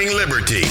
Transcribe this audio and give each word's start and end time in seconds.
Morning 0.00 0.16
Liberty. 0.16 0.62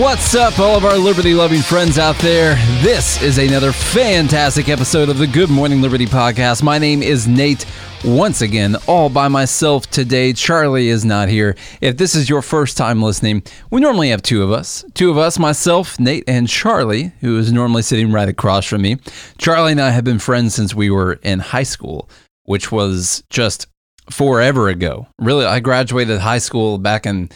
What's 0.00 0.34
up, 0.34 0.58
all 0.58 0.76
of 0.76 0.84
our 0.84 0.96
liberty 0.98 1.32
loving 1.32 1.60
friends 1.60 1.98
out 1.98 2.16
there? 2.16 2.56
This 2.82 3.22
is 3.22 3.38
another 3.38 3.70
fantastic 3.70 4.68
episode 4.68 5.08
of 5.08 5.18
the 5.18 5.28
Good 5.28 5.50
Morning 5.50 5.80
Liberty 5.80 6.06
podcast. 6.06 6.64
My 6.64 6.78
name 6.78 7.00
is 7.00 7.28
Nate. 7.28 7.64
Once 8.04 8.40
again, 8.42 8.74
all 8.88 9.08
by 9.08 9.28
myself 9.28 9.88
today. 9.88 10.32
Charlie 10.32 10.88
is 10.88 11.04
not 11.04 11.28
here. 11.28 11.54
If 11.80 11.98
this 11.98 12.16
is 12.16 12.28
your 12.28 12.42
first 12.42 12.76
time 12.76 13.00
listening, 13.00 13.44
we 13.70 13.80
normally 13.80 14.10
have 14.10 14.22
two 14.22 14.42
of 14.42 14.50
us. 14.50 14.84
Two 14.94 15.10
of 15.10 15.18
us, 15.18 15.38
myself, 15.38 16.00
Nate, 16.00 16.24
and 16.26 16.48
Charlie, 16.48 17.12
who 17.20 17.38
is 17.38 17.52
normally 17.52 17.82
sitting 17.82 18.10
right 18.10 18.28
across 18.28 18.66
from 18.66 18.82
me. 18.82 18.96
Charlie 19.38 19.70
and 19.70 19.80
I 19.80 19.90
have 19.90 20.02
been 20.02 20.18
friends 20.18 20.56
since 20.56 20.74
we 20.74 20.90
were 20.90 21.20
in 21.22 21.38
high 21.38 21.62
school, 21.62 22.08
which 22.44 22.72
was 22.72 23.22
just 23.30 23.66
forever 24.10 24.68
ago. 24.68 25.06
Really, 25.18 25.44
I 25.44 25.60
graduated 25.60 26.20
high 26.20 26.38
school 26.38 26.78
back 26.78 27.06
in 27.06 27.30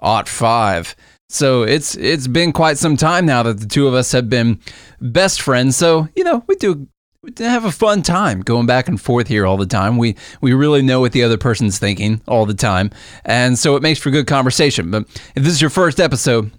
aught 0.00 0.28
five. 0.28 0.94
So 1.28 1.62
it's 1.62 1.96
it's 1.96 2.26
been 2.26 2.52
quite 2.52 2.76
some 2.76 2.96
time 2.96 3.24
now 3.24 3.42
that 3.44 3.60
the 3.60 3.66
two 3.66 3.86
of 3.86 3.94
us 3.94 4.12
have 4.12 4.28
been 4.28 4.58
best 5.00 5.40
friends. 5.40 5.76
So 5.76 6.08
you 6.16 6.24
know 6.24 6.44
we 6.48 6.56
do 6.56 6.88
we 7.22 7.32
have 7.38 7.64
a 7.64 7.70
fun 7.70 8.02
time 8.02 8.40
going 8.40 8.66
back 8.66 8.88
and 8.88 9.00
forth 9.00 9.28
here 9.28 9.46
all 9.46 9.56
the 9.56 9.66
time. 9.66 9.96
We 9.96 10.16
we 10.40 10.54
really 10.54 10.82
know 10.82 11.00
what 11.00 11.12
the 11.12 11.22
other 11.22 11.38
person's 11.38 11.78
thinking 11.78 12.20
all 12.26 12.46
the 12.46 12.54
time, 12.54 12.90
and 13.24 13.58
so 13.58 13.76
it 13.76 13.82
makes 13.82 14.00
for 14.00 14.10
good 14.10 14.26
conversation. 14.26 14.90
But 14.90 15.02
if 15.36 15.44
this 15.44 15.52
is 15.52 15.60
your 15.60 15.70
first 15.70 16.00
episode, 16.00 16.50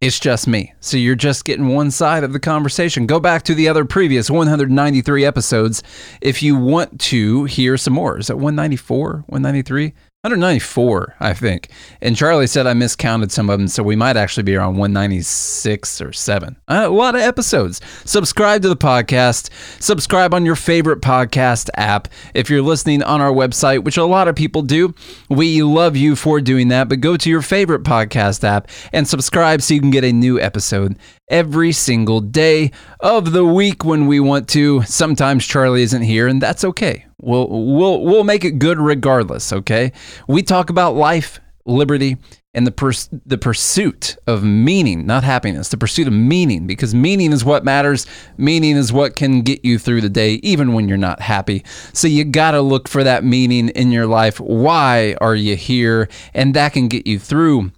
it's 0.00 0.20
just 0.20 0.46
me. 0.46 0.72
So 0.80 0.96
you're 0.96 1.16
just 1.16 1.44
getting 1.44 1.68
one 1.68 1.90
side 1.90 2.24
of 2.24 2.32
the 2.32 2.40
conversation. 2.40 3.06
Go 3.06 3.18
back 3.18 3.42
to 3.44 3.54
the 3.54 3.68
other 3.68 3.84
previous 3.84 4.30
193 4.30 5.24
episodes 5.24 5.82
if 6.20 6.42
you 6.42 6.56
want 6.56 7.00
to 7.00 7.44
hear 7.44 7.76
some 7.76 7.94
more. 7.94 8.18
Is 8.18 8.28
that 8.28 8.36
194, 8.36 9.24
193? 9.26 9.94
194, 10.22 11.14
I 11.20 11.32
think. 11.32 11.70
And 12.02 12.16
Charlie 12.16 12.48
said 12.48 12.66
I 12.66 12.74
miscounted 12.74 13.30
some 13.30 13.48
of 13.48 13.56
them, 13.56 13.68
so 13.68 13.84
we 13.84 13.94
might 13.94 14.16
actually 14.16 14.42
be 14.42 14.56
around 14.56 14.76
196 14.76 16.00
or 16.00 16.12
7. 16.12 16.56
Uh, 16.66 16.86
a 16.86 16.90
lot 16.90 17.14
of 17.14 17.20
episodes. 17.20 17.80
Subscribe 18.04 18.62
to 18.62 18.68
the 18.68 18.76
podcast. 18.76 19.50
Subscribe 19.80 20.34
on 20.34 20.44
your 20.44 20.56
favorite 20.56 21.02
podcast 21.02 21.70
app. 21.74 22.08
If 22.34 22.50
you're 22.50 22.62
listening 22.62 23.00
on 23.04 23.20
our 23.20 23.30
website, 23.30 23.84
which 23.84 23.96
a 23.96 24.02
lot 24.02 24.26
of 24.26 24.34
people 24.34 24.62
do, 24.62 24.92
we 25.28 25.62
love 25.62 25.96
you 25.96 26.16
for 26.16 26.40
doing 26.40 26.66
that. 26.66 26.88
But 26.88 27.00
go 27.00 27.16
to 27.16 27.30
your 27.30 27.40
favorite 27.40 27.84
podcast 27.84 28.42
app 28.42 28.66
and 28.92 29.06
subscribe 29.06 29.62
so 29.62 29.72
you 29.72 29.80
can 29.80 29.92
get 29.92 30.02
a 30.02 30.12
new 30.12 30.40
episode 30.40 30.98
every 31.30 31.72
single 31.72 32.20
day 32.20 32.70
of 33.00 33.32
the 33.32 33.44
week 33.44 33.84
when 33.84 34.06
we 34.06 34.20
want 34.20 34.48
to. 34.50 34.82
Sometimes 34.82 35.46
Charlie 35.46 35.82
isn't 35.82 36.02
here, 36.02 36.26
and 36.26 36.40
that's 36.40 36.64
okay. 36.64 37.06
We'll 37.20 37.48
we'll 37.48 38.02
we'll 38.04 38.24
make 38.24 38.44
it 38.44 38.58
good 38.58 38.78
regardless. 38.78 39.52
Okay. 39.52 39.92
We 40.28 40.42
talk 40.42 40.70
about 40.70 40.94
life, 40.94 41.40
liberty, 41.66 42.16
and 42.54 42.66
the 42.66 42.70
pers- 42.70 43.08
the 43.26 43.38
pursuit 43.38 44.16
of 44.26 44.42
meaning, 44.42 45.06
not 45.06 45.24
happiness. 45.24 45.68
The 45.68 45.76
pursuit 45.76 46.06
of 46.06 46.12
meaning, 46.12 46.66
because 46.66 46.94
meaning 46.94 47.32
is 47.32 47.44
what 47.44 47.64
matters. 47.64 48.06
Meaning 48.36 48.76
is 48.76 48.92
what 48.92 49.16
can 49.16 49.42
get 49.42 49.64
you 49.64 49.78
through 49.78 50.00
the 50.00 50.08
day, 50.08 50.34
even 50.42 50.72
when 50.72 50.88
you're 50.88 50.96
not 50.96 51.20
happy. 51.20 51.64
So 51.92 52.08
you 52.08 52.24
gotta 52.24 52.60
look 52.60 52.88
for 52.88 53.04
that 53.04 53.24
meaning 53.24 53.68
in 53.70 53.92
your 53.92 54.06
life. 54.06 54.40
Why 54.40 55.16
are 55.20 55.34
you 55.34 55.56
here? 55.56 56.08
And 56.34 56.54
that 56.54 56.72
can 56.72 56.88
get 56.88 57.06
you 57.06 57.18
through 57.18 57.72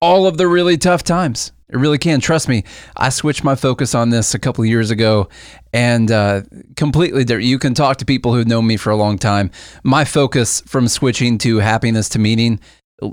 all 0.00 0.26
of 0.26 0.36
the 0.36 0.46
really 0.46 0.76
tough 0.76 1.02
times. 1.02 1.52
It 1.74 1.78
really 1.78 1.98
can. 1.98 2.20
Trust 2.20 2.48
me. 2.48 2.62
I 2.96 3.08
switched 3.08 3.42
my 3.42 3.56
focus 3.56 3.96
on 3.96 4.10
this 4.10 4.32
a 4.32 4.38
couple 4.38 4.64
years 4.64 4.92
ago 4.92 5.28
and 5.72 6.08
uh, 6.08 6.42
completely 6.76 7.24
different. 7.24 7.48
You 7.48 7.58
can 7.58 7.74
talk 7.74 7.96
to 7.96 8.04
people 8.04 8.32
who've 8.32 8.46
known 8.46 8.64
me 8.64 8.76
for 8.76 8.90
a 8.90 8.96
long 8.96 9.18
time. 9.18 9.50
My 9.82 10.04
focus 10.04 10.60
from 10.60 10.86
switching 10.86 11.36
to 11.38 11.58
happiness 11.58 12.08
to 12.10 12.20
meaning, 12.20 12.60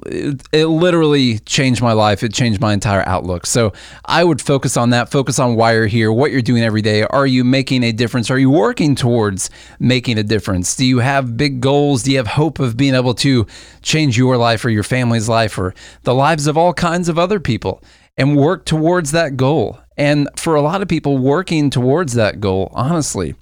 it, 0.06 0.44
it 0.52 0.68
literally 0.68 1.40
changed 1.40 1.82
my 1.82 1.94
life. 1.94 2.22
It 2.22 2.36
changed 2.36 2.62
my 2.62 2.72
entire 2.72 3.04
outlook. 3.08 3.48
So 3.48 3.74
I 4.06 4.24
would 4.24 4.40
focus 4.40 4.78
on 4.78 4.92
that, 4.92 5.10
focus 5.10 5.40
on 5.40 5.56
why 5.56 5.74
you're 5.74 5.88
here, 5.88 6.12
what 6.12 6.32
you're 6.32 6.44
doing 6.44 6.62
every 6.62 6.84
day. 6.84 7.02
Are 7.02 7.26
you 7.26 7.44
making 7.44 7.84
a 7.84 7.92
difference? 7.92 8.30
Are 8.30 8.38
you 8.38 8.52
working 8.52 8.94
towards 8.94 9.50
making 9.80 10.20
a 10.20 10.24
difference? 10.24 10.76
Do 10.76 10.86
you 10.86 11.00
have 11.00 11.36
big 11.36 11.62
goals? 11.62 12.04
Do 12.04 12.12
you 12.12 12.18
have 12.18 12.28
hope 12.28 12.60
of 12.60 12.78
being 12.78 12.94
able 12.94 13.16
to 13.16 13.48
change 13.82 14.20
your 14.20 14.38
life 14.38 14.64
or 14.64 14.70
your 14.70 14.84
family's 14.84 15.28
life 15.28 15.58
or 15.58 15.74
the 16.04 16.14
lives 16.14 16.46
of 16.46 16.60
all 16.60 16.76
kinds 16.76 17.10
of 17.10 17.18
other 17.18 17.40
people? 17.40 17.82
And 18.22 18.38
work 18.38 18.66
towards 18.66 19.12
that 19.14 19.36
goal. 19.36 19.80
And 19.98 20.30
for 20.36 20.54
a 20.54 20.62
lot 20.62 20.84
of 20.84 20.88
people, 20.88 21.18
working 21.18 21.72
towards 21.72 22.14
that 22.14 22.40
goal, 22.40 22.72
honestly, 22.72 23.34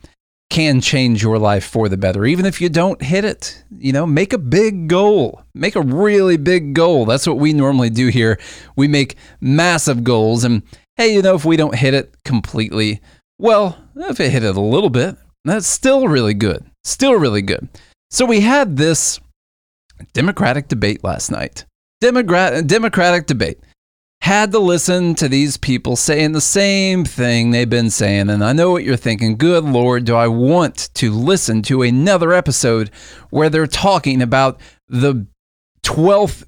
can 0.49 0.79
change 0.79 1.21
your 1.21 1.37
life 1.37 1.65
for 1.65 1.89
the 1.89 1.97
better. 1.97 2.25
Even 2.25 2.45
if 2.45 2.61
you 2.61 2.69
don't 2.69 3.01
hit 3.01 3.25
it, 3.25 3.61
you 3.77 3.91
know, 3.91 4.07
make 4.07 4.31
a 4.31 4.37
big 4.37 4.87
goal. 4.87 5.43
Make 5.53 5.75
a 5.75 5.81
really 5.81 6.37
big 6.37 6.73
goal. 6.73 7.05
That's 7.05 7.27
what 7.27 7.39
we 7.39 7.51
normally 7.51 7.89
do 7.89 8.07
here. 8.07 8.39
We 8.77 8.87
make 8.87 9.17
massive 9.41 10.05
goals. 10.05 10.45
And 10.45 10.63
hey, 10.95 11.13
you 11.13 11.21
know, 11.21 11.35
if 11.35 11.43
we 11.43 11.57
don't 11.57 11.75
hit 11.75 11.93
it 11.93 12.15
completely, 12.23 13.01
well, 13.37 13.77
if 13.97 14.21
it 14.21 14.31
hit 14.31 14.45
it 14.45 14.55
a 14.55 14.61
little 14.61 14.89
bit, 14.89 15.17
that's 15.43 15.67
still 15.67 16.07
really 16.07 16.33
good. 16.33 16.65
Still 16.85 17.15
really 17.15 17.41
good. 17.41 17.67
So 18.11 18.25
we 18.25 18.39
had 18.39 18.77
this 18.77 19.19
Democratic 20.13 20.69
debate 20.69 21.03
last 21.03 21.31
night. 21.31 21.65
Democrat, 21.99 22.65
Democratic 22.65 23.27
debate 23.27 23.59
had 24.21 24.51
to 24.51 24.59
listen 24.59 25.15
to 25.15 25.29
these 25.29 25.57
people 25.57 25.95
saying 25.95 26.33
the 26.33 26.41
same 26.41 27.05
thing 27.05 27.51
they've 27.51 27.69
been 27.69 27.89
saying. 27.89 28.29
And 28.29 28.43
I 28.43 28.53
know 28.53 28.71
what 28.71 28.83
you're 28.83 28.97
thinking. 28.97 29.37
Good 29.37 29.63
Lord, 29.63 30.05
do 30.05 30.15
I 30.15 30.27
want 30.27 30.89
to 30.95 31.11
listen 31.11 31.61
to 31.63 31.81
another 31.81 32.33
episode 32.33 32.91
where 33.29 33.49
they're 33.49 33.67
talking 33.67 34.21
about 34.21 34.59
the 34.87 35.25
12th 35.83 36.43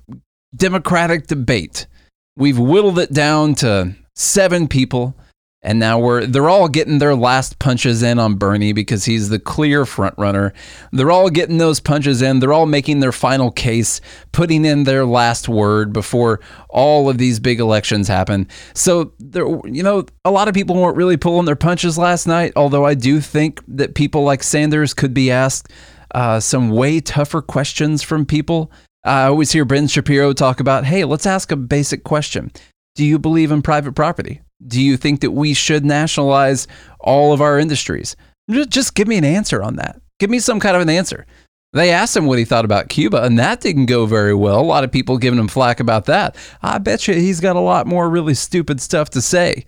Democratic 0.56 1.28
debate? 1.28 1.88
We've 2.36 2.60
whittled 2.60 3.00
it 3.00 3.14
down 3.14 3.56
to 3.56 3.96
seven 4.16 4.68
people. 4.68 5.16
And 5.64 5.80
now 5.80 6.00
we're 6.00 6.26
they're 6.26 6.50
all 6.50 6.68
getting 6.68 6.98
their 6.98 7.14
last 7.14 7.60
punches 7.60 8.02
in 8.02 8.18
on 8.18 8.36
Bernie 8.36 8.74
because 8.74 9.06
he's 9.06 9.30
the 9.30 9.38
clear 9.38 9.86
front 9.86 10.16
runner. 10.18 10.54
They're 10.92 11.12
all 11.12 11.30
getting 11.30 11.60
those 11.60 11.80
punches 11.80 12.24
in. 12.24 12.40
They're 12.40 12.54
all 12.54 12.66
making 12.66 13.00
their 13.00 13.12
final 13.12 13.52
case, 13.52 14.02
putting 14.32 14.66
in 14.66 14.86
their 14.86 15.06
last 15.06 15.48
word 15.48 15.94
before 15.94 16.40
all 16.70 17.10
of 17.10 17.20
these 17.20 17.40
big 17.40 17.60
elections 17.60 18.08
happen. 18.08 18.48
So 18.74 19.14
there 19.20 19.46
you 19.66 19.84
know, 19.84 20.06
a 20.26 20.32
lot 20.32 20.48
of 20.48 20.56
people 20.56 20.76
weren't 20.76 20.98
really 20.98 21.18
pulling 21.18 21.46
their 21.46 21.56
punches 21.56 21.96
last 21.96 22.26
night, 22.26 22.54
although 22.56 22.86
I 22.86 22.96
do 22.96 23.22
think 23.22 23.62
that 23.68 23.94
people 23.94 24.24
like 24.24 24.42
Sanders 24.42 24.96
could 24.96 25.14
be 25.14 25.30
asked 25.30 25.72
uh, 26.16 26.40
some 26.40 26.72
way 26.72 27.00
tougher 27.02 27.42
questions 27.42 28.02
from 28.02 28.26
people. 28.26 28.72
I 29.04 29.26
always 29.26 29.52
hear 29.52 29.66
Ben 29.66 29.88
Shapiro 29.88 30.34
talk 30.34 30.60
about, 30.60 30.86
"Hey, 30.86 31.06
let's 31.06 31.28
ask 31.28 31.52
a 31.52 31.56
basic 31.56 32.04
question. 32.04 32.52
Do 32.96 33.06
you 33.06 33.20
believe 33.20 33.52
in 33.52 33.62
private 33.62 33.94
property?" 33.94 34.42
Do 34.68 34.82
you 34.82 34.98
think 34.98 35.22
that 35.22 35.32
we 35.32 35.54
should 35.54 35.86
nationalize 35.86 36.68
all 37.00 37.34
of 37.34 37.42
our 37.42 37.60
industries? 37.60 38.16
Just 38.50 38.96
give 38.96 39.08
me 39.08 39.18
an 39.18 39.26
answer 39.26 39.62
on 39.62 39.78
that. 39.78 40.02
Give 40.20 40.30
me 40.30 40.40
some 40.40 40.60
kind 40.60 40.76
of 40.76 40.82
an 40.82 40.90
answer. 40.90 41.26
They 41.74 41.92
asked 41.92 42.18
him 42.18 42.26
what 42.26 42.38
he 42.38 42.44
thought 42.44 42.66
about 42.66 42.90
Cuba, 42.90 43.24
and 43.24 43.40
that 43.40 43.62
didn't 43.62 43.86
go 43.86 44.06
very 44.06 44.34
well. 44.34 44.60
A 44.60 44.62
lot 44.62 44.84
of 44.84 44.92
people 44.92 45.18
giving 45.18 45.40
him 45.40 45.48
flack 45.48 45.80
about 45.80 46.06
that. 46.06 46.36
I 46.62 46.80
bet 46.80 47.08
you 47.08 47.14
he's 47.14 47.40
got 47.40 47.56
a 47.56 47.62
lot 47.62 47.88
more 47.88 48.10
really 48.10 48.34
stupid 48.34 48.82
stuff 48.82 49.10
to 49.12 49.22
say. 49.22 49.66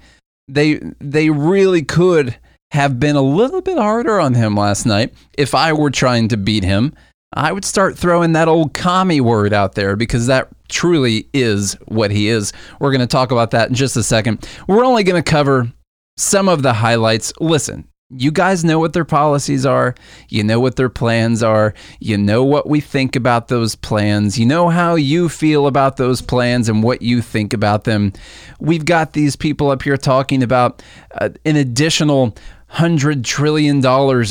They 0.50 0.81
they 1.00 1.30
really 1.30 1.81
could 1.81 2.36
have 2.72 3.00
been 3.00 3.16
a 3.16 3.22
little 3.22 3.62
bit 3.62 3.78
harder 3.78 4.20
on 4.20 4.34
him 4.34 4.56
last 4.56 4.86
night 4.86 5.14
if 5.38 5.56
I 5.56 5.72
were 5.72 5.92
trying 5.92 6.28
to 6.30 6.38
beat 6.38 6.66
him. 6.66 6.94
I 7.31 7.52
would 7.52 7.66
start 7.66 7.98
throwing 7.98 8.34
that 8.34 8.48
old 8.48 8.74
commie 8.74 9.22
word 9.22 9.54
out 9.54 9.75
there 9.75 9.96
because 9.96 10.28
that 10.28 10.50
truly 10.73 11.29
is 11.34 11.73
what 11.85 12.11
he 12.11 12.28
is. 12.28 12.51
We're 12.79 12.91
going 12.91 13.01
to 13.01 13.07
talk 13.07 13.31
about 13.31 13.51
that 13.51 13.69
in 13.69 13.75
just 13.75 13.95
a 13.95 14.03
second. 14.03 14.47
We're 14.68 14.86
only 14.86 15.03
going 15.03 15.21
to 15.21 15.31
cover 15.31 15.71
some 16.18 16.50
of 16.50 16.63
the 16.63 16.74
highlights. 16.74 17.31
Listen, 17.39 17.88
you 18.09 18.31
guys 18.31 18.63
know 18.63 18.80
what 18.80 18.94
their 18.94 19.06
policies 19.06 19.65
are. 19.65 19.95
You 20.30 20.44
know 20.44 20.59
what 20.59 20.75
their 20.75 20.89
plans 20.89 21.42
are. 21.42 21.74
You 22.00 22.18
know 22.18 22.44
what 22.44 22.69
we 22.69 22.80
think 22.80 23.15
about 23.15 23.48
those 23.48 23.75
plans. 23.75 24.38
You 24.38 24.45
know 24.45 24.69
how 24.69 24.95
you 24.95 25.30
feel 25.30 25.68
about 25.68 25.98
those 25.98 26.21
plans 26.21 26.69
and 26.69 26.83
what 26.83 27.01
you 27.01 27.21
think 27.21 27.53
about 27.53 27.86
them. 27.86 28.13
We've 28.59 28.86
got 28.86 29.13
these 29.13 29.36
people 29.36 29.69
up 29.69 29.81
here 29.83 29.98
talking 29.98 30.44
about 30.44 30.83
uh, 31.15 31.30
an 31.45 31.56
additional 31.56 32.36
$100 32.74 33.24
trillion 33.24 33.86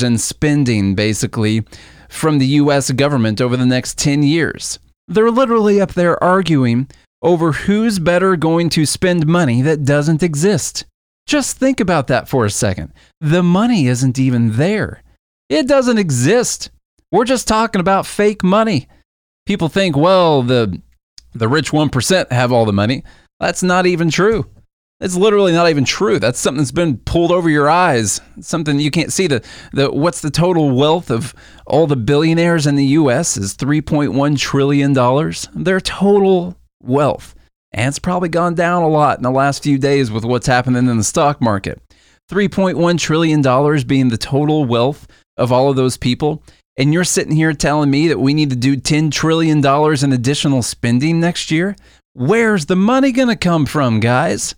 in 0.05 0.17
spending, 0.17 0.95
basically, 0.95 1.63
from 2.09 2.39
the 2.39 2.47
US 2.47 2.91
government 2.91 3.41
over 3.41 3.57
the 3.57 3.65
next 3.65 3.97
10 3.97 4.23
years. 4.23 4.79
They're 5.07 5.31
literally 5.31 5.81
up 5.81 5.93
there 5.93 6.21
arguing 6.23 6.89
over 7.21 7.51
who's 7.51 7.99
better 7.99 8.35
going 8.35 8.69
to 8.69 8.85
spend 8.85 9.25
money 9.25 9.61
that 9.61 9.85
doesn't 9.85 10.23
exist. 10.23 10.85
Just 11.25 11.57
think 11.57 11.79
about 11.79 12.07
that 12.07 12.27
for 12.27 12.45
a 12.45 12.49
second. 12.49 12.93
The 13.21 13.43
money 13.43 13.87
isn't 13.87 14.19
even 14.19 14.57
there. 14.57 15.03
It 15.49 15.67
doesn't 15.67 15.97
exist. 15.97 16.69
We're 17.11 17.25
just 17.25 17.47
talking 17.47 17.79
about 17.79 18.05
fake 18.05 18.43
money. 18.43 18.87
People 19.45 19.69
think, 19.69 19.95
well, 19.95 20.41
the 20.41 20.81
the 21.33 21.47
rich 21.47 21.71
1% 21.71 22.31
have 22.31 22.51
all 22.51 22.65
the 22.65 22.73
money. 22.73 23.03
That's 23.39 23.63
not 23.63 23.85
even 23.85 24.09
true. 24.09 24.45
It's 25.03 25.17
literally 25.17 25.51
not 25.51 25.69
even 25.69 25.83
true. 25.83 26.17
That's 26.17 26.39
something 26.39 26.59
that's 26.59 26.71
been 26.71 26.95
pulled 26.95 27.33
over 27.33 27.49
your 27.49 27.69
eyes. 27.69 28.21
something 28.39 28.79
you 28.79 28.89
can't 28.89 29.11
see. 29.11 29.27
The, 29.27 29.43
the 29.73 29.91
what's 29.91 30.21
the 30.21 30.31
total 30.31 30.71
wealth 30.71 31.11
of 31.11 31.35
all 31.67 31.87
the 31.87 31.97
billionaires 31.97 32.65
in 32.65 32.75
the 32.75 32.85
U.S. 32.85 33.35
is 33.35 33.53
3.1 33.57 34.39
trillion 34.39 34.93
dollars. 34.93 35.49
Their 35.53 35.81
total 35.81 36.55
wealth, 36.81 37.35
and 37.73 37.89
it's 37.89 37.99
probably 37.99 38.29
gone 38.29 38.55
down 38.55 38.81
a 38.81 38.87
lot 38.87 39.17
in 39.17 39.23
the 39.23 39.31
last 39.31 39.61
few 39.61 39.77
days 39.77 40.09
with 40.09 40.23
what's 40.23 40.47
happening 40.47 40.87
in 40.87 40.97
the 40.97 41.03
stock 41.03 41.41
market. 41.41 41.81
3.1 42.31 42.97
trillion 42.97 43.41
dollars 43.41 43.83
being 43.83 44.07
the 44.07 44.17
total 44.17 44.63
wealth 44.63 45.05
of 45.35 45.51
all 45.51 45.69
of 45.69 45.75
those 45.75 45.97
people. 45.97 46.41
And 46.77 46.93
you're 46.93 47.03
sitting 47.03 47.35
here 47.35 47.51
telling 47.51 47.91
me 47.91 48.07
that 48.07 48.21
we 48.21 48.33
need 48.33 48.51
to 48.51 48.55
do 48.55 48.77
$10 48.77 49.11
trillion 49.11 49.57
in 49.57 50.13
additional 50.13 50.63
spending 50.63 51.19
next 51.19 51.51
year? 51.51 51.75
Where's 52.13 52.67
the 52.67 52.77
money 52.77 53.11
going 53.11 53.27
to 53.27 53.35
come 53.35 53.65
from, 53.65 53.99
guys? 53.99 54.55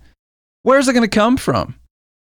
Where's 0.66 0.88
it 0.88 0.94
going 0.94 1.08
to 1.08 1.08
come 1.08 1.38
from? 1.38 1.76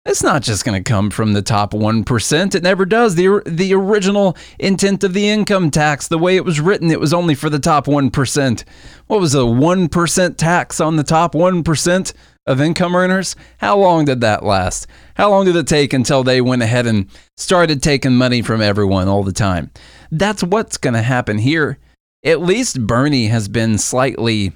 It's 0.07 0.23
not 0.23 0.41
just 0.41 0.65
going 0.65 0.83
to 0.83 0.91
come 0.91 1.11
from 1.11 1.35
the 1.35 1.43
top 1.43 1.75
1%. 1.75 2.55
It 2.55 2.63
never 2.63 2.87
does. 2.87 3.15
The, 3.15 3.43
the 3.45 3.75
original 3.75 4.39
intent 4.59 5.05
of 5.05 5.13
the 5.13 5.29
income 5.29 5.71
tax, 5.71 6.09
the 6.09 6.17
way 6.17 6.37
it 6.37 6.45
was 6.47 6.59
written, 6.59 6.91
it 6.91 6.99
was 6.99 7.13
only 7.13 7.35
for 7.35 7.51
the 7.51 7.59
top 7.59 7.85
1%. 7.85 8.65
What 9.07 9.21
was 9.21 9.35
a 9.35 9.41
1% 9.41 10.37
tax 10.39 10.81
on 10.81 10.97
the 10.97 11.03
top 11.03 11.35
1% 11.35 12.13
of 12.47 12.61
income 12.63 12.97
earners? 12.97 13.37
How 13.59 13.77
long 13.77 14.07
did 14.07 14.23
that 14.23 14.43
last? 14.43 14.87
How 15.15 15.29
long 15.29 15.45
did 15.45 15.57
it 15.57 15.67
take 15.67 15.93
until 15.93 16.25
they 16.25 16.41
went 16.41 16.63
ahead 16.63 16.87
and 16.87 17.11
started 17.37 17.83
taking 17.83 18.17
money 18.17 18.41
from 18.41 18.63
everyone 18.63 19.09
all 19.09 19.25
the 19.25 19.33
time? 19.33 19.71
That's 20.11 20.43
what's 20.43 20.79
going 20.79 20.95
to 20.95 21.03
happen 21.03 21.37
here. 21.37 21.77
At 22.25 22.41
least 22.41 22.87
Bernie 22.87 23.27
has 23.27 23.47
been 23.47 23.77
slightly 23.77 24.53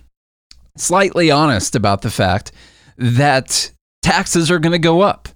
slightly 0.78 1.30
honest 1.30 1.76
about 1.76 2.00
the 2.00 2.10
fact 2.10 2.52
that 2.96 3.70
taxes 4.02 4.50
are 4.50 4.58
going 4.58 4.72
to 4.72 4.78
go 4.78 5.00
up. 5.00 5.28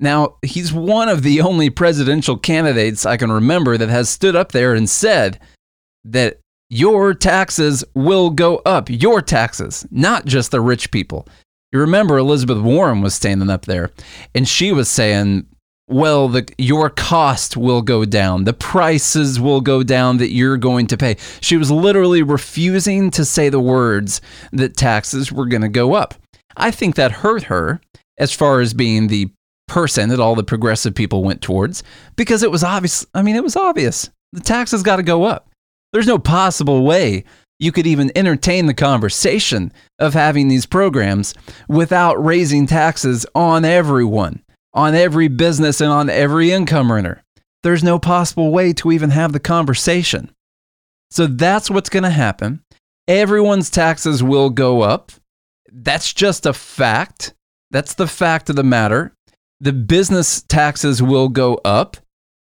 Now, 0.00 0.36
he's 0.42 0.72
one 0.72 1.08
of 1.08 1.22
the 1.22 1.40
only 1.40 1.70
presidential 1.70 2.36
candidates 2.36 3.06
I 3.06 3.16
can 3.16 3.30
remember 3.30 3.76
that 3.78 3.88
has 3.88 4.08
stood 4.08 4.36
up 4.36 4.52
there 4.52 4.74
and 4.74 4.88
said 4.88 5.38
that 6.04 6.40
your 6.68 7.14
taxes 7.14 7.84
will 7.94 8.30
go 8.30 8.56
up. 8.66 8.90
Your 8.90 9.22
taxes, 9.22 9.86
not 9.90 10.26
just 10.26 10.50
the 10.50 10.60
rich 10.60 10.90
people. 10.90 11.26
You 11.72 11.80
remember 11.80 12.18
Elizabeth 12.18 12.58
Warren 12.58 13.00
was 13.00 13.14
standing 13.14 13.50
up 13.50 13.66
there 13.66 13.90
and 14.34 14.48
she 14.48 14.72
was 14.72 14.88
saying, 14.88 15.46
well, 15.86 16.28
the, 16.28 16.48
your 16.56 16.88
cost 16.88 17.56
will 17.56 17.82
go 17.82 18.04
down. 18.04 18.44
The 18.44 18.52
prices 18.54 19.38
will 19.38 19.60
go 19.60 19.82
down 19.82 20.16
that 20.16 20.32
you're 20.32 20.56
going 20.56 20.86
to 20.88 20.96
pay. 20.96 21.16
She 21.40 21.56
was 21.56 21.70
literally 21.70 22.22
refusing 22.22 23.10
to 23.12 23.24
say 23.24 23.48
the 23.48 23.60
words 23.60 24.20
that 24.52 24.76
taxes 24.76 25.30
were 25.30 25.46
going 25.46 25.62
to 25.62 25.68
go 25.68 25.94
up. 25.94 26.14
I 26.56 26.70
think 26.70 26.94
that 26.94 27.12
hurt 27.12 27.44
her 27.44 27.80
as 28.18 28.32
far 28.32 28.60
as 28.60 28.74
being 28.74 29.08
the 29.08 29.30
person 29.66 30.10
that 30.10 30.20
all 30.20 30.34
the 30.34 30.44
progressive 30.44 30.94
people 30.94 31.24
went 31.24 31.40
towards 31.40 31.82
because 32.16 32.42
it 32.42 32.50
was 32.50 32.62
obvious. 32.62 33.06
I 33.14 33.22
mean, 33.22 33.36
it 33.36 33.42
was 33.42 33.56
obvious. 33.56 34.10
The 34.32 34.40
taxes 34.40 34.82
got 34.82 34.96
to 34.96 35.02
go 35.02 35.24
up. 35.24 35.50
There's 35.92 36.06
no 36.06 36.18
possible 36.18 36.84
way 36.84 37.24
you 37.58 37.72
could 37.72 37.86
even 37.86 38.10
entertain 38.16 38.66
the 38.66 38.74
conversation 38.74 39.72
of 39.98 40.12
having 40.12 40.48
these 40.48 40.66
programs 40.66 41.34
without 41.68 42.22
raising 42.22 42.66
taxes 42.66 43.24
on 43.34 43.64
everyone, 43.64 44.42
on 44.72 44.94
every 44.94 45.28
business, 45.28 45.80
and 45.80 45.90
on 45.90 46.10
every 46.10 46.50
income 46.50 46.90
earner. 46.90 47.22
There's 47.62 47.84
no 47.84 47.98
possible 47.98 48.50
way 48.50 48.72
to 48.74 48.92
even 48.92 49.10
have 49.10 49.32
the 49.32 49.40
conversation. 49.40 50.30
So 51.10 51.26
that's 51.26 51.70
what's 51.70 51.88
going 51.88 52.02
to 52.02 52.10
happen. 52.10 52.62
Everyone's 53.06 53.70
taxes 53.70 54.22
will 54.22 54.50
go 54.50 54.82
up. 54.82 55.12
That's 55.76 56.12
just 56.12 56.46
a 56.46 56.52
fact. 56.52 57.34
That's 57.72 57.94
the 57.94 58.06
fact 58.06 58.48
of 58.48 58.54
the 58.54 58.62
matter. 58.62 59.12
The 59.60 59.72
business 59.72 60.42
taxes 60.42 61.02
will 61.02 61.28
go 61.28 61.60
up, 61.64 61.96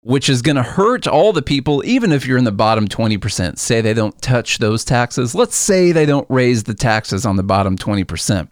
which 0.02 0.28
is 0.28 0.42
going 0.42 0.56
to 0.56 0.64
hurt 0.64 1.06
all 1.06 1.32
the 1.32 1.40
people, 1.40 1.84
even 1.86 2.10
if 2.10 2.26
you're 2.26 2.38
in 2.38 2.44
the 2.44 2.50
bottom 2.50 2.88
20%. 2.88 3.56
Say 3.56 3.80
they 3.80 3.94
don't 3.94 4.20
touch 4.20 4.58
those 4.58 4.84
taxes. 4.84 5.34
Let's 5.34 5.54
say 5.54 5.92
they 5.92 6.06
don't 6.06 6.28
raise 6.28 6.64
the 6.64 6.74
taxes 6.74 7.24
on 7.24 7.36
the 7.36 7.44
bottom 7.44 7.78
20%. 7.78 8.48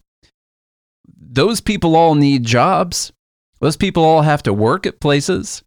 Those 1.20 1.60
people 1.60 1.96
all 1.96 2.14
need 2.14 2.44
jobs. 2.44 3.12
Those 3.60 3.76
people 3.76 4.04
all 4.04 4.22
have 4.22 4.44
to 4.44 4.52
work 4.52 4.86
at 4.86 5.00
places. 5.00 5.64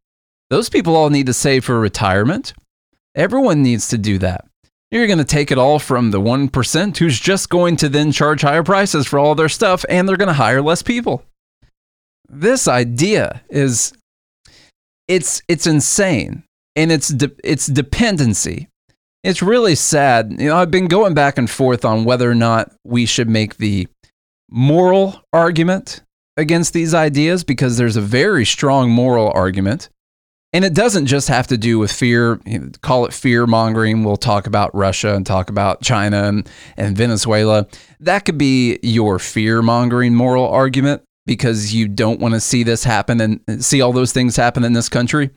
Those 0.49 0.69
people 0.69 0.95
all 0.95 1.09
need 1.09 1.25
to 1.25 1.33
save 1.33 1.65
for 1.65 1.79
retirement. 1.79 2.53
Everyone 3.13 3.61
needs 3.61 3.89
to 3.89 3.97
do 3.97 4.17
that. 4.19 4.45
You're 4.91 5.07
going 5.07 5.19
to 5.19 5.25
take 5.25 5.51
it 5.51 5.57
all 5.57 5.79
from 5.79 6.11
the 6.11 6.19
1% 6.19 6.97
who's 6.97 7.19
just 7.19 7.49
going 7.49 7.77
to 7.77 7.87
then 7.87 8.11
charge 8.11 8.41
higher 8.41 8.63
prices 8.63 9.07
for 9.07 9.17
all 9.17 9.35
their 9.35 9.49
stuff 9.49 9.85
and 9.87 10.07
they're 10.07 10.17
going 10.17 10.27
to 10.27 10.33
hire 10.33 10.61
less 10.61 10.81
people. 10.81 11.23
This 12.27 12.67
idea 12.67 13.41
is 13.49 13.93
it's 15.07 15.41
it's 15.47 15.67
insane 15.67 16.43
and 16.75 16.91
it's 16.91 17.09
de- 17.09 17.31
it's 17.43 17.67
dependency. 17.67 18.69
It's 19.23 19.41
really 19.41 19.75
sad. 19.75 20.35
You 20.39 20.49
know, 20.49 20.57
I've 20.57 20.71
been 20.71 20.87
going 20.87 21.13
back 21.13 21.37
and 21.37 21.49
forth 21.49 21.85
on 21.85 22.05
whether 22.05 22.29
or 22.29 22.35
not 22.35 22.71
we 22.85 23.05
should 23.05 23.29
make 23.29 23.57
the 23.57 23.87
moral 24.49 25.21
argument 25.31 26.01
against 26.37 26.73
these 26.73 26.93
ideas 26.93 27.43
because 27.43 27.77
there's 27.77 27.97
a 27.97 28.01
very 28.01 28.45
strong 28.45 28.89
moral 28.89 29.31
argument 29.31 29.89
and 30.53 30.65
it 30.65 30.73
doesn't 30.73 31.05
just 31.05 31.29
have 31.29 31.47
to 31.47 31.57
do 31.57 31.79
with 31.79 31.91
fear, 31.91 32.39
call 32.81 33.05
it 33.05 33.13
fear 33.13 33.47
mongering. 33.47 34.03
We'll 34.03 34.17
talk 34.17 34.47
about 34.47 34.73
Russia 34.75 35.15
and 35.15 35.25
talk 35.25 35.49
about 35.49 35.81
China 35.81 36.23
and, 36.23 36.49
and 36.75 36.95
Venezuela. 36.95 37.67
That 37.99 38.25
could 38.25 38.37
be 38.37 38.77
your 38.83 39.17
fear 39.17 39.61
mongering 39.61 40.13
moral 40.13 40.47
argument 40.47 41.03
because 41.25 41.73
you 41.73 41.87
don't 41.87 42.19
want 42.19 42.33
to 42.33 42.41
see 42.41 42.63
this 42.63 42.83
happen 42.83 43.21
and 43.21 43.63
see 43.63 43.81
all 43.81 43.93
those 43.93 44.11
things 44.11 44.35
happen 44.35 44.63
in 44.63 44.73
this 44.73 44.89
country. 44.89 45.29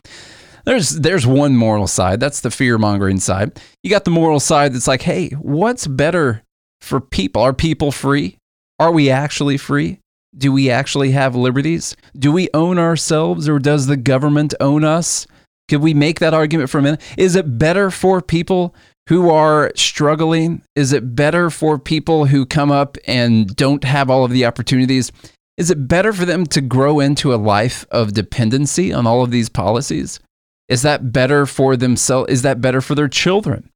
There's 0.65 0.91
there's 0.91 1.27
one 1.27 1.57
moral 1.57 1.87
side. 1.87 2.21
That's 2.21 2.41
the 2.41 2.51
fear 2.51 2.79
mongering 2.79 3.21
side. 3.21 3.61
You 3.83 3.91
got 3.91 4.05
the 4.05 4.11
moral 4.11 4.41
side 4.41 4.73
that's 4.73 4.89
like, 4.89 5.03
hey, 5.03 5.29
what's 5.31 5.87
better 5.87 6.43
for 6.81 7.01
people? 7.01 7.43
Are 7.43 7.53
people 7.53 7.93
free? 7.93 8.39
Are 8.81 8.91
we 8.91 9.11
actually 9.11 9.59
free? 9.59 10.01
Do 10.37 10.53
we 10.53 10.71
actually 10.71 11.13
have 11.13 11.37
liberties? 11.37 11.97
Do 12.19 12.33
we 12.33 12.49
own 12.55 12.79
ourselves 12.79 13.49
or 13.49 13.59
does 13.59 13.87
the 13.87 13.97
government 13.97 14.55
own 14.61 14.85
us? 14.85 15.27
Could 15.69 15.81
we 15.81 15.95
make 15.95 16.21
that 16.21 16.35
argument 16.35 16.71
for 16.71 16.79
a 16.79 16.83
minute? 16.83 17.01
Is 17.17 17.37
it 17.37 17.59
better 17.59 17.91
for 17.91 18.21
people 18.21 18.75
who 19.09 19.31
are 19.31 19.73
struggling? 19.77 20.63
Is 20.75 20.93
it 20.93 21.15
better 21.15 21.51
for 21.51 21.79
people 21.79 22.27
who 22.27 22.47
come 22.47 22.71
up 22.71 22.99
and 23.07 23.55
don't 23.55 23.85
have 23.85 24.11
all 24.11 24.25
of 24.25 24.31
the 24.31 24.45
opportunities? 24.45 25.13
Is 25.57 25.71
it 25.71 25.87
better 25.87 26.13
for 26.13 26.25
them 26.25 26.47
to 26.47 26.61
grow 26.61 27.01
into 27.01 27.33
a 27.33 27.37
life 27.37 27.87
of 27.91 28.13
dependency 28.13 28.93
on 28.93 29.07
all 29.07 29.23
of 29.23 29.31
these 29.31 29.49
policies? 29.49 30.21
Is 30.69 30.83
that 30.83 31.13
better 31.13 31.47
for 31.47 31.77
themselves? 31.77 32.31
Is 32.31 32.43
that 32.43 32.61
better 32.61 32.81
for 32.81 32.95
their 32.95 33.09
children? 33.09 33.71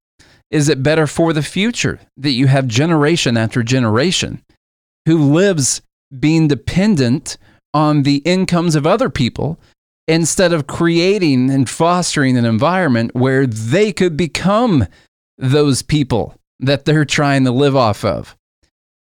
Is 0.51 0.69
it 0.69 0.83
better 0.83 1.07
for 1.07 1.33
the 1.33 1.43
future 1.43 2.01
that 2.17 2.31
you 2.31 2.47
have 2.47 2.67
generation 2.67 3.37
after 3.37 3.63
generation 3.63 4.43
who 5.07 5.33
lives 5.33 5.83
being 6.17 6.49
dependent 6.49 7.37
on 7.75 8.03
the 8.03 8.17
incomes 8.19 8.75
of 8.75 8.87
other 8.87 9.11
people 9.11 9.59
instead 10.07 10.53
of 10.53 10.67
creating 10.67 11.51
and 11.51 11.69
fostering 11.69 12.37
an 12.37 12.47
environment 12.47 13.15
where 13.15 13.47
they 13.47 13.93
could 13.93 14.17
become 14.17 14.87
those 15.37 15.83
people 15.83 16.35
that 16.61 16.85
they're 16.85 17.05
trying 17.05 17.45
to 17.45 17.51
live 17.51 17.77
off 17.77 18.05
of. 18.05 18.35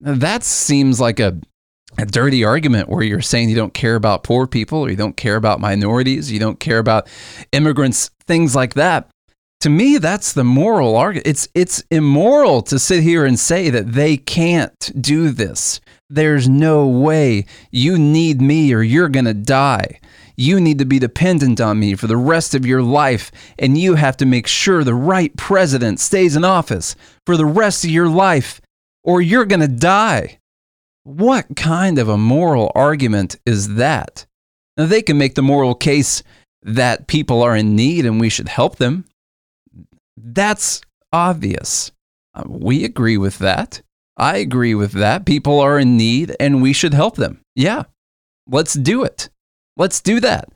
Now, 0.01 0.15
that 0.15 0.45
seems 0.45 1.01
like 1.01 1.19
a, 1.19 1.39
a 1.99 2.07
dirty 2.07 2.45
argument 2.45 2.89
where 2.89 3.03
you're 3.03 3.23
saying 3.23 3.49
you 3.49 3.57
don't 3.57 3.75
care 3.75 3.97
about 3.97 4.23
poor 4.23 4.47
people 4.47 4.81
or 4.81 4.91
you 4.91 4.97
don't 4.97 5.17
care 5.17 5.37
about 5.37 5.61
minorities, 5.61 6.31
you 6.31 6.39
don't 6.39 6.61
care 6.61 6.79
about 6.79 7.09
immigrants, 7.53 8.11
things 8.27 8.55
like 8.55 8.75
that. 8.75 9.09
To 9.61 9.69
me, 9.69 9.99
that's 9.99 10.33
the 10.33 10.45
moral 10.45 10.97
argument. 10.97 11.27
It's, 11.27 11.49
it's 11.55 11.83
immoral 11.91 12.63
to 12.63 12.79
sit 12.79 13.03
here 13.03 13.27
and 13.27 13.39
say 13.39 13.69
that 13.71 13.93
they 13.93 14.17
can't 14.17 15.03
do 15.03 15.31
this. 15.31 15.81
There's 16.13 16.49
no 16.49 16.89
way. 16.89 17.47
You 17.71 17.97
need 17.97 18.43
me 18.43 18.75
or 18.75 18.83
you're 18.83 19.09
going 19.09 19.27
to 19.27 19.35
die. 19.35 20.01
You 20.37 20.61
need 20.61 20.79
to 20.79 20.85
be 20.85 20.99
dependent 20.99 21.61
on 21.61 21.79
me 21.79 21.95
for 21.95 22.09
the 22.09 22.17
rest 22.17 22.55
of 22.55 22.67
your 22.67 22.83
life, 22.83 23.31
and 23.59 23.79
you 23.79 23.95
have 23.95 24.17
to 24.17 24.27
make 24.27 24.47
sure 24.47 24.83
the 24.83 24.95
right 24.95 25.37
president 25.37 26.01
stays 26.01 26.35
in 26.35 26.45
office 26.45 26.97
for 27.27 27.37
the 27.37 27.47
rest 27.47 27.85
of 27.85 27.91
your 27.91 28.09
life, 28.09 28.61
or 29.05 29.23
you're 29.23 29.45
going 29.45 29.61
to 29.61 29.69
die. 29.69 30.41
What 31.05 31.57
kind 31.57 31.99
of 31.99 32.09
a 32.09 32.19
moral 32.19 32.73
argument 32.75 33.37
is 33.47 33.77
that? 33.77 34.27
Now, 34.77 34.87
they 34.87 35.03
can 35.03 35.19
make 35.19 35.35
the 35.35 35.43
moral 35.43 35.75
case 35.75 36.23
that 36.63 37.07
people 37.07 37.43
are 37.43 37.55
in 37.55 37.77
need 37.77 38.05
and 38.05 38.21
we 38.21 38.31
should 38.31 38.49
help 38.49 38.77
them. 38.77 39.05
That's 40.17 40.81
obvious. 41.13 41.93
Uh, 42.35 42.45
we 42.47 42.85
agree 42.85 43.17
with 43.17 43.39
that. 43.39 43.83
I 44.17 44.37
agree 44.39 44.75
with 44.75 44.93
that. 44.93 45.25
People 45.25 45.61
are 45.61 45.79
in 45.79 45.97
need 45.97 46.35
and 46.39 46.63
we 46.63 46.73
should 46.73 46.95
help 46.95 47.17
them. 47.17 47.41
Yeah, 47.55 47.85
let's 48.47 48.75
do 48.75 49.05
it. 49.05 49.31
Let's 49.77 50.01
do 50.01 50.21
that. 50.21 50.49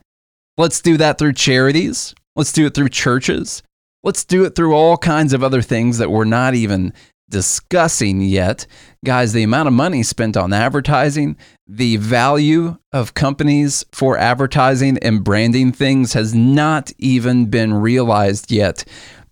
Let's 0.57 0.81
do 0.81 0.97
that 0.97 1.17
through 1.17 1.33
charities. 1.33 2.13
Let's 2.35 2.51
do 2.51 2.65
it 2.65 2.73
through 2.73 2.89
churches. 2.89 3.63
Let's 4.03 4.23
do 4.23 4.45
it 4.45 4.55
through 4.55 4.73
all 4.73 4.97
kinds 4.97 5.33
of 5.33 5.43
other 5.43 5.61
things 5.61 5.97
that 5.97 6.11
we're 6.11 6.25
not 6.25 6.53
even 6.53 6.93
discussing 7.29 8.21
yet. 8.21 8.67
Guys, 9.03 9.33
the 9.33 9.43
amount 9.43 9.67
of 9.67 9.73
money 9.73 10.03
spent 10.03 10.37
on 10.37 10.53
advertising, 10.53 11.35
the 11.67 11.97
value 11.97 12.77
of 12.91 13.15
companies 13.15 13.83
for 13.91 14.17
advertising 14.17 14.97
and 14.99 15.23
branding 15.23 15.71
things 15.71 16.13
has 16.13 16.35
not 16.35 16.91
even 16.99 17.47
been 17.47 17.73
realized 17.73 18.51
yet. 18.51 18.85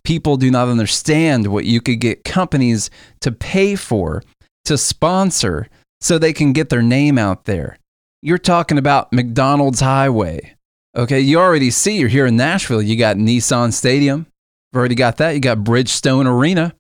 People 0.03 0.37
do 0.37 0.51
not 0.51 0.67
understand 0.67 1.47
what 1.47 1.65
you 1.65 1.81
could 1.81 1.99
get 1.99 2.23
companies 2.23 2.89
to 3.21 3.31
pay 3.31 3.75
for, 3.75 4.21
to 4.65 4.77
sponsor, 4.77 5.67
so 6.01 6.17
they 6.17 6.33
can 6.33 6.51
get 6.51 6.69
their 6.69 6.81
name 6.81 7.17
out 7.17 7.45
there. 7.45 7.77
You're 8.21 8.37
talking 8.37 8.77
about 8.77 9.13
McDonald's 9.13 9.79
Highway. 9.79 10.55
Okay, 10.95 11.19
you 11.19 11.39
already 11.39 11.71
see 11.71 11.97
you're 11.97 12.09
here 12.09 12.25
in 12.25 12.35
Nashville. 12.35 12.81
You 12.81 12.97
got 12.97 13.17
Nissan 13.17 13.73
Stadium. 13.73 14.27
You've 14.71 14.79
already 14.79 14.95
got 14.95 15.17
that. 15.17 15.31
You 15.31 15.39
got 15.39 15.59
Bridgestone 15.59 16.27
Arena. 16.27 16.73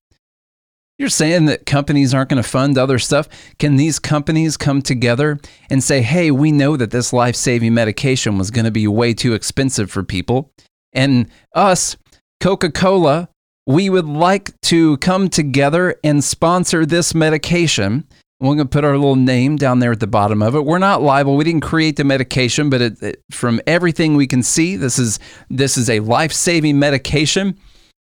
You're 0.99 1.09
saying 1.09 1.45
that 1.45 1.65
companies 1.65 2.13
aren't 2.13 2.29
going 2.29 2.41
to 2.41 2.47
fund 2.47 2.77
other 2.77 2.99
stuff. 2.99 3.27
Can 3.57 3.77
these 3.77 3.97
companies 3.97 4.57
come 4.57 4.81
together 4.81 5.39
and 5.69 5.83
say, 5.83 6.01
hey, 6.01 6.29
we 6.29 6.51
know 6.51 6.77
that 6.77 6.91
this 6.91 7.11
life 7.11 7.35
saving 7.35 7.73
medication 7.73 8.37
was 8.37 8.51
going 8.51 8.65
to 8.65 8.71
be 8.71 8.87
way 8.87 9.13
too 9.13 9.33
expensive 9.33 9.89
for 9.89 10.03
people? 10.03 10.51
And 10.93 11.29
us, 11.55 11.97
Coca 12.43 12.69
Cola, 12.69 13.29
we 13.65 13.89
would 13.89 14.05
like 14.05 14.59
to 14.63 14.97
come 14.97 15.29
together 15.29 15.95
and 16.03 16.21
sponsor 16.21 16.85
this 16.85 17.15
medication. 17.15 18.05
We're 18.41 18.55
going 18.55 18.57
to 18.57 18.65
put 18.65 18.83
our 18.83 18.97
little 18.97 19.15
name 19.15 19.55
down 19.55 19.79
there 19.79 19.93
at 19.93 20.01
the 20.01 20.07
bottom 20.07 20.41
of 20.43 20.53
it. 20.53 20.65
We're 20.65 20.77
not 20.77 21.01
liable. 21.01 21.37
We 21.37 21.45
didn't 21.45 21.61
create 21.61 21.95
the 21.95 22.03
medication, 22.03 22.69
but 22.69 22.81
it, 22.81 23.01
it, 23.01 23.21
from 23.31 23.61
everything 23.65 24.17
we 24.17 24.27
can 24.27 24.43
see, 24.43 24.75
this 24.75 24.99
is 24.99 25.19
this 25.49 25.77
is 25.77 25.89
a 25.89 26.01
life-saving 26.01 26.77
medication 26.77 27.57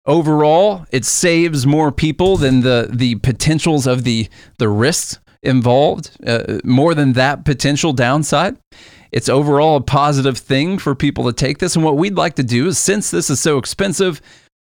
overall, 0.08 0.86
it 0.90 1.06
saves 1.06 1.68
more 1.68 1.92
people 1.92 2.38
than 2.38 2.62
the 2.62 2.90
the 2.92 3.16
potentials 3.16 3.86
of 3.86 4.04
the 4.04 4.28
the 4.58 4.70
risks 4.70 5.20
involved. 5.44 6.12
Uh, 6.26 6.60
more 6.64 6.96
than 6.96 7.14
that 7.14 7.46
potential 7.46 7.94
downside. 7.94 8.58
It's 9.12 9.30
overall 9.30 9.78
a 9.78 9.82
positive 9.82 10.38
thing 10.38 10.78
for 10.78 10.96
people 10.96 11.26
to 11.26 11.34
take 11.34 11.60
this. 11.60 11.76
And 11.76 11.84
what 11.84 11.98
we'd 11.98 12.18
like 12.18 12.36
to 12.36 12.44
do 12.44 12.68
is, 12.68 12.78
since 12.78 13.12
this 13.12 13.30
is 13.30 13.40
so 13.40 13.58
expensive, 13.58 14.22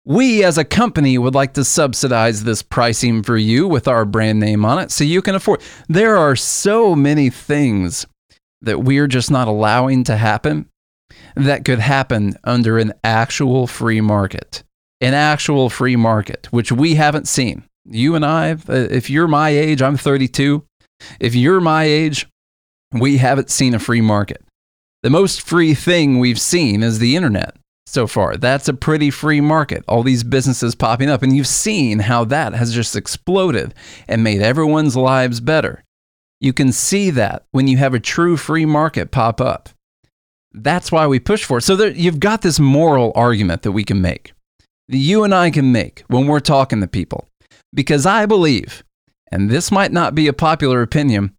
we 0.05 0.43
as 0.45 0.57
a 0.59 0.65
company 0.65 1.19
would 1.19 1.35
like 1.35 1.55
to 1.55 1.65
subsidize 1.65 2.45
this 2.45 2.63
pricing 2.63 3.23
for 3.23 3.37
you 3.37 3.69
with 3.69 3.89
our 3.89 4.05
brand 4.05 4.41
name 4.41 4.65
on 4.65 4.79
it 4.79 4.91
so 4.91 5.05
you 5.05 5.23
can 5.23 5.35
afford. 5.35 5.61
There 5.89 6.17
are 6.17 6.37
so 6.37 6.95
many 6.95 7.31
things 7.31 8.07
that 8.63 8.83
we're 8.83 9.07
just 9.07 9.31
not 9.31 9.49
allowing 9.49 10.05
to 10.05 10.17
happen 10.17 10.69
that 11.35 11.65
could 11.65 11.79
happen 11.79 12.37
under 12.45 12.79
an 12.79 12.93
actual 13.05 13.67
free 13.67 14.01
market 14.01 14.63
an 15.01 15.15
actual 15.15 15.71
free 15.71 15.97
market, 15.97 16.49
which 16.51 16.73
we 16.73 16.95
haven't 16.95 17.29
seen. 17.29 17.65
You 17.85 18.15
and 18.15 18.25
I, 18.25 18.57
if 18.69 19.09
you're 19.09 19.29
my 19.29 19.51
age, 19.51 19.81
I'm 19.81 19.97
32. 19.97 20.65
If 21.21 21.35
you're 21.35 21.61
my 21.61 21.85
age, 21.85 22.27
we 22.93 23.19
haven't 23.19 23.51
seen 23.51 23.75
a 23.75 23.79
free 23.79 24.01
market. 24.01 24.43
The 25.03 25.11
most 25.11 25.43
free 25.43 25.75
thing 25.75 26.19
we've 26.19 26.41
seen 26.41 26.83
is 26.83 26.99
the 26.99 27.17
internet 27.17 27.57
so 27.87 28.07
far. 28.07 28.37
That's 28.37 28.69
a 28.69 28.75
pretty 28.75 29.11
free 29.11 29.41
market. 29.41 29.85
All 29.89 30.03
these 30.03 30.25
businesses 30.25 30.75
popping 30.75 31.09
up, 31.09 31.23
and 31.23 31.37
you've 31.37 31.47
seen 31.47 32.01
how 32.01 32.25
that 32.27 32.55
has 32.55 32.75
just 32.75 32.97
exploded 32.97 33.75
and 34.07 34.25
made 34.25 34.43
everyone's 34.43 34.97
lives 34.97 35.41
better. 35.41 35.85
You 36.41 36.53
can 36.53 36.73
see 36.73 37.11
that 37.11 37.45
when 37.51 37.67
you 37.67 37.79
have 37.79 37.95
a 37.95 38.01
true 38.01 38.37
free 38.37 38.67
market 38.67 39.11
pop 39.11 39.41
up. 39.41 39.71
That's 40.53 40.91
why 40.91 41.07
we 41.07 41.21
push 41.21 41.45
for 41.45 41.59
it. 41.59 41.63
So 41.63 41.77
there, 41.77 41.91
you've 41.91 42.21
got 42.21 42.43
this 42.43 42.59
moral 42.59 43.13
argument 43.15 43.63
that 43.63 43.73
we 43.73 43.85
can 43.85 44.01
make 44.01 44.33
that 44.89 44.97
you 44.97 45.25
and 45.25 45.35
I 45.35 45.51
can 45.51 45.73
make 45.73 46.03
when 46.09 46.27
we're 46.27 46.41
talking 46.41 46.81
to 46.81 46.87
people. 46.87 47.29
Because 47.75 48.07
I 48.07 48.27
believe, 48.27 48.83
and 49.31 49.51
this 49.51 49.71
might 49.71 49.93
not 49.93 50.15
be 50.15 50.27
a 50.27 50.33
popular 50.33 50.81
opinion, 50.83 51.35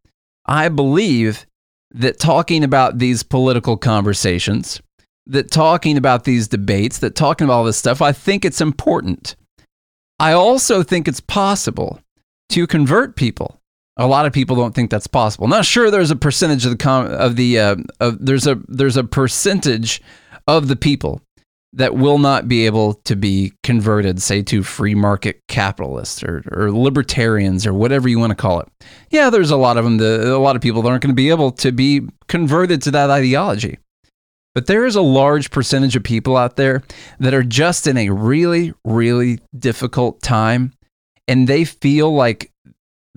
I 0.49 0.67
believe 0.67 1.45
that 1.91 2.19
talking 2.19 2.63
about 2.63 2.97
these 2.97 3.21
political 3.21 3.77
conversations, 3.77 4.81
that 5.27 5.51
talking 5.51 5.95
about 5.95 6.23
these 6.23 6.47
debates, 6.47 6.97
that 6.99 7.15
talking 7.15 7.45
about 7.45 7.53
all 7.53 7.63
this 7.63 7.77
stuff, 7.77 8.01
I 8.01 8.11
think 8.11 8.43
it's 8.43 8.59
important. 8.59 9.35
I 10.19 10.31
also 10.31 10.81
think 10.81 11.07
it's 11.07 11.19
possible 11.19 11.99
to 12.49 12.65
convert 12.65 13.15
people. 13.15 13.61
A 13.95 14.07
lot 14.07 14.25
of 14.25 14.33
people 14.33 14.55
don't 14.55 14.73
think 14.73 14.89
that's 14.89 15.05
possible. 15.05 15.47
Not 15.47 15.65
sure 15.65 15.91
there's 15.91 16.09
a 16.09 16.15
percentage 16.15 16.65
of 16.65 16.71
the 16.71 16.77
com- 16.77 17.11
of 17.11 17.35
the 17.35 17.59
uh, 17.59 17.75
of, 17.99 18.25
there's 18.25 18.47
a 18.47 18.59
there's 18.67 18.97
a 18.97 19.03
percentage 19.03 20.01
of 20.47 20.67
the 20.67 20.75
people 20.75 21.21
that 21.73 21.95
will 21.95 22.17
not 22.17 22.47
be 22.47 22.65
able 22.65 22.95
to 23.05 23.15
be 23.15 23.53
converted, 23.63 24.21
say, 24.21 24.41
to 24.41 24.63
free 24.63 24.95
market 24.95 25.41
capitalists 25.47 26.23
or, 26.23 26.43
or 26.51 26.71
libertarians 26.71 27.67
or 27.67 27.73
whatever 27.73 28.09
you 28.09 28.17
want 28.17 28.31
to 28.31 28.35
call 28.35 28.59
it. 28.59 28.67
Yeah, 29.11 29.29
there's 29.29 29.51
a 29.51 29.57
lot 29.57 29.77
of 29.77 29.83
them, 29.83 29.97
the, 29.97 30.35
a 30.35 30.39
lot 30.39 30.55
of 30.55 30.61
people 30.61 30.81
that 30.81 30.89
aren't 30.89 31.03
going 31.03 31.11
to 31.11 31.15
be 31.15 31.29
able 31.29 31.51
to 31.53 31.71
be 31.71 32.01
converted 32.27 32.81
to 32.83 32.91
that 32.91 33.09
ideology. 33.11 33.77
But 34.55 34.65
there 34.65 34.85
is 34.85 34.95
a 34.95 35.01
large 35.01 35.51
percentage 35.51 35.95
of 35.95 36.03
people 36.03 36.35
out 36.35 36.55
there 36.55 36.81
that 37.19 37.35
are 37.35 37.43
just 37.43 37.85
in 37.85 37.97
a 37.97 38.09
really, 38.09 38.73
really 38.83 39.39
difficult 39.57 40.21
time 40.21 40.73
and 41.29 41.47
they 41.47 41.63
feel 41.63 42.11
like 42.11 42.51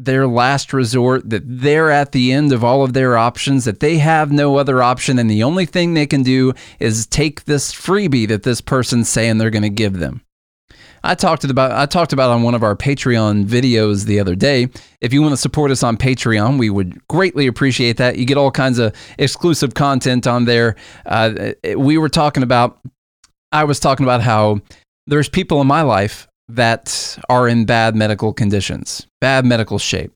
their 0.04 0.26
last 0.26 0.73
resort, 0.73 1.28
that 1.30 1.42
they're 1.44 1.90
at 1.90 2.12
the 2.12 2.32
end 2.32 2.52
of 2.52 2.64
all 2.64 2.82
of 2.82 2.92
their 2.92 3.16
options, 3.16 3.64
that 3.64 3.80
they 3.80 3.99
have 3.99 4.32
no 4.32 4.56
other 4.56 4.82
option, 4.82 5.18
and 5.18 5.30
the 5.30 5.42
only 5.42 5.66
thing 5.66 5.94
they 5.94 6.06
can 6.06 6.23
do 6.23 6.52
is 6.78 7.06
take 7.06 7.44
this 7.44 7.73
freebie 7.73 8.28
that 8.28 8.42
this 8.42 8.61
person's 8.61 9.09
saying 9.09 9.38
they're 9.38 9.50
going 9.50 9.62
to 9.62 9.71
give 9.71 9.99
them. 9.99 10.23
I 11.04 11.14
talked 11.14 11.42
about 11.44 11.73
I 11.73 11.87
talked 11.87 12.12
about 12.12 12.30
on 12.30 12.42
one 12.42 12.54
of 12.54 12.62
our 12.62 12.76
Patreon 12.76 13.44
videos 13.44 14.04
the 14.04 14.21
other 14.21 14.37
day. 14.37 14.68
If 15.00 15.12
you 15.12 15.21
want 15.21 15.32
to 15.32 15.37
support 15.37 15.71
us 15.73 15.82
on 15.82 15.97
Patreon, 15.97 16.59
we 16.59 16.71
would 16.71 17.06
greatly 17.09 17.49
appreciate 17.49 17.97
that. 17.97 18.18
You 18.18 18.25
get 18.25 18.37
all 18.37 18.52
kinds 18.52 18.78
of 18.78 18.94
exclusive 19.18 19.75
content 19.75 20.26
on 20.26 20.44
there. 20.44 20.76
Uh, 21.04 21.52
we 21.76 21.99
were 21.99 22.09
talking 22.09 22.44
about 22.44 22.78
I 23.50 23.64
was 23.64 23.80
talking 23.80 24.04
about 24.06 24.23
how 24.23 24.61
there's 25.06 25.28
people 25.28 25.61
in 25.61 25.66
my 25.66 25.82
life 25.82 26.28
that 26.54 27.18
are 27.28 27.49
in 27.49 27.64
bad 27.64 27.94
medical 27.94 28.32
conditions, 28.32 29.06
bad 29.21 29.44
medical 29.44 29.78
shape, 29.78 30.12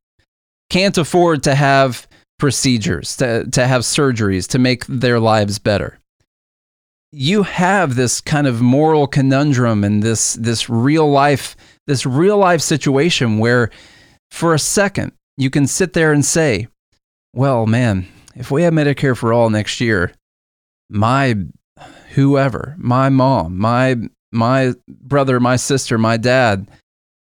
can't 0.70 0.98
afford 0.98 1.42
to 1.44 1.54
have 1.54 2.06
procedures, 2.38 3.16
to, 3.16 3.48
to 3.50 3.66
have 3.66 3.82
surgeries 3.82 4.48
to 4.48 4.58
make 4.58 4.86
their 4.86 5.20
lives 5.20 5.58
better. 5.58 5.98
You 7.12 7.44
have 7.44 7.94
this 7.94 8.20
kind 8.20 8.46
of 8.46 8.60
moral 8.60 9.06
conundrum 9.06 9.84
and 9.84 10.02
this, 10.02 10.34
this 10.34 10.68
real 10.68 11.10
life, 11.10 11.56
this 11.86 12.04
real 12.04 12.36
life 12.36 12.60
situation 12.60 13.38
where 13.38 13.70
for 14.30 14.54
a 14.54 14.58
second 14.58 15.12
you 15.36 15.50
can 15.50 15.66
sit 15.66 15.92
there 15.92 16.12
and 16.12 16.24
say, 16.24 16.68
well, 17.32 17.66
man, 17.66 18.06
if 18.34 18.50
we 18.50 18.62
have 18.64 18.74
Medicare 18.74 19.16
for 19.16 19.32
all 19.32 19.48
next 19.50 19.80
year, 19.80 20.12
my 20.90 21.36
whoever, 22.14 22.74
my 22.78 23.08
mom, 23.08 23.58
my 23.58 23.96
my 24.36 24.74
brother, 24.88 25.40
my 25.40 25.56
sister, 25.56 25.98
my 25.98 26.16
dad, 26.16 26.68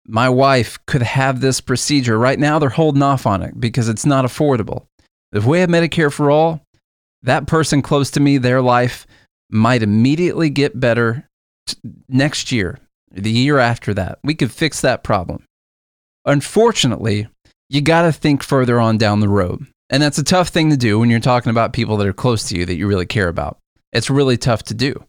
my 0.07 0.29
wife 0.29 0.79
could 0.87 1.03
have 1.03 1.39
this 1.39 1.61
procedure. 1.61 2.17
Right 2.17 2.39
now, 2.39 2.59
they're 2.59 2.69
holding 2.69 3.03
off 3.03 3.25
on 3.25 3.43
it 3.43 3.59
because 3.59 3.87
it's 3.87 4.05
not 4.05 4.25
affordable. 4.25 4.85
If 5.31 5.45
we 5.45 5.59
have 5.59 5.69
Medicare 5.69 6.11
for 6.11 6.31
all, 6.31 6.61
that 7.23 7.47
person 7.47 7.81
close 7.81 8.11
to 8.11 8.19
me, 8.19 8.37
their 8.37 8.61
life 8.61 9.05
might 9.49 9.83
immediately 9.83 10.49
get 10.49 10.79
better 10.79 11.27
next 12.07 12.51
year, 12.51 12.79
the 13.11 13.31
year 13.31 13.59
after 13.59 13.93
that. 13.93 14.19
We 14.23 14.35
could 14.35 14.51
fix 14.51 14.81
that 14.81 15.03
problem. 15.03 15.43
Unfortunately, 16.25 17.27
you 17.69 17.81
got 17.81 18.03
to 18.03 18.11
think 18.11 18.43
further 18.43 18.79
on 18.79 18.97
down 18.97 19.19
the 19.19 19.29
road. 19.29 19.65
And 19.89 20.01
that's 20.03 20.17
a 20.17 20.23
tough 20.23 20.49
thing 20.49 20.69
to 20.69 20.77
do 20.77 20.99
when 20.99 21.09
you're 21.09 21.19
talking 21.19 21.49
about 21.49 21.73
people 21.73 21.97
that 21.97 22.07
are 22.07 22.13
close 22.13 22.43
to 22.49 22.57
you 22.57 22.65
that 22.65 22.75
you 22.75 22.87
really 22.87 23.05
care 23.05 23.29
about. 23.29 23.57
It's 23.93 24.09
really 24.09 24.37
tough 24.37 24.63
to 24.63 24.73
do. 24.73 25.03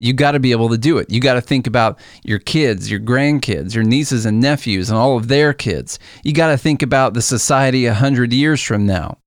You 0.00 0.14
got 0.14 0.32
to 0.32 0.40
be 0.40 0.52
able 0.52 0.70
to 0.70 0.78
do 0.78 0.96
it. 0.96 1.10
You 1.10 1.20
got 1.20 1.34
to 1.34 1.42
think 1.42 1.66
about 1.66 1.98
your 2.24 2.38
kids, 2.38 2.90
your 2.90 3.00
grandkids, 3.00 3.74
your 3.74 3.84
nieces 3.84 4.24
and 4.24 4.40
nephews, 4.40 4.88
and 4.88 4.98
all 4.98 5.18
of 5.18 5.28
their 5.28 5.52
kids. 5.52 5.98
You 6.24 6.32
got 6.32 6.48
to 6.48 6.56
think 6.56 6.82
about 6.82 7.12
the 7.12 7.22
society 7.22 7.84
a 7.84 7.94
hundred 7.94 8.32
years 8.32 8.62
from 8.62 8.86
now. 8.86 9.18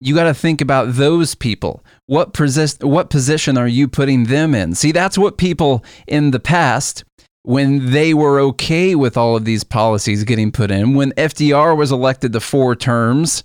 You 0.00 0.14
got 0.14 0.24
to 0.24 0.34
think 0.34 0.60
about 0.60 0.94
those 0.94 1.34
people. 1.34 1.82
What, 2.06 2.34
posi- 2.34 2.84
what 2.84 3.08
position 3.08 3.56
are 3.56 3.68
you 3.68 3.88
putting 3.88 4.24
them 4.24 4.54
in? 4.54 4.74
See, 4.74 4.92
that's 4.92 5.16
what 5.16 5.38
people 5.38 5.82
in 6.06 6.32
the 6.32 6.40
past, 6.40 7.04
when 7.44 7.92
they 7.92 8.12
were 8.12 8.38
okay 8.40 8.94
with 8.94 9.16
all 9.16 9.34
of 9.36 9.44
these 9.44 9.64
policies 9.64 10.24
getting 10.24 10.52
put 10.52 10.70
in, 10.70 10.94
when 10.94 11.12
FDR 11.12 11.76
was 11.76 11.90
elected 11.90 12.32
to 12.34 12.40
four 12.40 12.76
terms, 12.76 13.44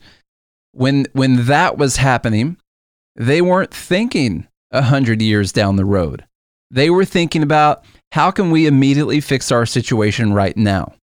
when 0.72 1.06
when 1.14 1.46
that 1.46 1.78
was 1.78 1.98
happening, 1.98 2.58
they 3.16 3.42
weren't 3.42 3.74
thinking 3.74 4.48
a 4.72 4.84
hundred 4.84 5.22
years 5.22 5.52
down 5.52 5.76
the 5.76 5.86
road. 5.86 6.27
They 6.70 6.90
were 6.90 7.06
thinking 7.06 7.44
about 7.44 7.84
how 8.12 8.32
can 8.32 8.52
we 8.52 8.68
immediately 8.68 9.22
fix 9.22 9.52
our 9.52 9.66
situation 9.66 10.34
right 10.34 10.56
now? 10.56 10.94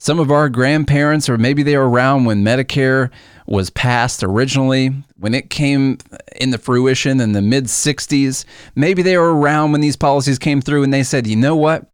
Some 0.00 0.18
of 0.18 0.30
our 0.30 0.48
grandparents, 0.48 1.28
or 1.28 1.38
maybe 1.38 1.62
they 1.62 1.76
were 1.76 1.88
around 1.88 2.24
when 2.24 2.44
Medicare 2.44 3.10
was 3.46 3.70
passed 3.70 4.22
originally, 4.22 4.90
when 5.18 5.34
it 5.34 5.50
came 5.50 5.98
into 6.36 6.58
fruition 6.58 7.20
in 7.20 7.32
the 7.32 7.40
mid 7.40 7.64
60s. 7.66 8.44
Maybe 8.74 9.02
they 9.02 9.16
were 9.16 9.34
around 9.34 9.72
when 9.72 9.80
these 9.80 9.96
policies 9.96 10.38
came 10.38 10.60
through 10.60 10.82
and 10.82 10.92
they 10.92 11.02
said, 11.02 11.26
you 11.26 11.36
know 11.36 11.56
what? 11.56 11.90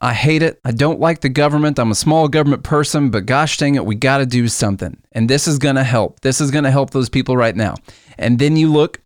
I 0.00 0.12
hate 0.14 0.42
it. 0.42 0.60
I 0.64 0.70
don't 0.70 1.00
like 1.00 1.20
the 1.20 1.28
government. 1.28 1.78
I'm 1.78 1.90
a 1.90 1.96
small 1.96 2.28
government 2.28 2.62
person, 2.62 3.10
but 3.10 3.26
gosh 3.26 3.56
dang 3.56 3.74
it, 3.74 3.84
we 3.84 3.96
got 3.96 4.18
to 4.18 4.26
do 4.26 4.46
something. 4.48 4.96
And 5.12 5.28
this 5.28 5.48
is 5.48 5.58
going 5.58 5.76
to 5.76 5.84
help. 5.84 6.20
This 6.20 6.40
is 6.40 6.50
going 6.50 6.64
to 6.64 6.70
help 6.70 6.90
those 6.90 7.08
people 7.08 7.36
right 7.36 7.56
now. 7.56 7.74
And 8.16 8.38
then 8.38 8.56
you 8.56 8.72
look 8.72 9.00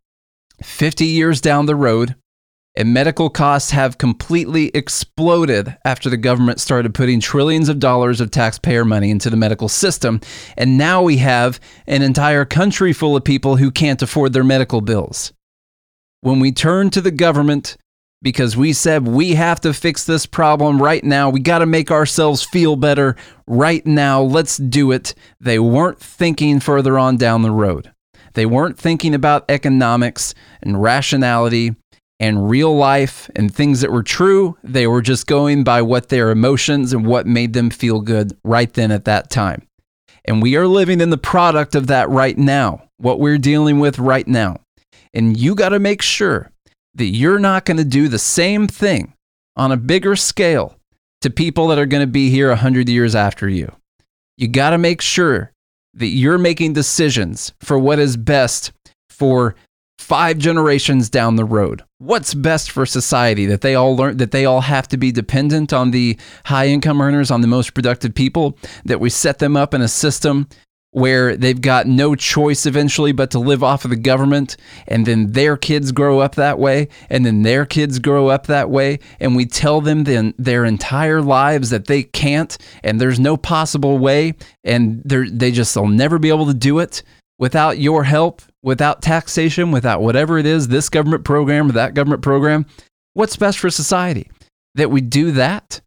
50 0.62 1.06
years 1.06 1.40
down 1.40 1.66
the 1.66 1.76
road, 1.76 2.14
and 2.74 2.94
medical 2.94 3.28
costs 3.28 3.70
have 3.70 3.98
completely 3.98 4.70
exploded 4.74 5.76
after 5.84 6.08
the 6.08 6.16
government 6.16 6.60
started 6.60 6.94
putting 6.94 7.20
trillions 7.20 7.68
of 7.68 7.78
dollars 7.78 8.20
of 8.20 8.30
taxpayer 8.30 8.84
money 8.84 9.10
into 9.10 9.28
the 9.28 9.36
medical 9.36 9.68
system. 9.68 10.20
And 10.56 10.78
now 10.78 11.02
we 11.02 11.18
have 11.18 11.60
an 11.86 12.02
entire 12.02 12.44
country 12.44 12.92
full 12.92 13.14
of 13.14 13.24
people 13.24 13.56
who 13.56 13.70
can't 13.70 14.00
afford 14.00 14.32
their 14.32 14.44
medical 14.44 14.80
bills. 14.80 15.32
When 16.22 16.40
we 16.40 16.52
turn 16.52 16.90
to 16.90 17.00
the 17.00 17.10
government 17.10 17.76
because 18.22 18.56
we 18.56 18.72
said 18.72 19.06
we 19.06 19.34
have 19.34 19.60
to 19.60 19.74
fix 19.74 20.06
this 20.06 20.24
problem 20.24 20.80
right 20.80 21.04
now, 21.04 21.28
we 21.28 21.40
got 21.40 21.58
to 21.58 21.66
make 21.66 21.90
ourselves 21.90 22.42
feel 22.42 22.76
better 22.76 23.16
right 23.46 23.84
now, 23.84 24.22
let's 24.22 24.56
do 24.56 24.92
it. 24.92 25.14
They 25.40 25.58
weren't 25.58 25.98
thinking 25.98 26.60
further 26.60 26.98
on 26.98 27.16
down 27.16 27.42
the 27.42 27.50
road. 27.50 27.92
They 28.34 28.46
weren't 28.46 28.78
thinking 28.78 29.14
about 29.14 29.44
economics 29.50 30.34
and 30.62 30.80
rationality 30.80 31.74
and 32.22 32.48
real 32.48 32.74
life 32.76 33.28
and 33.34 33.52
things 33.52 33.80
that 33.80 33.90
were 33.90 34.04
true. 34.04 34.56
They 34.62 34.86
were 34.86 35.02
just 35.02 35.26
going 35.26 35.64
by 35.64 35.82
what 35.82 36.08
their 36.08 36.30
emotions 36.30 36.92
and 36.92 37.04
what 37.04 37.26
made 37.26 37.52
them 37.52 37.68
feel 37.68 38.00
good 38.00 38.38
right 38.44 38.72
then 38.72 38.92
at 38.92 39.06
that 39.06 39.28
time. 39.28 39.66
And 40.24 40.40
we 40.40 40.54
are 40.54 40.68
living 40.68 41.00
in 41.00 41.10
the 41.10 41.18
product 41.18 41.74
of 41.74 41.88
that 41.88 42.08
right 42.08 42.38
now, 42.38 42.84
what 42.98 43.18
we're 43.18 43.38
dealing 43.38 43.80
with 43.80 43.98
right 43.98 44.26
now. 44.26 44.60
And 45.12 45.36
you 45.36 45.56
got 45.56 45.70
to 45.70 45.80
make 45.80 46.00
sure 46.00 46.52
that 46.94 47.06
you're 47.06 47.40
not 47.40 47.64
going 47.64 47.78
to 47.78 47.84
do 47.84 48.06
the 48.06 48.20
same 48.20 48.68
thing 48.68 49.14
on 49.56 49.72
a 49.72 49.76
bigger 49.76 50.14
scale 50.14 50.76
to 51.22 51.28
people 51.28 51.66
that 51.68 51.78
are 51.78 51.86
going 51.86 52.04
to 52.04 52.12
be 52.12 52.30
here 52.30 52.50
100 52.50 52.88
years 52.88 53.16
after 53.16 53.48
you. 53.48 53.72
You 54.36 54.46
got 54.46 54.70
to 54.70 54.78
make 54.78 55.00
sure 55.00 55.50
that 55.94 56.06
you're 56.06 56.38
making 56.38 56.74
decisions 56.74 57.52
for 57.60 57.80
what 57.80 57.98
is 57.98 58.16
best 58.16 58.70
for 59.10 59.56
five 60.02 60.36
generations 60.38 61.08
down 61.08 61.36
the 61.36 61.44
road. 61.44 61.82
What's 61.98 62.34
best 62.34 62.70
for 62.70 62.84
society? 62.84 63.46
That 63.46 63.60
they 63.60 63.74
all 63.74 63.96
learn 63.96 64.18
that 64.18 64.32
they 64.32 64.44
all 64.44 64.60
have 64.60 64.88
to 64.88 64.96
be 64.96 65.12
dependent 65.12 65.72
on 65.72 65.92
the 65.92 66.18
high 66.44 66.66
income 66.66 67.00
earners 67.00 67.30
on 67.30 67.40
the 67.40 67.46
most 67.46 67.72
productive 67.72 68.14
people? 68.14 68.58
That 68.84 69.00
we 69.00 69.08
set 69.08 69.38
them 69.38 69.56
up 69.56 69.72
in 69.72 69.80
a 69.80 69.88
system 69.88 70.48
where 70.92 71.36
they've 71.38 71.62
got 71.62 71.86
no 71.86 72.14
choice 72.14 72.66
eventually 72.66 73.12
but 73.12 73.30
to 73.30 73.38
live 73.38 73.62
off 73.62 73.84
of 73.84 73.90
the 73.90 73.96
government 73.96 74.58
and 74.86 75.06
then 75.06 75.32
their 75.32 75.56
kids 75.56 75.90
grow 75.90 76.18
up 76.18 76.34
that 76.34 76.58
way 76.58 76.86
and 77.08 77.24
then 77.24 77.42
their 77.42 77.64
kids 77.64 77.98
grow 77.98 78.28
up 78.28 78.46
that 78.46 78.68
way 78.68 78.98
and 79.18 79.34
we 79.34 79.46
tell 79.46 79.80
them 79.80 80.04
then 80.04 80.34
their 80.36 80.66
entire 80.66 81.22
lives 81.22 81.70
that 81.70 81.86
they 81.86 82.02
can't 82.02 82.58
and 82.82 83.00
there's 83.00 83.18
no 83.18 83.38
possible 83.38 83.98
way 83.98 84.34
and 84.64 85.02
they 85.04 85.26
they 85.30 85.50
just 85.50 85.74
they'll 85.74 85.88
never 85.88 86.18
be 86.18 86.28
able 86.28 86.46
to 86.46 86.54
do 86.54 86.78
it 86.78 87.02
without 87.42 87.78
your 87.78 88.04
help 88.04 88.40
without 88.62 89.02
taxation, 89.02 89.72
without 89.72 90.00
whatever 90.00 90.38
it 90.38 90.46
is, 90.46 90.68
this 90.68 90.88
government 90.88 91.24
program 91.24 91.68
or 91.68 91.72
that 91.72 91.94
government 91.94 92.22
program, 92.22 92.64
what's 93.14 93.36
best 93.36 93.58
for 93.58 93.70
society? 93.70 94.30
That 94.76 94.90
we 94.90 95.00
do 95.00 95.32
that? 95.32 95.80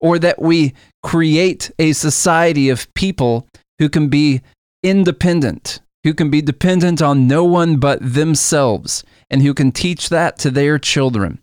Or 0.00 0.18
that 0.18 0.40
we 0.40 0.74
create 1.02 1.70
a 1.78 1.92
society 1.92 2.68
of 2.68 2.92
people 2.94 3.48
who 3.78 3.88
can 3.88 4.08
be 4.08 4.42
independent, 4.82 5.80
who 6.04 6.14
can 6.14 6.30
be 6.30 6.40
dependent 6.40 7.02
on 7.02 7.26
no 7.26 7.44
one 7.44 7.78
but 7.78 7.98
themselves, 8.00 9.02
and 9.28 9.42
who 9.42 9.54
can 9.54 9.72
teach 9.72 10.08
that 10.10 10.38
to 10.38 10.50
their 10.50 10.78
children. 10.78 11.40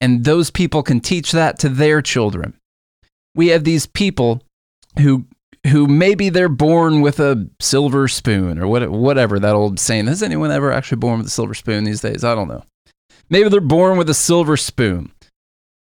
And 0.00 0.24
those 0.24 0.50
people 0.50 0.82
can 0.82 1.00
teach 1.00 1.32
that 1.32 1.58
to 1.60 1.68
their 1.68 2.02
children. 2.02 2.54
We 3.34 3.48
have 3.48 3.64
these 3.64 3.86
people 3.86 4.42
who 4.98 5.24
who 5.68 5.86
maybe 5.86 6.28
they're 6.28 6.48
born 6.48 7.00
with 7.00 7.20
a 7.20 7.48
silver 7.60 8.08
spoon 8.08 8.58
or 8.58 8.66
what, 8.66 8.90
whatever 8.90 9.38
that 9.38 9.54
old 9.54 9.78
saying. 9.78 10.08
Is 10.08 10.22
anyone 10.22 10.50
ever 10.50 10.72
actually 10.72 10.96
born 10.96 11.18
with 11.18 11.28
a 11.28 11.30
silver 11.30 11.54
spoon 11.54 11.84
these 11.84 12.00
days? 12.00 12.24
I 12.24 12.34
don't 12.34 12.48
know. 12.48 12.64
Maybe 13.30 13.48
they're 13.48 13.60
born 13.60 13.96
with 13.96 14.10
a 14.10 14.14
silver 14.14 14.56
spoon. 14.56 15.12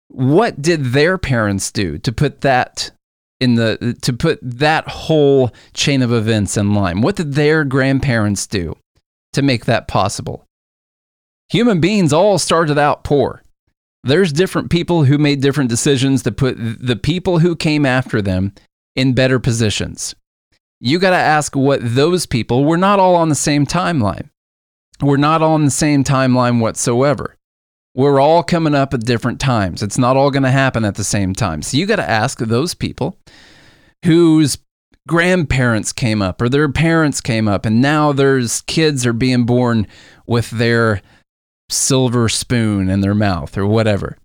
What 0.09 0.61
did 0.61 0.85
their 0.87 1.17
parents 1.17 1.71
do 1.71 1.97
to 1.99 2.11
put 2.11 2.41
that 2.41 2.91
in 3.39 3.55
the 3.55 3.97
to 4.01 4.13
put 4.13 4.39
that 4.41 4.87
whole 4.87 5.51
chain 5.73 6.01
of 6.01 6.11
events 6.11 6.57
in 6.57 6.73
line? 6.73 7.01
What 7.01 7.15
did 7.15 7.33
their 7.33 7.63
grandparents 7.63 8.45
do 8.45 8.75
to 9.31 9.41
make 9.41 9.65
that 9.65 9.87
possible? 9.87 10.45
Human 11.49 11.79
beings 11.79 12.13
all 12.13 12.37
started 12.37 12.77
out 12.77 13.03
poor. 13.03 13.41
There's 14.03 14.33
different 14.33 14.69
people 14.69 15.05
who 15.05 15.17
made 15.17 15.41
different 15.41 15.69
decisions 15.69 16.21
to 16.23 16.31
put 16.31 16.57
the 16.57 16.97
people 16.97 17.39
who 17.39 17.55
came 17.55 17.85
after 17.85 18.21
them 18.21 18.53
in 18.95 19.13
better 19.13 19.39
positions. 19.39 20.15
You 20.79 20.99
got 20.99 21.11
to 21.11 21.15
ask 21.15 21.55
what 21.55 21.79
those 21.81 22.25
people, 22.25 22.65
we're 22.65 22.77
not 22.77 22.99
all 22.99 23.15
on 23.15 23.29
the 23.29 23.35
same 23.35 23.65
timeline. 23.65 24.29
We're 25.01 25.17
not 25.17 25.41
all 25.41 25.53
on 25.53 25.65
the 25.65 25.71
same 25.71 26.03
timeline 26.03 26.59
whatsoever. 26.59 27.37
We're 27.95 28.19
all 28.19 28.43
coming 28.43 28.73
up 28.73 28.93
at 28.93 29.01
different 29.01 29.39
times. 29.39 29.83
It's 29.83 29.97
not 29.97 30.17
all 30.17 30.31
going 30.31 30.43
to 30.43 30.51
happen 30.51 30.83
at 30.83 30.95
the 30.95 31.03
same 31.03 31.33
time. 31.33 31.61
So 31.61 31.77
you 31.77 31.85
got 31.85 31.97
to 31.97 32.09
ask 32.09 32.39
those 32.39 32.73
people 32.73 33.17
whose 34.03 34.57
grandparents 35.07 35.93
came 35.93 36.21
up 36.21 36.41
or 36.41 36.49
their 36.49 36.69
parents 36.69 37.21
came 37.21 37.47
up 37.47 37.65
and 37.65 37.81
now 37.81 38.11
there's 38.11 38.61
kids 38.61 39.05
are 39.05 39.13
being 39.13 39.45
born 39.45 39.87
with 40.25 40.49
their 40.51 41.01
silver 41.69 42.29
spoon 42.29 42.89
in 42.89 43.01
their 43.01 43.15
mouth 43.15 43.57
or 43.57 43.65
whatever. 43.65 44.17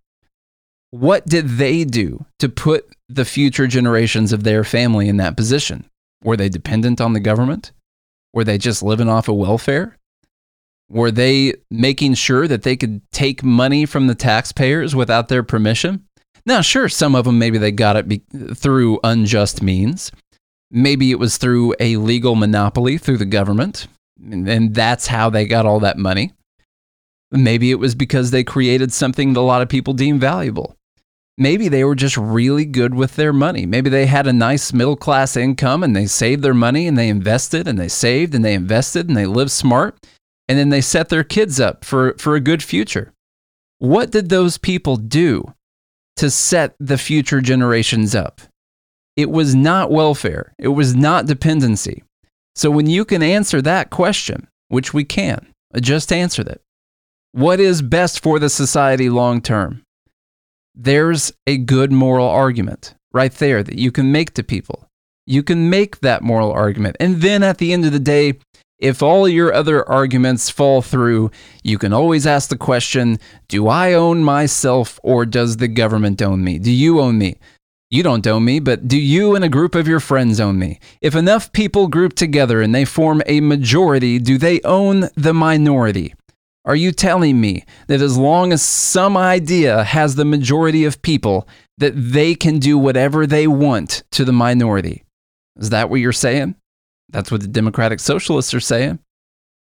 What 0.91 1.27
did 1.27 1.49
they 1.51 1.85
do 1.85 2.25
to 2.39 2.49
put 2.49 2.95
the 3.09 3.25
future 3.25 3.67
generations 3.67 4.33
of 4.33 4.45
their 4.45 4.65
family 4.65 5.09
in 5.09 5.17
that 5.19 5.37
position? 5.37 5.89
Were 6.23 6.37
they 6.37 6.49
dependent 6.49 7.01
on 7.01 7.13
the 7.13 7.21
government? 7.21 7.73
Were 8.33 8.45
they 8.45 8.59
just 8.59 8.83
living 8.83 9.09
off 9.09 9.29
of 9.29 9.37
welfare? 9.37 9.97
Were 10.91 11.11
they 11.11 11.55
making 11.71 12.15
sure 12.15 12.49
that 12.49 12.63
they 12.63 12.77
could 12.77 13.03
take 13.13 13.43
money 13.43 13.87
from 13.87 14.07
the 14.07 14.15
taxpayers 14.15 14.95
without 14.95 15.29
their 15.29 15.43
permission? 15.43 16.05
Now, 16.47 16.61
sure, 16.61 16.89
some 16.89 17.15
of 17.15 17.25
them 17.25 17.39
maybe 17.39 17.59
they 17.59 17.73
got 17.73 17.97
it 17.97 18.09
be- 18.09 18.23
through 18.55 19.01
unjust 19.05 19.63
means. 19.63 20.11
Maybe 20.71 21.11
it 21.11 21.19
was 21.19 21.37
through 21.37 21.75
a 21.81 21.97
legal 21.97 22.35
monopoly 22.35 22.99
through 22.99 23.19
the 23.19 23.27
government, 23.27 23.87
and 24.23 24.75
that's 24.75 25.07
how 25.07 25.31
they 25.31 25.47
got 25.47 25.67
all 25.67 25.81
that 25.81 25.99
money. 25.99 26.33
Maybe 27.31 27.71
it 27.71 27.79
was 27.79 27.95
because 27.95 28.31
they 28.31 28.45
created 28.45 28.93
something 28.93 29.35
that 29.35 29.41
a 29.41 29.43
lot 29.43 29.61
of 29.61 29.69
people 29.69 29.93
deem 29.93 30.19
valuable 30.19 30.78
maybe 31.39 31.69
they 31.69 31.85
were 31.85 31.95
just 31.95 32.17
really 32.17 32.65
good 32.65 32.95
with 32.95 33.17
their 33.17 33.33
money. 33.33 33.65
Maybe 33.65 33.89
they 33.89 34.07
had 34.07 34.27
a 34.27 34.33
nice 34.33 34.73
middle 34.73 34.97
class 34.97 35.37
income 35.37 35.83
and 35.83 35.95
they 35.95 36.07
saved 36.07 36.43
their 36.43 36.55
money 36.55 36.87
and 36.87 36.99
they 36.99 37.09
invested 37.09 37.69
and 37.69 37.79
they 37.79 37.89
saved 37.89 38.35
and 38.35 38.45
they 38.45 38.55
invested 38.55 39.09
and 39.09 39.17
they 39.17 39.27
lived 39.27 39.53
smart 39.53 39.97
and 40.49 40.59
then 40.59 40.71
they 40.71 40.81
set 40.81 41.09
their 41.09 41.25
kids 41.25 41.61
up 41.61 41.85
for, 41.85 42.15
for 42.19 42.35
a 42.35 42.41
good 42.41 42.63
future. 42.63 43.13
What 43.79 44.11
did 44.11 44.29
those 44.29 44.59
people 44.59 44.97
do 44.97 45.55
to 46.17 46.31
set 46.31 46.75
the 46.81 46.99
future 46.99 47.41
generations 47.41 48.15
up? 48.15 48.41
It 49.17 49.31
was 49.31 49.55
not 49.55 49.91
welfare, 49.91 50.55
it 50.59 50.69
was 50.69 50.95
not 50.95 51.27
dependency. 51.27 52.03
So 52.57 52.71
when 52.71 52.87
you 52.87 53.05
can 53.05 53.23
answer 53.23 53.63
that 53.63 53.91
question, 53.91 54.49
which 54.69 54.93
we 54.93 55.05
can, 55.05 55.47
just 55.81 56.13
answered 56.13 56.49
it. 56.49 56.61
What 57.33 57.61
is 57.61 57.83
best 57.83 58.23
for 58.23 58.39
the 58.39 58.51
society 58.51 59.09
long 59.09 59.41
term? 59.41 59.83
There's 60.79 61.33
a 61.47 61.59
good 61.59 61.91
moral 61.91 62.29
argument 62.29 62.95
right 63.13 63.33
there 63.33 63.65
that 63.65 63.79
you 63.79 63.91
can 63.91 64.13
make 64.13 64.33
to 64.35 64.45
people. 64.45 64.89
You 65.27 65.43
can 65.43 65.69
make 65.69 66.01
that 66.01 66.23
moral 66.23 66.53
argument. 66.53 66.97
And 67.01 67.21
then 67.21 67.43
at 67.43 67.59
the 67.59 67.73
end 67.73 67.85
of 67.85 67.93
the 67.93 67.99
day, 67.99 68.39
if 68.79 69.03
all 69.03 69.29
your 69.29 69.53
other 69.53 69.87
arguments 69.89 70.49
fall 70.49 70.81
through, 70.81 71.33
you 71.65 71.79
can 71.79 71.93
always 71.93 72.27
ask 72.27 72.49
the 72.49 72.57
question 72.57 73.19
Do 73.49 73.67
I 73.67 73.93
own 73.93 74.23
myself 74.23 75.01
or 75.03 75.27
does 75.27 75.57
the 75.57 75.67
government 75.67 76.23
own 76.23 76.45
me? 76.45 76.61
Do 76.61 76.71
you 76.71 77.01
own 77.01 77.19
me? 77.19 77.39
You 77.91 78.03
don't 78.03 78.27
own 78.27 78.45
me, 78.45 78.61
but 78.61 78.87
do 78.87 78.99
you 78.99 79.35
and 79.35 79.45
a 79.45 79.49
group 79.49 79.75
of 79.75 79.89
your 79.89 79.99
friends 79.99 80.39
own 80.39 80.59
me? 80.59 80.79
If 81.01 81.17
enough 81.17 81.53
people 81.53 81.89
group 81.89 82.13
together 82.13 82.63
and 82.63 82.75
they 82.75 82.85
form 82.85 83.23
a 83.27 83.41
majority, 83.41 84.19
do 84.19 84.39
they 84.39 84.61
own 84.61 85.09
the 85.17 85.35
minority? 85.35 86.15
Are 86.69 86.77
you 86.77 86.93
telling 86.93 87.41
me 87.41 87.65
that 87.87 88.03
as 88.03 88.19
long 88.19 88.53
as 88.53 88.61
some 88.61 89.17
idea 89.17 89.85
has 89.85 90.15
the 90.15 90.27
majority 90.27 90.85
of 90.85 91.01
people, 91.01 91.49
that 91.79 91.95
they 91.97 92.35
can 92.35 92.59
do 92.59 92.77
whatever 92.77 93.27
they 93.27 93.47
want 93.47 94.03
to 94.13 94.23
the 94.23 94.33
minority? 94.33 95.05
Is 95.57 95.71
that 95.71 95.89
what 95.89 96.01
you're 96.01 96.13
saying? 96.13 96.57
That's 97.09 97.31
what 97.31 97.41
the 97.41 97.49
Democratic 97.49 98.01
Socialists 98.01 98.53
are 98.53 98.61
saying. 98.61 98.99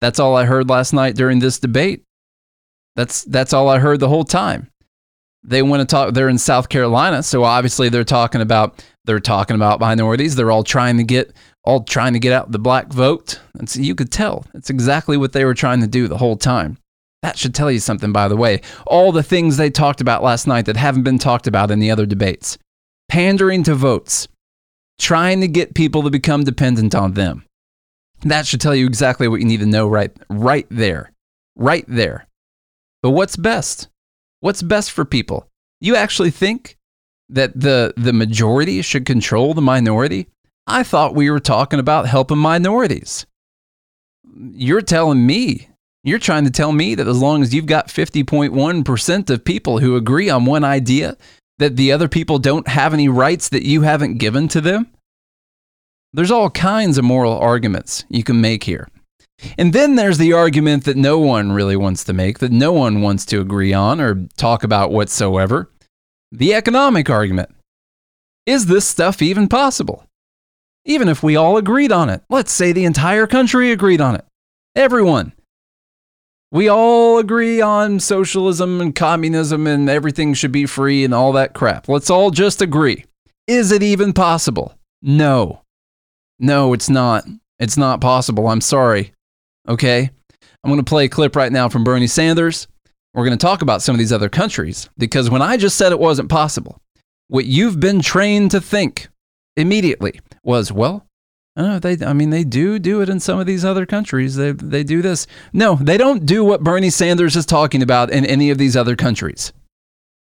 That's 0.01 0.19
all 0.19 0.37
I 0.37 0.47
heard 0.47 0.69
last 0.69 0.93
night 0.93 1.15
during 1.15 1.39
this 1.39 1.61
debate. 1.61 2.03
That's, 2.97 3.23
that's 3.23 3.53
all 3.53 3.69
I 3.69 3.79
heard 3.79 4.01
the 4.01 4.09
whole 4.09 4.25
time. 4.25 4.69
They 5.45 5.63
want 5.63 5.81
to 5.81 5.87
talk, 5.87 6.13
they're 6.13 6.29
in 6.29 6.39
South 6.39 6.69
Carolina, 6.69 7.23
so 7.23 7.45
obviously 7.45 7.89
they're 7.89 8.03
talking 8.03 8.41
about 8.41 8.85
they're 9.05 9.21
talking 9.21 9.57
about 9.57 9.81
minorities. 9.81 10.37
They're 10.37 10.51
all 10.51 10.65
trying 10.65 10.99
to 10.99 11.05
get 11.05 11.33
all 11.65 11.83
trying 11.83 12.13
to 12.13 12.19
get 12.19 12.33
out 12.33 12.53
the 12.53 12.59
black 12.59 12.93
vote. 12.93 13.41
And 13.59 13.69
so 13.69 13.81
you 13.81 13.95
could 13.95 14.11
tell 14.11 14.45
it's 14.55 14.71
exactly 14.71 15.17
what 15.17 15.33
they 15.33 15.45
were 15.45 15.55
trying 15.55 15.81
to 15.81 15.87
do 15.87 16.09
the 16.09 16.19
whole 16.19 16.37
time. 16.37 16.77
That 17.23 17.37
should 17.37 17.55
tell 17.55 17.71
you 17.71 17.81
something, 17.81 18.13
by 18.13 18.29
the 18.29 18.37
way. 18.37 18.63
All 18.87 19.13
the 19.13 19.23
things 19.23 19.57
they 19.57 19.71
talked 19.71 20.01
about 20.01 20.23
last 20.23 20.47
night 20.47 20.67
that 20.67 20.77
haven't 20.77 21.03
been 21.03 21.19
talked 21.19 21.47
about 21.47 21.71
in 21.71 21.79
the 21.79 21.91
other 21.91 22.07
debates 22.07 22.59
pandering 23.09 23.65
to 23.65 23.75
votes, 23.75 24.29
trying 24.99 25.41
to 25.41 25.49
get 25.49 25.75
people 25.75 26.05
to 26.05 26.11
become 26.11 26.45
dependent 26.45 26.95
on 26.95 27.15
them. 27.15 27.45
That 28.23 28.47
should 28.47 28.61
tell 28.61 28.75
you 28.75 28.87
exactly 28.87 29.27
what 29.27 29.41
you 29.41 29.47
need 29.47 29.61
to 29.61 29.67
know 29.67 29.89
right, 29.89 30.13
right 30.29 30.67
there. 30.71 31.11
Right 31.57 31.85
there. 31.89 32.29
But 33.03 33.11
what's 33.11 33.37
best? 33.37 33.89
What's 34.41 34.63
best 34.63 34.93
for 34.93 35.05
people? 35.05 35.49
You 35.81 35.97
actually 35.97 36.31
think 36.31 36.77
that 37.31 37.59
the, 37.59 37.95
the 37.97 38.13
majority 38.13 38.81
should 38.83 39.07
control 39.07 39.55
the 39.55 39.63
minority? 39.63 40.29
I 40.67 40.83
thought 40.85 41.15
we 41.15 41.31
were 41.31 41.41
talking 41.41 41.81
about 41.81 42.07
helping 42.07 42.39
minorities. 42.39 43.27
You're 44.53 44.83
telling 44.83 45.27
me 45.27 45.69
you're 46.03 46.19
trying 46.19 46.45
to 46.45 46.51
tell 46.51 46.73
me 46.73 46.95
that 46.95 47.09
as 47.09 47.21
long 47.21 47.43
as 47.43 47.55
you've 47.55 47.67
got 47.67 47.89
50.1% 47.89 49.31
of 49.31 49.45
people 49.45 49.79
who 49.79 49.97
agree 49.97 50.31
on 50.31 50.45
one 50.45 50.65
idea, 50.65 51.17
that 51.59 51.77
the 51.77 51.93
other 51.93 52.09
people 52.09 52.39
don't 52.39 52.69
have 52.69 52.95
any 52.95 53.09
rights 53.09 53.51
that 53.51 53.65
you 53.65 53.83
haven't 53.83 54.19
given 54.19 54.49
to 54.49 54.61
them? 54.61 54.91
There's 56.13 56.31
all 56.31 56.51
kinds 56.51 56.99
of 56.99 57.05
moral 57.05 57.39
arguments 57.39 58.05
you 58.09 58.25
can 58.25 58.41
make 58.41 58.65
here. 58.65 58.89
And 59.59 59.73
then 59.73 59.95
there's 59.95 60.19
the 60.19 60.33
argument 60.33 60.85
that 60.85 60.97
no 60.97 61.19
one 61.19 61.53
really 61.53 61.77
wants 61.77 62.05
to 62.05 62.13
make, 62.13 62.39
that 62.41 62.53
no 62.53 62.73
one 62.73 63.01
wants 63.01 63.25
to 63.27 63.41
agree 63.41 63.73
on 63.73 64.01
or 64.01 64.27
talk 64.37 64.65
about 64.65 64.91
whatsoever 64.91 65.71
the 66.33 66.55
economic 66.55 67.11
argument. 67.11 67.51
Is 68.47 68.67
this 68.67 68.87
stuff 68.87 69.21
even 69.21 69.49
possible? 69.49 70.05
Even 70.85 71.09
if 71.09 71.23
we 71.23 71.37
all 71.37 71.57
agreed 71.57 71.93
on 71.93 72.09
it, 72.09 72.23
let's 72.31 72.53
say 72.53 72.73
the 72.73 72.85
entire 72.85 73.27
country 73.27 73.71
agreed 73.73 74.01
on 74.01 74.15
it, 74.15 74.25
everyone. 74.75 75.33
We 76.53 76.69
all 76.69 77.19
agree 77.19 77.61
on 77.61 78.01
socialism 78.01 78.81
and 78.81 78.95
communism 78.95 79.69
and 79.69 79.89
everything 79.89 80.35
should 80.35 80.51
be 80.51 80.67
free 80.67 81.05
and 81.05 81.15
all 81.15 81.33
that 81.33 81.55
crap. 81.55 81.89
Let's 81.89 82.11
all 82.11 82.33
just 82.33 82.61
agree. 82.61 83.05
Is 83.47 83.71
it 83.71 83.85
even 83.85 84.13
possible? 84.13 84.75
No. 85.01 85.63
No, 86.41 86.73
it's 86.73 86.91
not. 86.91 87.25
It's 87.61 87.77
not 87.77 88.01
possible. 88.01 88.49
I'm 88.49 88.61
sorry. 88.61 89.13
Okay? 89.69 90.11
I'm 90.65 90.71
going 90.71 90.85
to 90.85 90.89
play 90.89 91.05
a 91.05 91.09
clip 91.09 91.37
right 91.37 91.53
now 91.53 91.69
from 91.69 91.85
Bernie 91.85 92.09
Sanders. 92.09 92.67
We're 93.15 93.25
going 93.25 93.39
to 93.39 93.47
talk 93.47 93.63
about 93.63 93.83
some 93.83 93.95
of 93.95 94.01
these 94.01 94.13
other 94.13 94.29
countries 94.29 94.91
because 94.99 95.31
when 95.31 95.43
I 95.43 95.57
just 95.57 95.77
said 95.77 95.93
it 95.93 96.01
wasn't 96.01 96.31
possible, 96.31 96.81
what 97.29 97.47
you've 97.47 97.79
been 97.79 98.01
trained 98.01 98.51
to 98.51 98.61
think 98.61 99.09
immediately 99.57 100.19
was, 100.43 100.73
well, 100.73 101.07
Oh, 101.57 101.79
they, 101.79 102.05
I 102.05 102.13
mean, 102.13 102.31
they 102.31 102.45
do 102.45 102.79
do 102.79 103.03
it 103.03 103.09
in 103.09 103.19
some 103.19 103.39
of 103.41 103.47
these 103.47 103.65
other 103.65 103.85
countries. 103.85 104.37
They, 104.37 104.53
they 104.53 104.85
do 104.85 105.03
this. 105.03 105.27
No, 105.53 105.75
they 105.75 105.97
don't 105.97 106.25
do 106.25 106.45
what 106.45 106.63
Bernie 106.63 106.91
Sanders 106.91 107.37
is 107.37 107.45
talking 107.45 107.83
about 107.83 108.11
in 108.11 108.25
any 108.25 108.51
of 108.51 108.59
these 108.59 108.77
other 108.77 108.95
countries. 108.97 109.53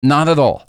Not 0.04 0.28
at 0.28 0.38
all. 0.38 0.68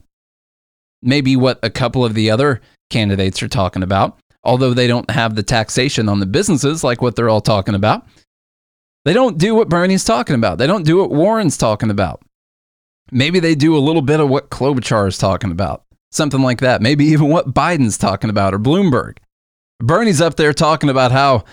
Maybe 1.03 1.37
what 1.37 1.59
a 1.63 1.71
couple 1.71 2.05
of 2.05 2.15
the 2.15 2.31
other 2.31 2.61
candidates 2.91 3.43
are 3.43 3.49
talking 3.49 3.83
about, 3.83 4.19
although 4.43 4.75
they 4.75 4.87
don't 4.87 5.11
have 5.11 5.35
the 5.35 5.43
taxation 5.43 6.09
on 6.09 6.19
the 6.19 6.27
businesses 6.27 6.83
like 6.83 7.03
what 7.03 7.15
they're 7.15 7.29
all 7.29 7.43
talking 7.43 7.75
about. 7.75 8.07
They 9.05 9.13
don't 9.13 9.39
do 9.39 9.55
what 9.55 9.69
Bernie's 9.69 10.05
talking 10.05 10.35
about. 10.35 10.59
They 10.59 10.67
don't 10.67 10.85
do 10.85 10.99
what 10.99 11.11
Warren's 11.11 11.57
talking 11.57 11.91
about. 11.91 12.23
Maybe 13.11 13.39
they 13.39 13.55
do 13.55 13.77
a 13.77 13.79
little 13.79 14.03
bit 14.03 14.21
of 14.21 14.29
what 14.29 14.51
Klobuchar 14.51 15.09
is 15.09 15.19
talking 15.19 15.53
about, 15.53 15.85
something 16.11 16.43
like 16.43 16.61
that. 16.61 16.83
Maybe 16.83 17.05
even 17.07 17.29
what 17.29 17.55
Biden's 17.55 17.97
talking 17.97 18.29
about 18.29 18.55
or 18.55 18.59
Bloomberg. 18.59 19.19
Bernie's 19.81 20.21
up 20.21 20.37
there 20.37 20.53
talking 20.53 20.91
about 20.91 21.13
how 21.13 21.45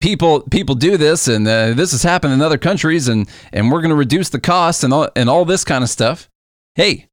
people 0.00 0.42
people 0.42 0.74
do 0.74 0.96
this 0.96 1.26
and 1.26 1.46
uh, 1.48 1.72
this 1.72 1.90
has 1.92 2.02
happened 2.02 2.32
in 2.32 2.42
other 2.42 2.58
countries 2.58 3.08
and 3.08 3.28
and 3.52 3.72
we're 3.72 3.80
going 3.80 3.90
to 3.90 3.96
reduce 3.96 4.28
the 4.28 4.40
cost 4.40 4.84
and 4.84 4.92
all, 4.92 5.08
and 5.16 5.28
all 5.28 5.44
this 5.44 5.64
kind 5.64 5.82
of 5.82 5.90
stuff. 5.90 6.28
Hey, 6.74 7.06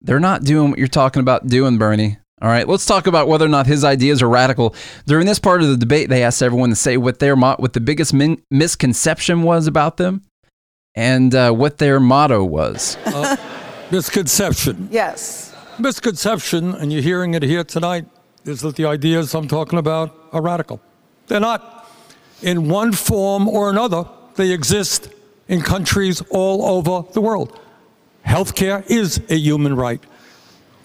they're 0.00 0.20
not 0.20 0.44
doing 0.44 0.70
what 0.70 0.78
you're 0.78 0.88
talking 0.88 1.20
about 1.20 1.48
doing, 1.48 1.76
Bernie. 1.76 2.18
All 2.40 2.48
right, 2.48 2.68
let's 2.68 2.86
talk 2.86 3.08
about 3.08 3.26
whether 3.26 3.44
or 3.44 3.48
not 3.48 3.66
his 3.66 3.82
ideas 3.82 4.22
are 4.22 4.28
radical. 4.28 4.74
During 5.06 5.26
this 5.26 5.40
part 5.40 5.60
of 5.60 5.68
the 5.68 5.76
debate, 5.76 6.08
they 6.08 6.22
asked 6.22 6.40
everyone 6.40 6.70
to 6.70 6.76
say 6.76 6.96
what 6.96 7.18
their 7.18 7.34
what 7.34 7.72
the 7.72 7.80
biggest 7.80 8.14
min- 8.14 8.40
misconception 8.50 9.42
was 9.42 9.66
about 9.66 9.96
them 9.96 10.22
and 10.94 11.34
uh, 11.34 11.50
what 11.50 11.78
their 11.78 11.98
motto 11.98 12.44
was. 12.44 12.96
Uh, 13.04 13.36
misconception. 13.90 14.88
Yes. 14.92 15.52
Misconception, 15.80 16.74
and 16.76 16.92
you're 16.92 17.02
hearing 17.02 17.34
it 17.34 17.42
here 17.42 17.64
tonight 17.64 18.06
is 18.48 18.60
that 18.62 18.76
the 18.76 18.86
ideas 18.86 19.34
I'm 19.34 19.46
talking 19.46 19.78
about 19.78 20.14
are 20.32 20.42
radical. 20.42 20.80
They're 21.26 21.40
not. 21.40 21.88
In 22.42 22.68
one 22.68 22.92
form 22.92 23.48
or 23.48 23.70
another, 23.70 24.04
they 24.36 24.50
exist 24.52 25.10
in 25.48 25.60
countries 25.60 26.22
all 26.30 26.64
over 26.64 27.10
the 27.12 27.20
world. 27.20 27.58
Healthcare 28.26 28.88
is 28.90 29.20
a 29.28 29.36
human 29.36 29.74
right. 29.76 30.02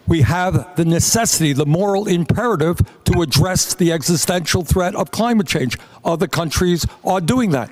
We 0.08 0.22
have 0.22 0.76
the 0.76 0.84
necessity, 0.84 1.54
the 1.54 1.66
moral 1.66 2.08
imperative 2.08 2.80
to 3.06 3.22
address 3.22 3.74
the 3.74 3.94
existential 3.94 4.64
threat 4.64 4.96
of 4.96 5.12
climate 5.12 5.48
change. 5.48 5.78
Other 6.04 6.28
countries 6.28 6.86
are 7.06 7.22
doing 7.22 7.52
that. 7.52 7.70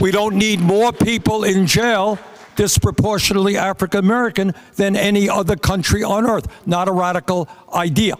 We 0.00 0.10
don't 0.10 0.36
need 0.36 0.60
more 0.60 0.92
people 0.92 1.44
in 1.44 1.66
jail, 1.66 2.18
disproportionately 2.56 3.56
African 3.56 4.00
American, 4.00 4.54
than 4.76 4.96
any 4.96 5.28
other 5.28 5.56
country 5.56 6.02
on 6.02 6.26
earth. 6.26 6.46
Not 6.66 6.88
a 6.88 6.92
radical 6.92 7.48
idea. 7.72 8.16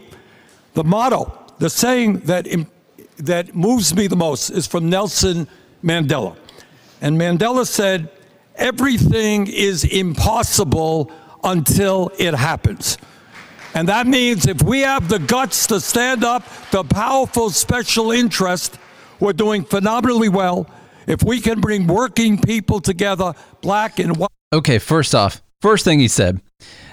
The 0.74 0.84
motto, 0.84 1.38
the 1.58 1.70
saying 1.70 2.20
that, 2.20 2.46
that 3.18 3.54
moves 3.54 3.94
me 3.94 4.06
the 4.06 4.16
most 4.16 4.50
is 4.50 4.66
from 4.66 4.88
Nelson 4.88 5.46
Mandela. 5.82 6.36
And 7.00 7.18
Mandela 7.18 7.66
said, 7.66 8.10
Everything 8.56 9.46
is 9.46 9.84
impossible 9.84 11.10
until 11.42 12.12
it 12.18 12.34
happens. 12.34 12.98
And 13.74 13.88
that 13.88 14.06
means 14.06 14.46
if 14.46 14.62
we 14.62 14.80
have 14.80 15.08
the 15.08 15.18
guts 15.18 15.66
to 15.68 15.80
stand 15.80 16.24
up 16.24 16.44
to 16.70 16.84
powerful 16.84 17.50
special 17.50 18.12
interest, 18.12 18.78
we're 19.20 19.32
doing 19.32 19.64
phenomenally 19.64 20.28
well. 20.28 20.68
If 21.06 21.22
we 21.22 21.40
can 21.40 21.60
bring 21.60 21.86
working 21.86 22.40
people 22.40 22.80
together, 22.80 23.32
black 23.62 23.98
and 23.98 24.16
white. 24.16 24.28
Okay, 24.52 24.78
first 24.78 25.14
off, 25.14 25.42
first 25.60 25.84
thing 25.84 25.98
he 25.98 26.08
said, 26.08 26.40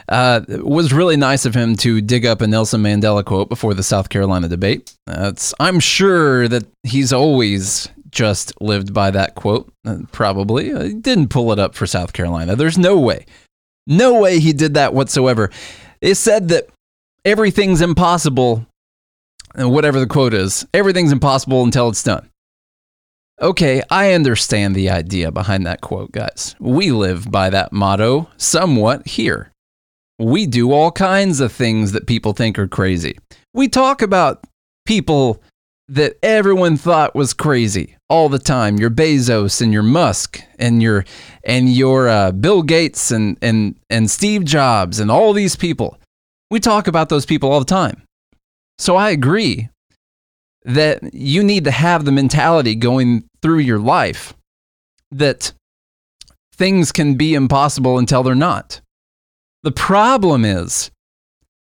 uh, 0.09 0.41
was 0.47 0.91
really 0.91 1.15
nice 1.15 1.45
of 1.45 1.55
him 1.55 1.75
to 1.77 2.01
dig 2.01 2.25
up 2.25 2.41
a 2.41 2.47
Nelson 2.47 2.81
Mandela 2.81 3.23
quote 3.23 3.47
before 3.47 3.73
the 3.73 3.83
South 3.83 4.09
Carolina 4.09 4.47
debate. 4.47 4.95
I'm 5.59 5.79
sure 5.79 6.47
that 6.47 6.65
he's 6.83 7.13
always 7.13 7.87
just 8.11 8.59
lived 8.61 8.93
by 8.93 9.11
that 9.11 9.35
quote, 9.35 9.71
uh, 9.85 9.97
probably. 10.11 10.73
Uh, 10.73 10.83
he 10.83 10.93
didn't 10.93 11.29
pull 11.29 11.51
it 11.51 11.59
up 11.59 11.75
for 11.75 11.85
South 11.85 12.13
Carolina. 12.13 12.55
There's 12.55 12.77
no 12.77 12.99
way. 12.99 13.25
No 13.87 14.19
way 14.19 14.39
he 14.39 14.53
did 14.53 14.73
that 14.73 14.93
whatsoever. 14.93 15.49
It 16.01 16.15
said 16.15 16.49
that 16.49 16.67
everything's 17.25 17.81
impossible, 17.81 18.65
whatever 19.55 19.99
the 19.99 20.07
quote 20.07 20.33
is, 20.33 20.65
everything's 20.73 21.11
impossible 21.11 21.63
until 21.63 21.89
it's 21.89 22.03
done. 22.03 22.29
Okay, 23.41 23.81
I 23.89 24.13
understand 24.13 24.75
the 24.75 24.89
idea 24.89 25.31
behind 25.31 25.65
that 25.65 25.81
quote, 25.81 26.11
guys. 26.11 26.55
We 26.59 26.91
live 26.91 27.31
by 27.31 27.49
that 27.51 27.71
motto 27.71 28.29
somewhat 28.37 29.07
here. 29.07 29.51
We 30.19 30.45
do 30.45 30.71
all 30.71 30.91
kinds 30.91 31.39
of 31.39 31.51
things 31.51 31.93
that 31.93 32.05
people 32.05 32.33
think 32.33 32.59
are 32.59 32.67
crazy. 32.67 33.17
We 33.53 33.67
talk 33.69 34.01
about 34.01 34.43
people 34.85 35.41
that 35.87 36.17
everyone 36.21 36.77
thought 36.77 37.15
was 37.15 37.33
crazy 37.33 37.95
all 38.09 38.29
the 38.29 38.39
time. 38.39 38.77
Your 38.77 38.91
Bezos 38.91 39.61
and 39.61 39.73
your 39.73 39.83
Musk 39.83 40.41
and 40.59 40.81
your 40.81 41.05
and 41.43 41.69
your 41.73 42.07
uh, 42.07 42.31
Bill 42.31 42.61
Gates 42.61 43.11
and 43.11 43.37
and 43.41 43.75
and 43.89 44.09
Steve 44.09 44.45
Jobs 44.45 44.99
and 44.99 45.09
all 45.09 45.33
these 45.33 45.55
people. 45.55 45.97
We 46.51 46.59
talk 46.59 46.87
about 46.87 47.09
those 47.09 47.25
people 47.25 47.51
all 47.51 47.59
the 47.59 47.65
time. 47.65 48.03
So 48.77 48.95
I 48.95 49.09
agree 49.09 49.69
that 50.63 51.13
you 51.13 51.43
need 51.43 51.63
to 51.63 51.71
have 51.71 52.05
the 52.05 52.11
mentality 52.11 52.75
going 52.75 53.25
through 53.41 53.59
your 53.59 53.79
life 53.79 54.33
that 55.11 55.53
things 56.53 56.91
can 56.91 57.15
be 57.15 57.33
impossible 57.33 57.97
until 57.97 58.23
they're 58.23 58.35
not. 58.35 58.81
The 59.63 59.71
problem 59.71 60.45
is 60.45 60.91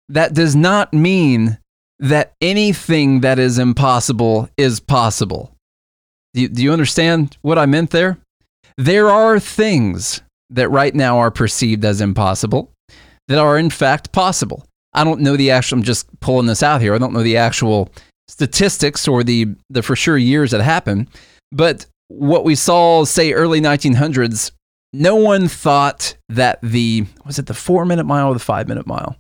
that 0.10 0.34
does 0.34 0.56
not 0.56 0.94
mean 0.94 1.58
that 2.00 2.34
anything 2.42 3.22
that 3.22 3.40
is 3.40 3.58
impossible 3.58 4.50
is 4.58 4.80
possible. 4.80 5.56
Do 6.34 6.42
you, 6.42 6.48
do 6.48 6.64
you 6.64 6.74
understand 6.74 7.38
what 7.42 7.58
I 7.58 7.66
meant 7.66 7.92
there? 7.92 8.18
There 8.78 9.10
are 9.10 9.40
things 9.40 10.22
that 10.50 10.70
right 10.70 10.94
now 10.94 11.18
are 11.20 11.32
perceived 11.32 11.86
as 11.86 12.02
impossible 12.02 12.72
that 13.28 13.38
are 13.38 13.58
in 13.58 13.70
fact 13.70 14.12
possible. 14.12 14.66
I 14.94 15.04
don't 15.04 15.22
know 15.22 15.38
the 15.38 15.52
actual, 15.52 15.78
I'm 15.78 15.84
just 15.84 16.08
pulling 16.20 16.48
this 16.48 16.64
out 16.64 16.82
here. 16.82 16.94
I 16.94 16.98
don't 16.98 17.14
know 17.14 17.24
the 17.24 17.38
actual 17.38 17.90
statistics 18.28 19.08
or 19.08 19.24
the, 19.24 19.56
the 19.70 19.82
for 19.82 19.96
sure 19.96 20.18
years 20.18 20.52
that 20.52 20.62
happened, 20.62 21.08
but 21.52 21.86
what 22.08 22.44
we 22.44 22.56
saw, 22.56 23.06
say, 23.06 23.32
early 23.32 23.62
1900s 23.62 24.52
no 24.94 25.16
one 25.16 25.48
thought 25.48 26.16
that 26.30 26.60
the 26.62 27.06
was 27.26 27.40
it 27.40 27.46
the 27.46 27.54
four 27.54 27.86
minute 27.86 28.06
mile 28.06 28.30
or 28.30 28.34
the 28.34 28.40
five 28.40 28.68
minute 28.68 28.88
mile? 28.88 29.18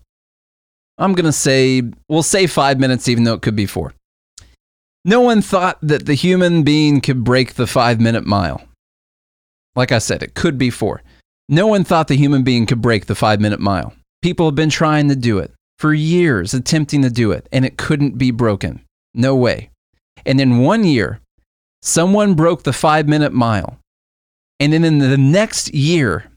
I'm 0.98 1.14
gonna 1.14 1.32
say 1.32 1.84
we'll 2.10 2.24
say 2.24 2.48
five 2.48 2.80
minutes, 2.80 3.08
even 3.08 3.24
though 3.24 3.34
it 3.34 3.42
could 3.42 3.56
be 3.56 3.66
four. 3.66 3.94
No 5.04 5.22
one 5.22 5.42
thought 5.42 5.80
that 5.82 6.06
the 6.06 6.14
human 6.14 6.64
being 6.64 7.02
could 7.02 7.24
break 7.24 7.56
the 7.56 7.68
five 7.68 8.00
minute 8.00 8.26
mile. 8.26 8.62
Like 9.76 9.92
I 9.92 10.00
said, 10.00 10.22
it 10.22 10.36
could 10.36 10.58
be 10.58 10.70
four. 10.70 11.02
No 11.50 11.68
one 11.68 11.84
thought 11.84 12.08
the 12.08 12.16
human 12.16 12.44
being 12.44 12.66
could 12.66 12.82
break 12.82 13.08
the 13.08 13.16
five 13.16 13.42
minute 13.42 13.60
mile. 13.60 13.94
People 14.22 14.46
have 14.46 14.56
been 14.56 14.70
trying 14.70 15.10
to 15.10 15.16
do 15.16 15.40
it 15.40 15.52
for 15.80 15.94
years, 15.94 16.54
attempting 16.54 17.02
to 17.02 17.10
do 17.10 17.32
it, 17.32 17.48
and 17.52 17.66
it 17.66 17.78
couldn't 17.78 18.18
be 18.18 18.30
broken. 18.32 18.82
No 19.14 19.36
way. 19.36 19.72
And 20.26 20.40
in 20.40 20.60
one 20.60 20.84
year, 20.84 21.20
someone 21.82 22.36
broke 22.36 22.64
the 22.64 22.74
five 22.74 23.08
minute 23.08 23.34
mile. 23.34 23.80
And 24.62 24.72
then 24.72 24.84
in 24.84 25.00
the 25.00 25.18
next 25.18 25.74
year, 25.74 26.32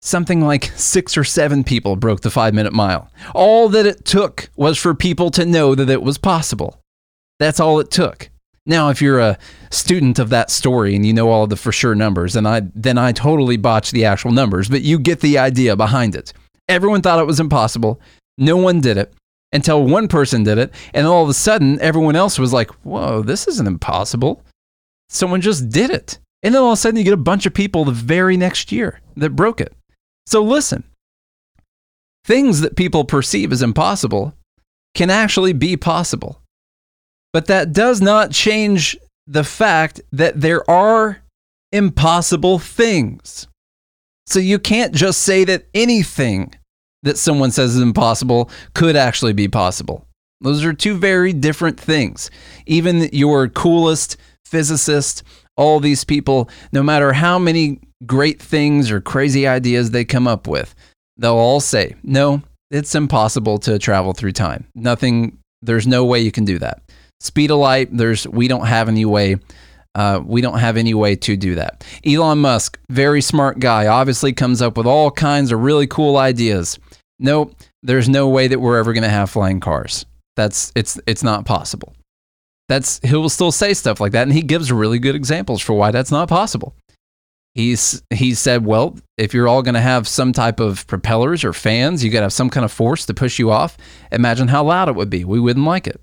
something 0.00 0.40
like 0.40 0.72
six 0.74 1.18
or 1.18 1.22
seven 1.24 1.62
people 1.62 1.96
broke 1.96 2.22
the 2.22 2.30
five 2.30 2.54
minute 2.54 2.72
mile. 2.72 3.12
All 3.34 3.68
that 3.68 3.84
it 3.84 4.06
took 4.06 4.48
was 4.56 4.78
for 4.78 4.94
people 4.94 5.30
to 5.32 5.44
know 5.44 5.74
that 5.74 5.90
it 5.90 6.02
was 6.02 6.16
possible. 6.16 6.80
That's 7.38 7.60
all 7.60 7.78
it 7.78 7.90
took. 7.90 8.30
Now, 8.64 8.88
if 8.88 9.02
you're 9.02 9.20
a 9.20 9.38
student 9.70 10.18
of 10.18 10.30
that 10.30 10.50
story 10.50 10.96
and 10.96 11.04
you 11.04 11.12
know 11.12 11.28
all 11.28 11.44
of 11.44 11.50
the 11.50 11.56
for 11.56 11.70
sure 11.70 11.94
numbers, 11.94 12.32
then 12.32 12.46
I 12.46 12.62
then 12.74 12.96
I 12.96 13.12
totally 13.12 13.58
botched 13.58 13.92
the 13.92 14.06
actual 14.06 14.32
numbers, 14.32 14.70
but 14.70 14.80
you 14.80 14.98
get 14.98 15.20
the 15.20 15.36
idea 15.36 15.76
behind 15.76 16.16
it. 16.16 16.32
Everyone 16.70 17.02
thought 17.02 17.20
it 17.20 17.26
was 17.26 17.38
impossible. 17.38 18.00
No 18.38 18.56
one 18.56 18.80
did 18.80 18.96
it 18.96 19.12
until 19.52 19.84
one 19.84 20.08
person 20.08 20.42
did 20.42 20.56
it, 20.56 20.72
and 20.94 21.06
all 21.06 21.22
of 21.22 21.28
a 21.28 21.34
sudden 21.34 21.78
everyone 21.82 22.16
else 22.16 22.38
was 22.38 22.54
like, 22.54 22.70
"Whoa, 22.82 23.22
this 23.22 23.46
isn't 23.46 23.66
impossible." 23.68 24.42
Someone 25.10 25.42
just 25.42 25.68
did 25.68 25.90
it. 25.90 26.18
And 26.42 26.54
then 26.54 26.62
all 26.62 26.72
of 26.72 26.74
a 26.74 26.76
sudden 26.76 26.98
you 26.98 27.04
get 27.04 27.12
a 27.12 27.16
bunch 27.16 27.46
of 27.46 27.54
people 27.54 27.84
the 27.84 27.92
very 27.92 28.36
next 28.36 28.70
year 28.70 29.00
that 29.16 29.30
broke 29.30 29.60
it. 29.60 29.74
So 30.26 30.42
listen. 30.42 30.84
Things 32.24 32.60
that 32.60 32.76
people 32.76 33.04
perceive 33.04 33.52
as 33.52 33.62
impossible 33.62 34.34
can 34.94 35.10
actually 35.10 35.52
be 35.52 35.76
possible. 35.76 36.42
But 37.32 37.46
that 37.46 37.72
does 37.72 38.00
not 38.00 38.30
change 38.30 38.96
the 39.26 39.44
fact 39.44 40.00
that 40.12 40.40
there 40.40 40.68
are 40.70 41.22
impossible 41.72 42.58
things. 42.58 43.46
So 44.26 44.38
you 44.38 44.58
can't 44.58 44.94
just 44.94 45.22
say 45.22 45.44
that 45.44 45.66
anything 45.74 46.54
that 47.02 47.18
someone 47.18 47.50
says 47.50 47.76
is 47.76 47.82
impossible 47.82 48.50
could 48.74 48.96
actually 48.96 49.32
be 49.32 49.48
possible. 49.48 50.06
Those 50.40 50.64
are 50.64 50.72
two 50.72 50.96
very 50.96 51.32
different 51.32 51.78
things. 51.78 52.30
Even 52.66 53.08
your 53.12 53.48
coolest 53.48 54.16
physicist, 54.44 55.22
all 55.58 55.80
these 55.80 56.04
people, 56.04 56.48
no 56.72 56.82
matter 56.82 57.12
how 57.12 57.38
many 57.38 57.80
great 58.06 58.40
things 58.40 58.90
or 58.90 59.00
crazy 59.00 59.46
ideas 59.46 59.90
they 59.90 60.04
come 60.04 60.26
up 60.26 60.46
with, 60.46 60.74
they'll 61.18 61.34
all 61.34 61.60
say, 61.60 61.96
no, 62.02 62.40
it's 62.70 62.94
impossible 62.94 63.58
to 63.58 63.78
travel 63.78 64.12
through 64.12 64.32
time. 64.32 64.66
Nothing, 64.74 65.36
there's 65.60 65.86
no 65.86 66.04
way 66.04 66.20
you 66.20 66.30
can 66.30 66.44
do 66.44 66.58
that. 66.60 66.80
Speed 67.20 67.50
of 67.50 67.58
light, 67.58 67.88
there's 67.94 68.26
we 68.28 68.46
don't 68.46 68.66
have 68.66 68.88
any 68.88 69.04
way. 69.04 69.36
Uh, 69.96 70.20
we 70.24 70.40
don't 70.40 70.60
have 70.60 70.76
any 70.76 70.94
way 70.94 71.16
to 71.16 71.36
do 71.36 71.56
that. 71.56 71.84
Elon 72.06 72.38
Musk, 72.38 72.78
very 72.88 73.20
smart 73.20 73.58
guy, 73.58 73.88
obviously 73.88 74.32
comes 74.32 74.62
up 74.62 74.76
with 74.76 74.86
all 74.86 75.10
kinds 75.10 75.50
of 75.50 75.60
really 75.60 75.88
cool 75.88 76.16
ideas. 76.16 76.78
Nope, 77.18 77.56
there's 77.82 78.08
no 78.08 78.28
way 78.28 78.46
that 78.46 78.60
we're 78.60 78.78
ever 78.78 78.92
going 78.92 79.02
to 79.02 79.08
have 79.08 79.30
flying 79.30 79.58
cars. 79.58 80.06
That's 80.36 80.70
it's 80.76 81.00
it's 81.08 81.24
not 81.24 81.44
possible. 81.44 81.92
That's 82.68 83.00
he'll 83.02 83.28
still 83.28 83.52
say 83.52 83.74
stuff 83.74 84.00
like 84.00 84.12
that, 84.12 84.22
and 84.22 84.32
he 84.32 84.42
gives 84.42 84.70
really 84.70 84.98
good 84.98 85.14
examples 85.14 85.62
for 85.62 85.72
why 85.72 85.90
that's 85.90 86.10
not 86.10 86.28
possible. 86.28 86.74
He's 87.54 88.02
he 88.12 88.34
said, 88.34 88.64
well, 88.64 88.98
if 89.16 89.34
you're 89.34 89.48
all 89.48 89.62
going 89.62 89.74
to 89.74 89.80
have 89.80 90.06
some 90.06 90.32
type 90.32 90.60
of 90.60 90.86
propellers 90.86 91.44
or 91.44 91.52
fans, 91.52 92.04
you 92.04 92.10
got 92.10 92.20
to 92.20 92.24
have 92.26 92.32
some 92.32 92.50
kind 92.50 92.64
of 92.64 92.70
force 92.70 93.06
to 93.06 93.14
push 93.14 93.38
you 93.38 93.50
off. 93.50 93.76
Imagine 94.12 94.48
how 94.48 94.64
loud 94.64 94.88
it 94.88 94.94
would 94.94 95.10
be. 95.10 95.24
We 95.24 95.40
wouldn't 95.40 95.66
like 95.66 95.86
it 95.86 96.00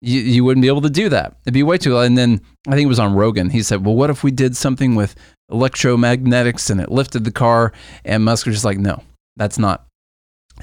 you, 0.00 0.20
you 0.20 0.44
wouldn't 0.44 0.62
be 0.62 0.68
able 0.68 0.82
to 0.82 0.90
do 0.90 1.08
that. 1.08 1.36
It'd 1.44 1.54
be 1.54 1.62
way 1.62 1.78
too 1.78 1.94
loud. 1.94 2.02
And 2.02 2.18
then 2.18 2.40
I 2.68 2.72
think 2.72 2.84
it 2.86 2.88
was 2.88 2.98
on 2.98 3.14
Rogan. 3.14 3.50
He 3.50 3.62
said, 3.62 3.84
well, 3.84 3.94
what 3.94 4.10
if 4.10 4.22
we 4.22 4.30
did 4.30 4.56
something 4.56 4.94
with 4.94 5.14
electromagnetics 5.50 6.70
and 6.70 6.80
it 6.80 6.90
lifted 6.90 7.24
the 7.24 7.32
car? 7.32 7.72
And 8.04 8.24
Musk 8.24 8.46
was 8.46 8.56
just 8.56 8.64
like, 8.64 8.78
no, 8.78 9.02
that's 9.36 9.58
not. 9.58 9.86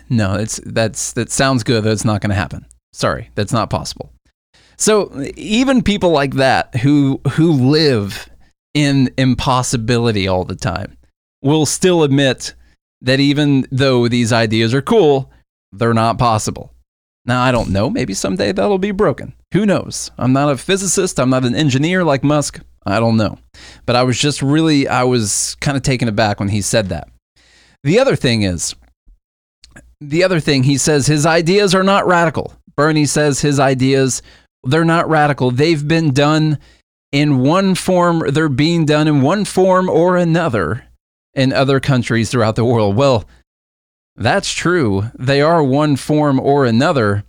No, 0.10 0.36
it's 0.36 0.60
that's 0.66 1.14
that 1.14 1.30
sounds 1.30 1.64
good, 1.64 1.84
but 1.84 1.92
it's 1.92 2.06
not 2.06 2.20
going 2.20 2.32
to 2.32 2.36
happen. 2.36 2.66
Sorry, 2.94 3.30
that's 3.36 3.54
not 3.54 3.70
possible. 3.70 4.12
So 4.84 5.14
even 5.38 5.82
people 5.82 6.10
like 6.10 6.34
that 6.34 6.76
who 6.76 7.22
who 7.32 7.54
live 7.54 8.30
in 8.74 9.14
impossibility 9.18 10.28
all 10.28 10.44
the 10.44 10.58
time 10.58 10.98
will 11.42 11.66
still 11.66 12.04
admit 12.04 12.54
that 13.00 13.22
even 13.22 13.66
though 13.72 14.10
these 14.10 14.34
ideas 14.34 14.74
are 14.74 14.82
cool, 14.82 15.32
they're 15.72 15.94
not 15.94 16.18
possible. 16.18 16.74
Now, 17.24 17.42
I 17.42 17.54
don't 17.54 17.70
know. 17.70 17.90
Maybe 17.90 18.14
someday 18.14 18.52
that'll 18.52 18.78
be 18.78 18.92
broken. 18.92 19.32
Who 19.54 19.66
knows? 19.66 20.12
I'm 20.18 20.34
not 20.34 20.52
a 20.52 20.58
physicist. 20.58 21.18
I'm 21.18 21.30
not 21.30 21.46
an 21.46 21.56
engineer 21.56 22.04
like 22.04 22.22
Musk. 22.26 22.60
I 22.86 23.00
don't 23.00 23.16
know. 23.16 23.40
But 23.86 23.96
I 23.96 24.04
was 24.04 24.20
just 24.20 24.42
really, 24.42 24.90
I 24.90 25.04
was 25.04 25.56
kind 25.62 25.78
of 25.78 25.84
taken 25.84 26.10
aback 26.10 26.42
when 26.42 26.50
he 26.50 26.62
said 26.62 26.90
that. 26.90 27.08
The 27.86 28.00
other 28.00 28.18
thing 28.18 28.42
is, 28.42 28.76
the 30.02 30.26
other 30.26 30.42
thing, 30.42 30.64
he 30.64 30.78
says 30.78 31.08
his 31.08 31.26
ideas 31.26 31.74
are 31.74 31.84
not 31.84 32.06
radical. 32.06 32.54
Bernie 32.76 33.06
says 33.06 33.40
his 33.40 33.60
ideas, 33.60 34.22
they're 34.64 34.86
not 34.86 35.10
radical. 35.10 35.52
They've 35.52 35.88
been 35.88 36.14
done 36.14 36.60
in 37.12 37.40
one 37.40 37.76
form, 37.76 38.24
they're 38.32 38.50
being 38.50 38.86
done 38.86 39.08
in 39.08 39.22
one 39.22 39.46
form 39.46 39.88
or 39.90 40.18
another 40.18 40.86
in 41.34 41.54
other 41.54 41.80
countries 41.80 42.30
throughout 42.30 42.56
the 42.56 42.66
world. 42.66 42.96
Well, 42.96 43.26
that's 44.16 44.52
true. 44.52 45.12
They 45.18 45.42
are 45.42 45.64
one 45.64 45.96
form 45.96 46.40
or 46.40 46.66
another. 46.66 47.24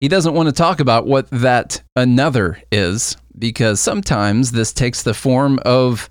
He 0.00 0.08
doesn't 0.08 0.34
want 0.34 0.48
to 0.48 0.54
talk 0.54 0.80
about 0.80 1.06
what 1.06 1.28
that 1.30 1.82
another 1.94 2.62
is 2.70 3.16
because 3.38 3.80
sometimes 3.80 4.52
this 4.52 4.72
takes 4.72 5.02
the 5.02 5.14
form 5.14 5.58
of 5.64 6.08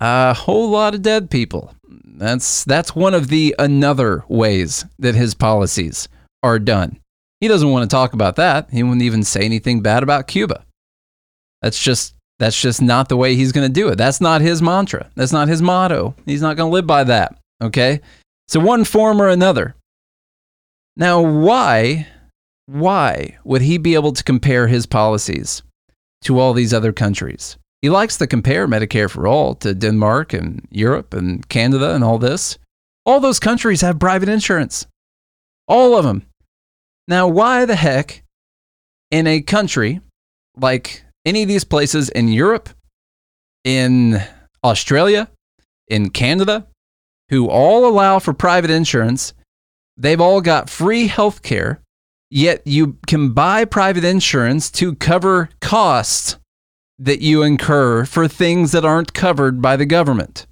a 0.00 0.34
whole 0.34 0.70
lot 0.70 0.94
of 0.94 1.02
dead 1.02 1.30
people. 1.30 1.74
That's 2.04 2.64
that's 2.64 2.96
one 2.96 3.14
of 3.14 3.28
the 3.28 3.54
another 3.58 4.24
ways 4.28 4.84
that 4.98 5.14
his 5.14 5.34
policies 5.34 6.08
are 6.42 6.58
done. 6.58 6.98
He 7.40 7.48
doesn't 7.48 7.70
want 7.70 7.88
to 7.88 7.94
talk 7.94 8.12
about 8.12 8.36
that. 8.36 8.68
He 8.70 8.82
wouldn't 8.82 9.02
even 9.02 9.22
say 9.22 9.42
anything 9.42 9.80
bad 9.80 10.02
about 10.02 10.26
Cuba. 10.26 10.64
That's 11.62 11.80
just 11.80 12.14
that's 12.38 12.60
just 12.60 12.80
not 12.80 13.08
the 13.08 13.16
way 13.16 13.34
he's 13.34 13.52
going 13.52 13.66
to 13.66 13.72
do 13.72 13.88
it. 13.88 13.96
That's 13.96 14.20
not 14.20 14.40
his 14.40 14.62
mantra. 14.62 15.10
That's 15.16 15.32
not 15.32 15.48
his 15.48 15.60
motto. 15.60 16.14
He's 16.24 16.42
not 16.42 16.56
going 16.56 16.70
to 16.70 16.74
live 16.74 16.86
by 16.86 17.04
that. 17.04 17.36
Okay? 17.60 18.00
So, 18.46 18.60
one 18.60 18.84
form 18.84 19.20
or 19.20 19.28
another. 19.28 19.74
Now, 20.96 21.20
why, 21.20 22.06
why 22.66 23.38
would 23.44 23.62
he 23.62 23.78
be 23.78 23.94
able 23.94 24.12
to 24.12 24.24
compare 24.24 24.68
his 24.68 24.86
policies 24.86 25.62
to 26.22 26.38
all 26.38 26.52
these 26.52 26.72
other 26.72 26.92
countries? 26.92 27.56
He 27.82 27.90
likes 27.90 28.16
to 28.18 28.26
compare 28.26 28.66
Medicare 28.66 29.10
for 29.10 29.26
all 29.26 29.54
to 29.56 29.74
Denmark 29.74 30.32
and 30.32 30.66
Europe 30.70 31.14
and 31.14 31.48
Canada 31.48 31.94
and 31.94 32.02
all 32.02 32.18
this. 32.18 32.58
All 33.04 33.20
those 33.20 33.38
countries 33.38 33.80
have 33.80 34.00
private 34.00 34.28
insurance. 34.28 34.86
All 35.66 35.96
of 35.96 36.04
them. 36.04 36.26
Now, 37.08 37.26
why 37.26 37.64
the 37.64 37.74
heck 37.74 38.22
in 39.10 39.26
a 39.26 39.40
country 39.40 40.00
like 40.56 41.04
any 41.24 41.42
of 41.42 41.48
these 41.48 41.64
places 41.64 42.08
in 42.10 42.28
Europe, 42.28 42.68
in 43.64 44.22
Australia, 44.64 45.28
in 45.88 46.10
Canada, 46.10 46.66
who 47.30 47.48
all 47.48 47.86
allow 47.86 48.18
for 48.18 48.32
private 48.32 48.70
insurance. 48.70 49.34
They've 49.96 50.20
all 50.20 50.40
got 50.40 50.70
free 50.70 51.06
health 51.06 51.42
care, 51.42 51.80
yet 52.30 52.62
you 52.66 52.98
can 53.06 53.32
buy 53.32 53.64
private 53.64 54.04
insurance 54.04 54.70
to 54.72 54.94
cover 54.94 55.50
costs 55.60 56.38
that 56.98 57.20
you 57.20 57.42
incur 57.42 58.04
for 58.04 58.26
things 58.26 58.72
that 58.72 58.84
aren't 58.84 59.14
covered 59.14 59.62
by 59.62 59.76
the 59.76 59.86
government. 59.86 60.46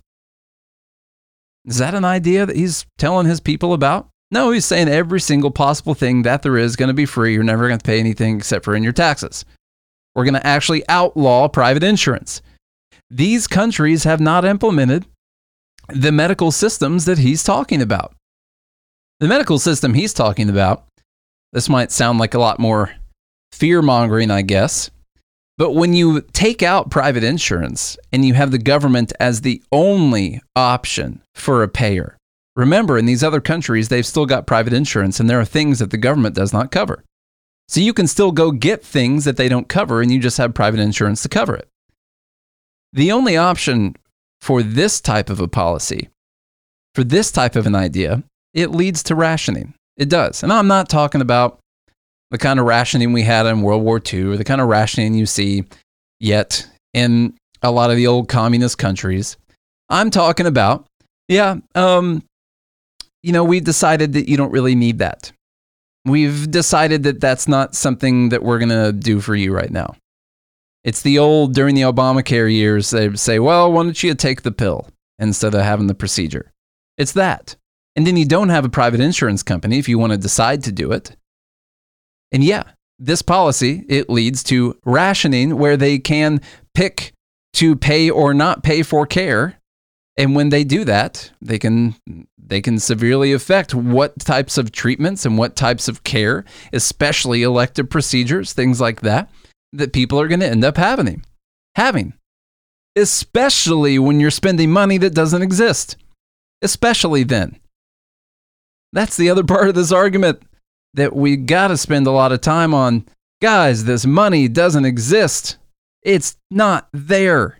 Is 1.64 1.78
that 1.78 1.94
an 1.94 2.04
idea 2.04 2.46
that 2.46 2.56
he's 2.56 2.86
telling 2.98 3.26
his 3.26 3.40
people 3.40 3.72
about? 3.72 4.08
No, 4.30 4.50
he's 4.50 4.64
saying 4.64 4.88
every 4.88 5.20
single 5.20 5.50
possible 5.50 5.94
thing 5.94 6.22
that 6.22 6.42
there 6.42 6.56
is 6.56 6.76
going 6.76 6.88
to 6.88 6.94
be 6.94 7.06
free. 7.06 7.32
You're 7.32 7.44
never 7.44 7.68
going 7.68 7.78
to 7.78 7.84
pay 7.84 8.00
anything 8.00 8.38
except 8.38 8.64
for 8.64 8.74
in 8.74 8.82
your 8.82 8.92
taxes. 8.92 9.44
We're 10.14 10.24
going 10.24 10.34
to 10.34 10.46
actually 10.46 10.88
outlaw 10.88 11.48
private 11.48 11.82
insurance. 11.82 12.42
These 13.10 13.46
countries 13.46 14.04
have 14.04 14.20
not 14.20 14.44
implemented 14.44 15.06
the 15.88 16.10
medical 16.10 16.50
systems 16.50 17.04
that 17.04 17.18
he's 17.18 17.44
talking 17.44 17.80
about. 17.80 18.14
The 19.20 19.28
medical 19.28 19.58
system 19.58 19.94
he's 19.94 20.12
talking 20.12 20.50
about, 20.50 20.84
this 21.52 21.68
might 21.68 21.92
sound 21.92 22.18
like 22.18 22.34
a 22.34 22.40
lot 22.40 22.58
more 22.58 22.92
fear 23.52 23.80
mongering, 23.80 24.30
I 24.30 24.42
guess, 24.42 24.90
but 25.58 25.72
when 25.72 25.94
you 25.94 26.20
take 26.32 26.62
out 26.62 26.90
private 26.90 27.24
insurance 27.24 27.96
and 28.12 28.24
you 28.24 28.34
have 28.34 28.50
the 28.50 28.58
government 28.58 29.12
as 29.18 29.40
the 29.40 29.62
only 29.72 30.42
option 30.54 31.22
for 31.34 31.62
a 31.62 31.68
payer, 31.68 32.18
remember 32.56 32.98
in 32.98 33.06
these 33.06 33.22
other 33.22 33.40
countries, 33.40 33.88
they've 33.88 34.06
still 34.06 34.26
got 34.26 34.46
private 34.46 34.72
insurance 34.72 35.20
and 35.20 35.30
there 35.30 35.38
are 35.38 35.44
things 35.44 35.78
that 35.78 35.90
the 35.90 35.96
government 35.98 36.34
does 36.34 36.52
not 36.52 36.72
cover. 36.72 37.04
So 37.68 37.80
you 37.80 37.92
can 37.92 38.06
still 38.06 38.32
go 38.32 38.50
get 38.50 38.84
things 38.84 39.24
that 39.24 39.36
they 39.36 39.48
don't 39.48 39.68
cover 39.68 40.00
and 40.00 40.10
you 40.10 40.18
just 40.18 40.38
have 40.38 40.54
private 40.54 40.80
insurance 40.80 41.22
to 41.22 41.28
cover 41.28 41.54
it. 41.54 41.68
The 42.92 43.12
only 43.12 43.36
option 43.36 43.96
for 44.40 44.62
this 44.62 45.00
type 45.00 45.28
of 45.28 45.40
a 45.40 45.48
policy, 45.48 46.08
for 46.94 47.04
this 47.04 47.30
type 47.30 47.56
of 47.56 47.66
an 47.66 47.74
idea, 47.74 48.22
it 48.54 48.70
leads 48.70 49.02
to 49.04 49.14
rationing. 49.14 49.74
It 49.96 50.08
does. 50.08 50.42
And 50.42 50.52
I'm 50.52 50.68
not 50.68 50.88
talking 50.88 51.20
about 51.20 51.58
the 52.30 52.38
kind 52.38 52.58
of 52.58 52.66
rationing 52.66 53.12
we 53.12 53.22
had 53.22 53.46
in 53.46 53.62
World 53.62 53.82
War 53.82 54.00
II 54.00 54.24
or 54.24 54.36
the 54.36 54.44
kind 54.44 54.60
of 54.60 54.68
rationing 54.68 55.14
you 55.14 55.26
see 55.26 55.64
yet 56.20 56.66
in 56.94 57.34
a 57.62 57.70
lot 57.70 57.90
of 57.90 57.96
the 57.96 58.06
old 58.06 58.28
communist 58.28 58.78
countries. 58.78 59.36
I'm 59.88 60.10
talking 60.10 60.46
about, 60.46 60.86
yeah, 61.28 61.56
um, 61.74 62.22
you 63.26 63.32
know, 63.32 63.42
we've 63.42 63.64
decided 63.64 64.12
that 64.12 64.28
you 64.28 64.36
don't 64.36 64.52
really 64.52 64.76
need 64.76 64.98
that. 65.00 65.32
We've 66.04 66.48
decided 66.48 67.02
that 67.02 67.20
that's 67.20 67.48
not 67.48 67.74
something 67.74 68.28
that 68.28 68.44
we're 68.44 68.60
going 68.60 68.68
to 68.68 68.92
do 68.92 69.20
for 69.20 69.34
you 69.34 69.52
right 69.52 69.70
now. 69.70 69.96
It's 70.84 71.02
the 71.02 71.18
old, 71.18 71.52
during 71.52 71.74
the 71.74 71.82
Obamacare 71.82 72.52
years, 72.52 72.90
they 72.90 73.12
say, 73.16 73.40
well, 73.40 73.72
why 73.72 73.82
don't 73.82 74.00
you 74.00 74.14
take 74.14 74.42
the 74.42 74.52
pill 74.52 74.86
instead 75.18 75.56
of 75.56 75.62
having 75.62 75.88
the 75.88 75.94
procedure? 75.94 76.52
It's 76.96 77.14
that. 77.14 77.56
And 77.96 78.06
then 78.06 78.16
you 78.16 78.26
don't 78.26 78.50
have 78.50 78.64
a 78.64 78.68
private 78.68 79.00
insurance 79.00 79.42
company 79.42 79.78
if 79.78 79.88
you 79.88 79.98
want 79.98 80.12
to 80.12 80.18
decide 80.18 80.62
to 80.62 80.70
do 80.70 80.92
it. 80.92 81.16
And 82.30 82.44
yeah, 82.44 82.62
this 83.00 83.22
policy, 83.22 83.84
it 83.88 84.08
leads 84.08 84.44
to 84.44 84.78
rationing 84.84 85.58
where 85.58 85.76
they 85.76 85.98
can 85.98 86.40
pick 86.74 87.12
to 87.54 87.74
pay 87.74 88.08
or 88.08 88.34
not 88.34 88.62
pay 88.62 88.84
for 88.84 89.04
care. 89.04 89.58
And 90.16 90.36
when 90.36 90.50
they 90.50 90.62
do 90.62 90.84
that, 90.84 91.32
they 91.42 91.58
can 91.58 91.96
they 92.46 92.60
can 92.60 92.78
severely 92.78 93.32
affect 93.32 93.74
what 93.74 94.18
types 94.20 94.56
of 94.56 94.70
treatments 94.70 95.26
and 95.26 95.36
what 95.36 95.56
types 95.56 95.88
of 95.88 96.04
care, 96.04 96.44
especially 96.72 97.42
elective 97.42 97.90
procedures, 97.90 98.52
things 98.52 98.80
like 98.80 99.00
that, 99.00 99.30
that 99.72 99.92
people 99.92 100.20
are 100.20 100.28
going 100.28 100.40
to 100.40 100.48
end 100.48 100.64
up 100.64 100.76
having. 100.76 101.24
Having. 101.74 102.14
Especially 102.94 103.98
when 103.98 104.20
you're 104.20 104.30
spending 104.30 104.70
money 104.70 104.96
that 104.98 105.14
doesn't 105.14 105.42
exist. 105.42 105.96
Especially 106.62 107.24
then. 107.24 107.58
That's 108.92 109.16
the 109.16 109.28
other 109.28 109.44
part 109.44 109.68
of 109.68 109.74
this 109.74 109.92
argument 109.92 110.42
that 110.94 111.14
we 111.14 111.36
got 111.36 111.68
to 111.68 111.76
spend 111.76 112.06
a 112.06 112.12
lot 112.12 112.32
of 112.32 112.40
time 112.40 112.72
on. 112.72 113.04
Guys, 113.42 113.84
this 113.84 114.06
money 114.06 114.48
doesn't 114.48 114.86
exist. 114.86 115.58
It's 116.02 116.36
not 116.50 116.88
there. 116.92 117.58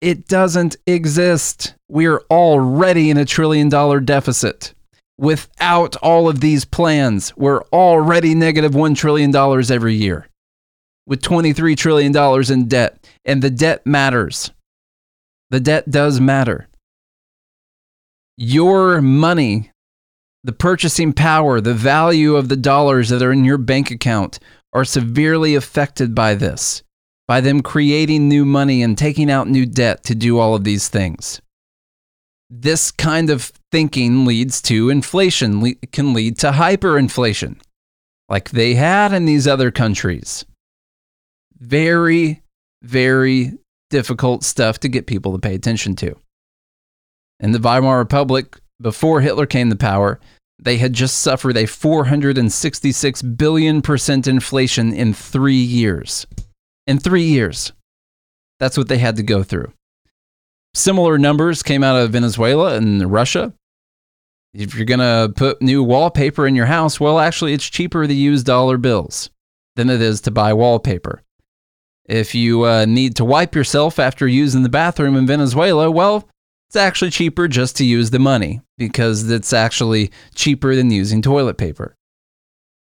It 0.00 0.28
doesn't 0.28 0.76
exist. 0.86 1.74
We're 1.88 2.22
already 2.30 3.10
in 3.10 3.18
a 3.18 3.26
trillion 3.26 3.68
dollar 3.68 4.00
deficit. 4.00 4.74
Without 5.18 5.96
all 5.96 6.28
of 6.28 6.40
these 6.40 6.64
plans, 6.64 7.36
we're 7.36 7.62
already 7.64 8.34
negative 8.34 8.72
$1 8.72 8.96
trillion 8.96 9.34
every 9.70 9.94
year 9.94 10.26
with 11.06 11.20
$23 11.20 11.76
trillion 11.76 12.16
in 12.50 12.68
debt. 12.68 13.06
And 13.26 13.42
the 13.42 13.50
debt 13.50 13.84
matters. 13.84 14.50
The 15.50 15.60
debt 15.60 15.90
does 15.90 16.20
matter. 16.20 16.68
Your 18.38 19.02
money, 19.02 19.70
the 20.42 20.52
purchasing 20.52 21.12
power, 21.12 21.60
the 21.60 21.74
value 21.74 22.36
of 22.36 22.48
the 22.48 22.56
dollars 22.56 23.10
that 23.10 23.20
are 23.20 23.32
in 23.32 23.44
your 23.44 23.58
bank 23.58 23.90
account 23.90 24.38
are 24.72 24.86
severely 24.86 25.54
affected 25.54 26.14
by 26.14 26.34
this 26.34 26.82
by 27.30 27.40
them 27.40 27.62
creating 27.62 28.28
new 28.28 28.44
money 28.44 28.82
and 28.82 28.98
taking 28.98 29.30
out 29.30 29.46
new 29.46 29.64
debt 29.64 30.02
to 30.02 30.16
do 30.16 30.40
all 30.40 30.56
of 30.56 30.64
these 30.64 30.88
things. 30.88 31.40
This 32.50 32.90
kind 32.90 33.30
of 33.30 33.52
thinking 33.70 34.24
leads 34.24 34.60
to 34.62 34.90
inflation, 34.90 35.62
le- 35.62 35.76
can 35.92 36.12
lead 36.12 36.38
to 36.38 36.50
hyperinflation, 36.50 37.60
like 38.28 38.50
they 38.50 38.74
had 38.74 39.12
in 39.12 39.26
these 39.26 39.46
other 39.46 39.70
countries. 39.70 40.44
Very, 41.56 42.42
very 42.82 43.52
difficult 43.90 44.42
stuff 44.42 44.80
to 44.80 44.88
get 44.88 45.06
people 45.06 45.30
to 45.30 45.38
pay 45.38 45.54
attention 45.54 45.94
to. 45.94 46.16
In 47.38 47.52
the 47.52 47.60
Weimar 47.60 47.98
Republic, 47.98 48.58
before 48.80 49.20
Hitler 49.20 49.46
came 49.46 49.70
to 49.70 49.76
power, 49.76 50.18
they 50.60 50.78
had 50.78 50.94
just 50.94 51.18
suffered 51.18 51.56
a 51.56 51.66
466 51.66 53.22
billion 53.22 53.82
percent 53.82 54.26
inflation 54.26 54.92
in 54.92 55.14
three 55.14 55.54
years 55.54 56.26
in 56.86 56.98
three 56.98 57.24
years. 57.24 57.72
That's 58.58 58.76
what 58.76 58.88
they 58.88 58.98
had 58.98 59.16
to 59.16 59.22
go 59.22 59.42
through. 59.42 59.72
Similar 60.74 61.18
numbers 61.18 61.62
came 61.62 61.82
out 61.82 61.96
of 61.96 62.10
Venezuela 62.10 62.76
and 62.76 63.10
Russia. 63.10 63.52
If 64.52 64.74
you're 64.74 64.84
going 64.84 65.00
to 65.00 65.32
put 65.34 65.62
new 65.62 65.82
wallpaper 65.82 66.46
in 66.46 66.54
your 66.54 66.66
house, 66.66 67.00
well, 67.00 67.18
actually, 67.18 67.52
it's 67.52 67.68
cheaper 67.68 68.06
to 68.06 68.14
use 68.14 68.42
dollar 68.42 68.78
bills 68.78 69.30
than 69.76 69.90
it 69.90 70.00
is 70.00 70.20
to 70.22 70.30
buy 70.30 70.52
wallpaper. 70.52 71.22
If 72.06 72.34
you 72.34 72.64
uh, 72.64 72.86
need 72.86 73.16
to 73.16 73.24
wipe 73.24 73.54
yourself 73.54 73.98
after 73.98 74.26
using 74.26 74.62
the 74.62 74.68
bathroom 74.68 75.16
in 75.16 75.26
Venezuela, 75.26 75.90
well, 75.90 76.28
it's 76.68 76.76
actually 76.76 77.10
cheaper 77.10 77.48
just 77.48 77.76
to 77.76 77.84
use 77.84 78.10
the 78.10 78.18
money 78.18 78.60
because 78.78 79.30
it's 79.30 79.52
actually 79.52 80.10
cheaper 80.34 80.74
than 80.74 80.90
using 80.90 81.22
toilet 81.22 81.56
paper. 81.56 81.94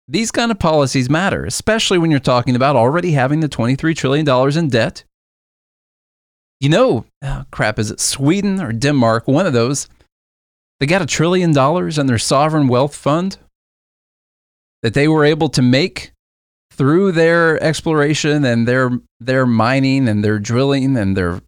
These 0.09 0.31
kind 0.31 0.53
of 0.53 0.59
policies 0.59 1.11
matter, 1.11 1.45
especially 1.45 1.99
when 1.99 2.11
you're 2.11 2.21
talking 2.21 2.55
about 2.55 2.77
already 2.77 3.13
having 3.13 3.41
the 3.41 3.49
$23 3.49 3.97
trillion 3.97 4.59
in 4.59 4.69
debt. 4.69 5.05
You 6.61 6.69
know, 6.69 7.05
oh 7.23 7.45
crap, 7.51 7.79
is 7.79 7.91
it 7.91 8.01
Sweden 8.01 8.61
or 8.61 8.73
Denmark? 8.73 9.27
One 9.27 9.47
of 9.47 9.53
those. 9.53 9.89
They 10.79 10.87
got 10.87 11.03
a 11.03 11.07
trillion 11.07 11.53
dollars 11.53 11.99
in 11.99 12.07
their 12.07 12.19
sovereign 12.19 12.69
wealth 12.69 12.95
fund 12.95 13.39
that 14.83 14.95
they 14.95 15.09
were 15.09 15.25
able 15.25 15.49
to 15.51 15.63
make 15.63 16.13
through 16.71 17.13
their 17.13 17.63
exploration 17.63 18.45
and 18.45 18.69
their 18.69 18.91
their 19.19 19.47
mining 19.47 20.09
and 20.09 20.23
their 20.23 20.39
drilling 20.39 20.97
and 20.97 21.17
their 21.17 21.41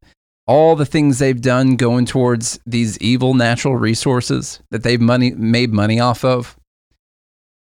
all 0.47 0.75
the 0.75 0.87
things 0.87 1.19
they've 1.19 1.41
done 1.41 1.77
going 1.77 2.07
towards 2.07 2.59
these 2.67 2.99
evil 2.99 3.35
natural 3.35 3.77
resources 3.77 4.61
that 4.71 4.83
they've 4.83 5.01
money 5.01 5.31
made 5.33 5.73
money 5.73 6.01
off 6.01 6.25
of 6.25 6.58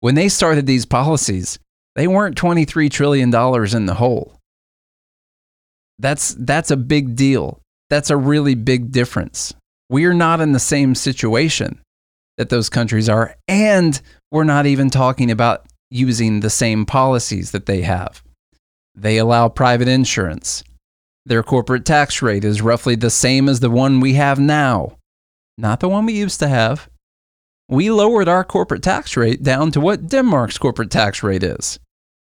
when 0.02 0.16
they 0.16 0.28
started 0.30 0.66
these 0.66 0.86
policies, 0.86 1.58
they 1.96 2.08
weren't 2.08 2.36
$23 2.36 2.90
trillion 2.92 3.30
in 3.30 3.86
the 3.86 3.96
hole. 3.96 4.36
That's, 6.00 6.36
that's 6.38 6.72
a 6.72 6.78
big 6.78 7.16
deal. 7.16 7.62
That's 7.90 8.10
a 8.10 8.18
really 8.18 8.56
big 8.56 8.92
difference. 8.92 9.54
We're 9.90 10.14
not 10.14 10.42
in 10.42 10.54
the 10.54 10.60
same 10.60 10.96
situation 10.96 11.80
that 12.38 12.50
those 12.50 12.70
countries 12.70 13.08
are, 13.08 13.36
and 13.48 14.02
we're 14.32 14.44
not 14.44 14.66
even 14.66 14.90
talking 14.90 15.30
about 15.30 15.66
using 15.92 16.40
the 16.40 16.50
same 16.50 16.86
policies 16.86 17.52
that 17.52 17.66
they 17.66 17.82
have. 17.82 18.24
They 18.96 19.18
allow 19.18 19.50
private 19.50 19.88
insurance. 19.88 20.64
Their 21.26 21.44
corporate 21.44 21.86
tax 21.86 22.22
rate 22.22 22.44
is 22.44 22.62
roughly 22.62 22.96
the 22.96 23.10
same 23.12 23.48
as 23.48 23.60
the 23.60 23.70
one 23.70 24.00
we 24.00 24.14
have 24.14 24.40
now, 24.40 24.98
not 25.58 25.80
the 25.80 25.90
one 25.90 26.06
we 26.08 26.14
used 26.14 26.40
to 26.40 26.48
have 26.48 26.90
we 27.72 27.90
lowered 27.90 28.28
our 28.28 28.44
corporate 28.44 28.84
tax 28.84 29.16
rate 29.16 29.44
down 29.44 29.72
to 29.72 29.80
what 29.80 30.10
Denmark's 30.10 30.58
corporate 30.58 30.92
tax 30.92 31.24
rate 31.24 31.42
is. 31.42 31.80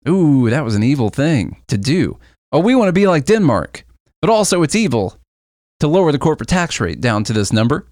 Ooh, 0.07 0.47
that 0.51 0.63
was 0.63 0.75
an 0.75 0.83
evil 0.83 1.09
thing 1.09 1.57
to 1.67 1.77
do. 1.77 2.19
Oh, 2.51 2.59
we 2.59 2.75
want 2.75 2.89
to 2.89 2.93
be 2.93 3.07
like 3.07 3.25
Denmark, 3.25 3.83
but 4.21 4.29
also 4.29 4.61
it's 4.61 4.75
evil 4.75 5.17
to 5.79 5.87
lower 5.87 6.11
the 6.11 6.19
corporate 6.19 6.49
tax 6.49 6.79
rate 6.79 7.01
down 7.01 7.23
to 7.23 7.33
this 7.33 7.51
number. 7.51 7.87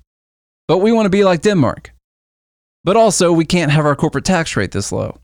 But 0.68 0.78
we 0.78 0.92
want 0.92 1.08
to 1.08 1.10
be 1.10 1.24
like 1.24 1.42
Denmark. 1.42 1.92
But 2.84 2.96
also, 2.96 3.32
we 3.32 3.46
can't 3.46 3.72
have 3.72 3.86
our 3.86 3.96
corporate 3.96 4.26
tax 4.26 4.56
rate 4.56 4.72
this 4.72 4.92
low. 4.92 5.18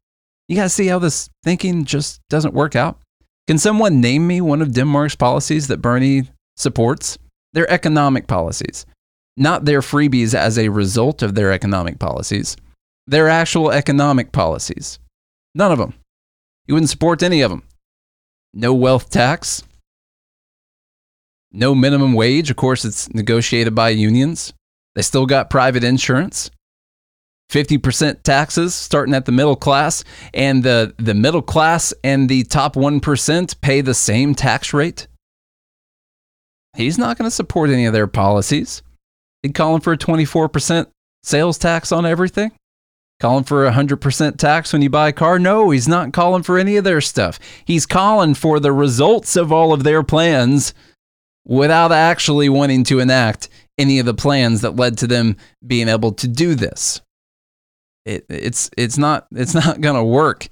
You 0.48 0.56
guys 0.56 0.74
see 0.74 0.88
how 0.88 1.00
this 1.00 1.30
thinking 1.44 1.86
just 1.86 2.20
doesn't 2.30 2.54
work 2.54 2.76
out? 2.76 3.00
Can 3.48 3.60
someone 3.60 4.02
name 4.02 4.26
me 4.26 4.42
one 4.42 4.62
of 4.62 4.74
Denmark's 4.74 5.16
policies 5.16 5.68
that 5.68 5.82
Bernie 5.82 6.30
supports? 6.56 7.18
Their 7.54 7.70
economic 7.72 8.28
policies 8.28 8.86
not 9.38 9.66
their 9.66 9.82
freebies 9.82 10.34
as 10.34 10.58
a 10.58 10.70
result 10.70 11.22
of 11.22 11.36
their 11.36 11.52
economic 11.52 12.00
policies, 12.00 12.58
their 13.06 13.30
actual 13.30 13.72
economic 13.72 14.32
policies. 14.32 15.00
None 15.56 15.72
of 15.72 15.78
them. 15.78 15.94
You 16.66 16.74
wouldn't 16.74 16.90
support 16.90 17.24
any 17.24 17.42
of 17.42 17.52
them. 17.52 17.64
No 18.54 18.74
wealth 18.74 19.10
tax, 19.10 19.64
no 21.52 21.74
minimum 21.74 22.14
wage. 22.14 22.50
Of 22.50 22.56
course, 22.56 22.86
it's 22.86 23.14
negotiated 23.14 23.74
by 23.74 23.90
unions. 23.90 24.54
They 24.96 25.02
still 25.02 25.26
got 25.26 25.50
private 25.50 25.84
insurance. 25.84 26.52
50% 27.52 28.24
taxes 28.24 28.76
starting 28.76 29.14
at 29.14 29.26
the 29.26 29.32
middle 29.32 29.56
class, 29.56 30.04
and 30.34 30.64
the, 30.64 30.94
the 30.98 31.14
middle 31.14 31.42
class 31.42 31.94
and 32.04 32.28
the 32.28 32.44
top 32.44 32.76
1% 32.76 33.62
pay 33.62 33.80
the 33.80 33.94
same 33.94 34.36
tax 34.36 34.74
rate. 34.74 35.08
He's 36.76 36.98
not 36.98 37.18
going 37.18 37.28
to 37.30 37.36
support 37.36 37.70
any 37.70 37.86
of 37.86 37.94
their 37.94 38.08
policies. 38.08 38.82
He'd 39.44 39.54
calling 39.54 39.82
for 39.82 39.94
a 39.94 39.98
24% 39.98 40.88
sales 41.24 41.58
tax 41.58 41.92
on 41.92 42.06
everything? 42.06 42.52
Calling 43.20 43.44
for 43.44 43.66
a 43.66 43.72
100% 43.72 44.38
tax 44.38 44.72
when 44.72 44.82
you 44.82 44.90
buy 44.90 45.10
a 45.10 45.14
car? 45.14 45.40
No, 45.40 45.72
he's 45.72 45.88
not 45.88 46.14
calling 46.14 46.44
for 46.44 46.58
any 46.58 46.78
of 46.78 46.84
their 46.84 47.02
stuff. 47.02 47.40
He's 47.66 47.86
calling 47.86 48.36
for 48.36 48.60
the 48.60 48.72
results 48.72 49.36
of 49.36 49.52
all 49.52 49.74
of 49.74 49.84
their 49.84 50.04
plans 50.04 50.74
without 51.46 51.92
actually 51.92 52.50
wanting 52.50 52.84
to 52.86 53.00
enact 53.00 53.50
any 53.78 54.00
of 54.00 54.06
the 54.06 54.14
plans 54.14 54.62
that 54.62 54.76
led 54.76 54.98
to 55.00 55.08
them 55.08 55.38
being 55.66 55.88
able 55.88 56.12
to 56.12 56.28
do 56.28 56.54
this. 56.54 57.02
It, 58.06 58.26
it's, 58.30 58.70
it's 58.78 58.98
not, 58.98 59.28
it's 59.32 59.54
not 59.54 59.82
going 59.82 59.96
to 59.96 60.04
work. 60.04 60.48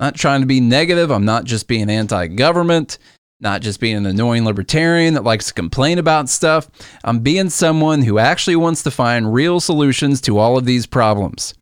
I'm 0.00 0.06
not 0.06 0.14
trying 0.14 0.40
to 0.40 0.46
be 0.46 0.60
negative. 0.60 1.10
I'm 1.10 1.24
not 1.24 1.44
just 1.44 1.68
being 1.68 1.90
anti 1.90 2.26
government 2.28 2.98
not 3.40 3.62
just 3.62 3.80
being 3.80 3.96
an 3.96 4.06
annoying 4.06 4.44
libertarian 4.44 5.14
that 5.14 5.24
likes 5.24 5.46
to 5.46 5.54
complain 5.54 5.98
about 5.98 6.28
stuff. 6.28 6.68
I'm 7.04 7.20
being 7.20 7.50
someone 7.50 8.02
who 8.02 8.18
actually 8.18 8.56
wants 8.56 8.82
to 8.82 8.90
find 8.90 9.32
real 9.32 9.60
solutions 9.60 10.20
to 10.22 10.38
all 10.38 10.58
of 10.58 10.64
these 10.64 10.86
problems. 10.86 11.54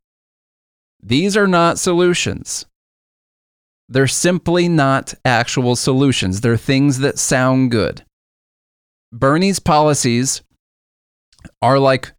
These 1.03 1.37
are 1.37 1.47
not 1.47 1.79
solutions. 1.79 2.67
They're 3.89 4.09
simply 4.09 4.69
not 4.69 5.15
actual 5.25 5.77
solutions. 5.77 6.41
They're 6.41 6.57
things 6.57 6.99
that 6.99 7.19
sound 7.19 7.71
good. 7.71 8.05
Bernie's 9.13 9.61
policies 9.61 10.43
are 11.63 11.79
like 11.79 12.13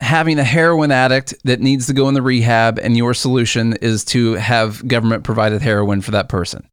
having 0.00 0.38
a 0.38 0.44
heroin 0.44 0.90
addict 0.90 1.34
that 1.44 1.60
needs 1.60 1.86
to 1.88 1.92
go 1.92 2.08
in 2.08 2.14
the 2.14 2.22
rehab, 2.22 2.78
and 2.78 2.96
your 2.96 3.12
solution 3.12 3.74
is 3.82 4.04
to 4.06 4.34
have 4.34 4.86
government 4.86 5.24
provided 5.24 5.60
heroin 5.60 6.00
for 6.00 6.12
that 6.12 6.28
person. 6.28 6.68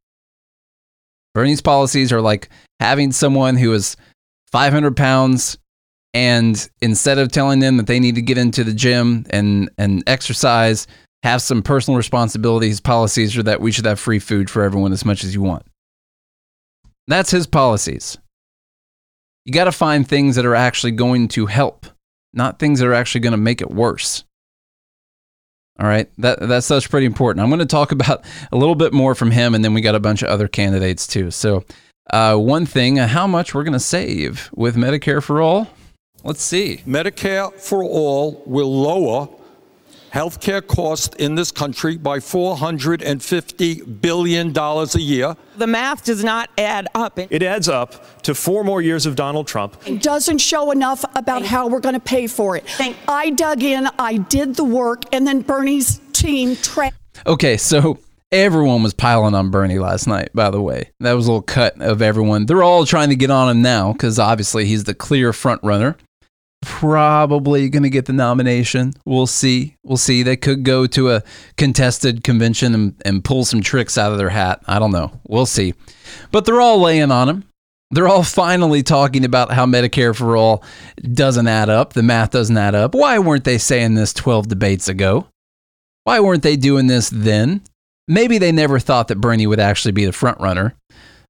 Bernie's 1.36 1.60
policies 1.60 2.14
are 2.14 2.22
like 2.22 2.48
having 2.80 3.12
someone 3.12 3.56
who 3.56 3.70
is 3.74 3.94
500 4.52 4.96
pounds 4.96 5.58
and 6.14 6.66
instead 6.80 7.18
of 7.18 7.30
telling 7.30 7.58
them 7.58 7.76
that 7.76 7.86
they 7.86 8.00
need 8.00 8.14
to 8.14 8.22
get 8.22 8.38
into 8.38 8.64
the 8.64 8.72
gym 8.72 9.26
and, 9.28 9.68
and 9.76 10.02
exercise, 10.06 10.86
have 11.22 11.42
some 11.42 11.62
personal 11.62 11.98
responsibilities, 11.98 12.80
policies 12.80 13.36
are 13.36 13.42
that 13.42 13.60
we 13.60 13.70
should 13.70 13.84
have 13.84 14.00
free 14.00 14.18
food 14.18 14.48
for 14.48 14.62
everyone 14.62 14.94
as 14.94 15.04
much 15.04 15.24
as 15.24 15.34
you 15.34 15.42
want. 15.42 15.66
That's 17.06 17.32
his 17.32 17.46
policies. 17.46 18.16
You 19.44 19.52
got 19.52 19.64
to 19.64 19.72
find 19.72 20.08
things 20.08 20.36
that 20.36 20.46
are 20.46 20.54
actually 20.54 20.92
going 20.92 21.28
to 21.28 21.44
help, 21.44 21.84
not 22.32 22.58
things 22.58 22.80
that 22.80 22.88
are 22.88 22.94
actually 22.94 23.20
going 23.20 23.32
to 23.32 23.36
make 23.36 23.60
it 23.60 23.70
worse. 23.70 24.24
All 25.78 25.86
right, 25.86 26.08
that 26.18 26.40
that's 26.40 26.68
that's 26.68 26.86
pretty 26.86 27.06
important. 27.06 27.42
I'm 27.42 27.50
going 27.50 27.58
to 27.58 27.66
talk 27.66 27.92
about 27.92 28.24
a 28.50 28.56
little 28.56 28.74
bit 28.74 28.92
more 28.92 29.14
from 29.14 29.30
him, 29.30 29.54
and 29.54 29.62
then 29.62 29.74
we 29.74 29.82
got 29.82 29.94
a 29.94 30.00
bunch 30.00 30.22
of 30.22 30.28
other 30.28 30.48
candidates 30.48 31.06
too. 31.06 31.30
So, 31.30 31.64
uh, 32.10 32.36
one 32.36 32.64
thing, 32.64 32.98
uh, 32.98 33.06
how 33.06 33.26
much 33.26 33.54
we're 33.54 33.64
going 33.64 33.74
to 33.74 33.80
save 33.80 34.50
with 34.54 34.76
Medicare 34.76 35.22
for 35.22 35.42
all? 35.42 35.68
Let's 36.24 36.42
see. 36.42 36.82
Medicare 36.86 37.52
for 37.60 37.84
all 37.84 38.42
will 38.46 38.74
lower 38.74 39.28
healthcare 40.16 40.66
costs 40.66 41.14
in 41.16 41.34
this 41.34 41.50
country 41.52 41.98
by 41.98 42.18
$450 42.18 44.00
billion 44.00 44.56
a 44.56 44.86
year. 44.98 45.36
The 45.58 45.66
math 45.66 46.04
does 46.06 46.24
not 46.24 46.48
add 46.56 46.88
up. 46.94 47.18
It 47.18 47.42
adds 47.42 47.68
up 47.68 48.22
to 48.22 48.34
four 48.34 48.64
more 48.64 48.80
years 48.80 49.04
of 49.04 49.14
Donald 49.14 49.46
Trump. 49.46 49.76
It 49.86 50.02
doesn't 50.02 50.38
show 50.38 50.70
enough 50.70 51.04
about 51.14 51.44
how 51.44 51.68
we're 51.68 51.80
going 51.80 51.94
to 51.94 52.00
pay 52.00 52.28
for 52.28 52.56
it. 52.56 52.66
Thank- 52.66 52.96
I 53.06 53.28
dug 53.28 53.62
in, 53.62 53.88
I 53.98 54.16
did 54.16 54.54
the 54.56 54.64
work, 54.64 55.02
and 55.12 55.26
then 55.26 55.42
Bernie's 55.42 56.00
team 56.14 56.56
tra- 56.56 56.92
Okay, 57.26 57.58
so 57.58 57.98
everyone 58.32 58.82
was 58.82 58.94
piling 58.94 59.34
on 59.34 59.50
Bernie 59.50 59.78
last 59.78 60.06
night, 60.06 60.30
by 60.34 60.50
the 60.50 60.62
way. 60.62 60.90
That 61.00 61.12
was 61.12 61.26
a 61.26 61.30
little 61.30 61.42
cut 61.42 61.78
of 61.82 62.00
everyone. 62.00 62.46
They're 62.46 62.62
all 62.62 62.86
trying 62.86 63.10
to 63.10 63.16
get 63.16 63.30
on 63.30 63.50
him 63.50 63.60
now 63.60 63.92
because 63.92 64.18
obviously 64.18 64.64
he's 64.64 64.84
the 64.84 64.94
clear 64.94 65.34
front 65.34 65.62
runner. 65.62 65.96
Probably 66.66 67.68
going 67.68 67.84
to 67.84 67.90
get 67.90 68.06
the 68.06 68.12
nomination. 68.12 68.92
We'll 69.04 69.28
see. 69.28 69.76
We'll 69.84 69.96
see. 69.96 70.24
They 70.24 70.36
could 70.36 70.64
go 70.64 70.86
to 70.88 71.12
a 71.12 71.22
contested 71.56 72.24
convention 72.24 72.74
and, 72.74 73.02
and 73.04 73.24
pull 73.24 73.44
some 73.44 73.60
tricks 73.60 73.96
out 73.96 74.10
of 74.10 74.18
their 74.18 74.30
hat. 74.30 74.62
I 74.66 74.80
don't 74.80 74.90
know. 74.90 75.12
We'll 75.28 75.46
see. 75.46 75.74
But 76.32 76.44
they're 76.44 76.60
all 76.60 76.80
laying 76.80 77.12
on 77.12 77.28
him. 77.28 77.44
They're 77.92 78.08
all 78.08 78.24
finally 78.24 78.82
talking 78.82 79.24
about 79.24 79.52
how 79.52 79.64
Medicare 79.64 80.14
for 80.14 80.36
all 80.36 80.64
doesn't 81.00 81.46
add 81.46 81.68
up. 81.68 81.92
The 81.92 82.02
math 82.02 82.32
doesn't 82.32 82.56
add 82.58 82.74
up. 82.74 82.96
Why 82.96 83.20
weren't 83.20 83.44
they 83.44 83.58
saying 83.58 83.94
this 83.94 84.12
12 84.12 84.48
debates 84.48 84.88
ago? 84.88 85.28
Why 86.02 86.18
weren't 86.18 86.42
they 86.42 86.56
doing 86.56 86.88
this 86.88 87.10
then? 87.10 87.62
Maybe 88.08 88.38
they 88.38 88.50
never 88.50 88.80
thought 88.80 89.06
that 89.08 89.20
Bernie 89.20 89.46
would 89.46 89.60
actually 89.60 89.92
be 89.92 90.04
the 90.04 90.12
front 90.12 90.40
runner, 90.40 90.74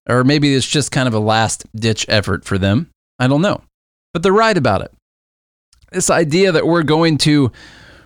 or 0.09 0.25
maybe 0.25 0.55
it's 0.55 0.67
just 0.67 0.93
kind 0.93 1.07
of 1.07 1.13
a 1.15 1.19
last 1.19 1.67
ditch 1.77 2.07
effort 2.09 2.47
for 2.47 2.57
them. 2.57 2.89
I 3.19 3.29
don't 3.29 3.43
know. 3.43 3.63
But 4.15 4.23
they're 4.23 4.33
right 4.33 4.57
about 4.57 4.81
it. 4.81 4.93
This 5.93 6.11
idea 6.11 6.53
that 6.53 6.67
we're 6.67 6.83
going 6.83 7.19
to 7.19 7.53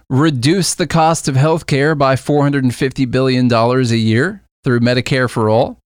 reduce 0.09 0.75
the 0.75 0.87
cost 0.87 1.29
of 1.29 1.35
healthcare 1.35 1.97
by 1.97 2.17
$450 2.17 3.11
billion 3.11 3.53
a 3.53 3.83
year 3.95 4.43
through 4.65 4.81
Medicare 4.81 5.31
for 5.31 5.49
all 5.49 5.81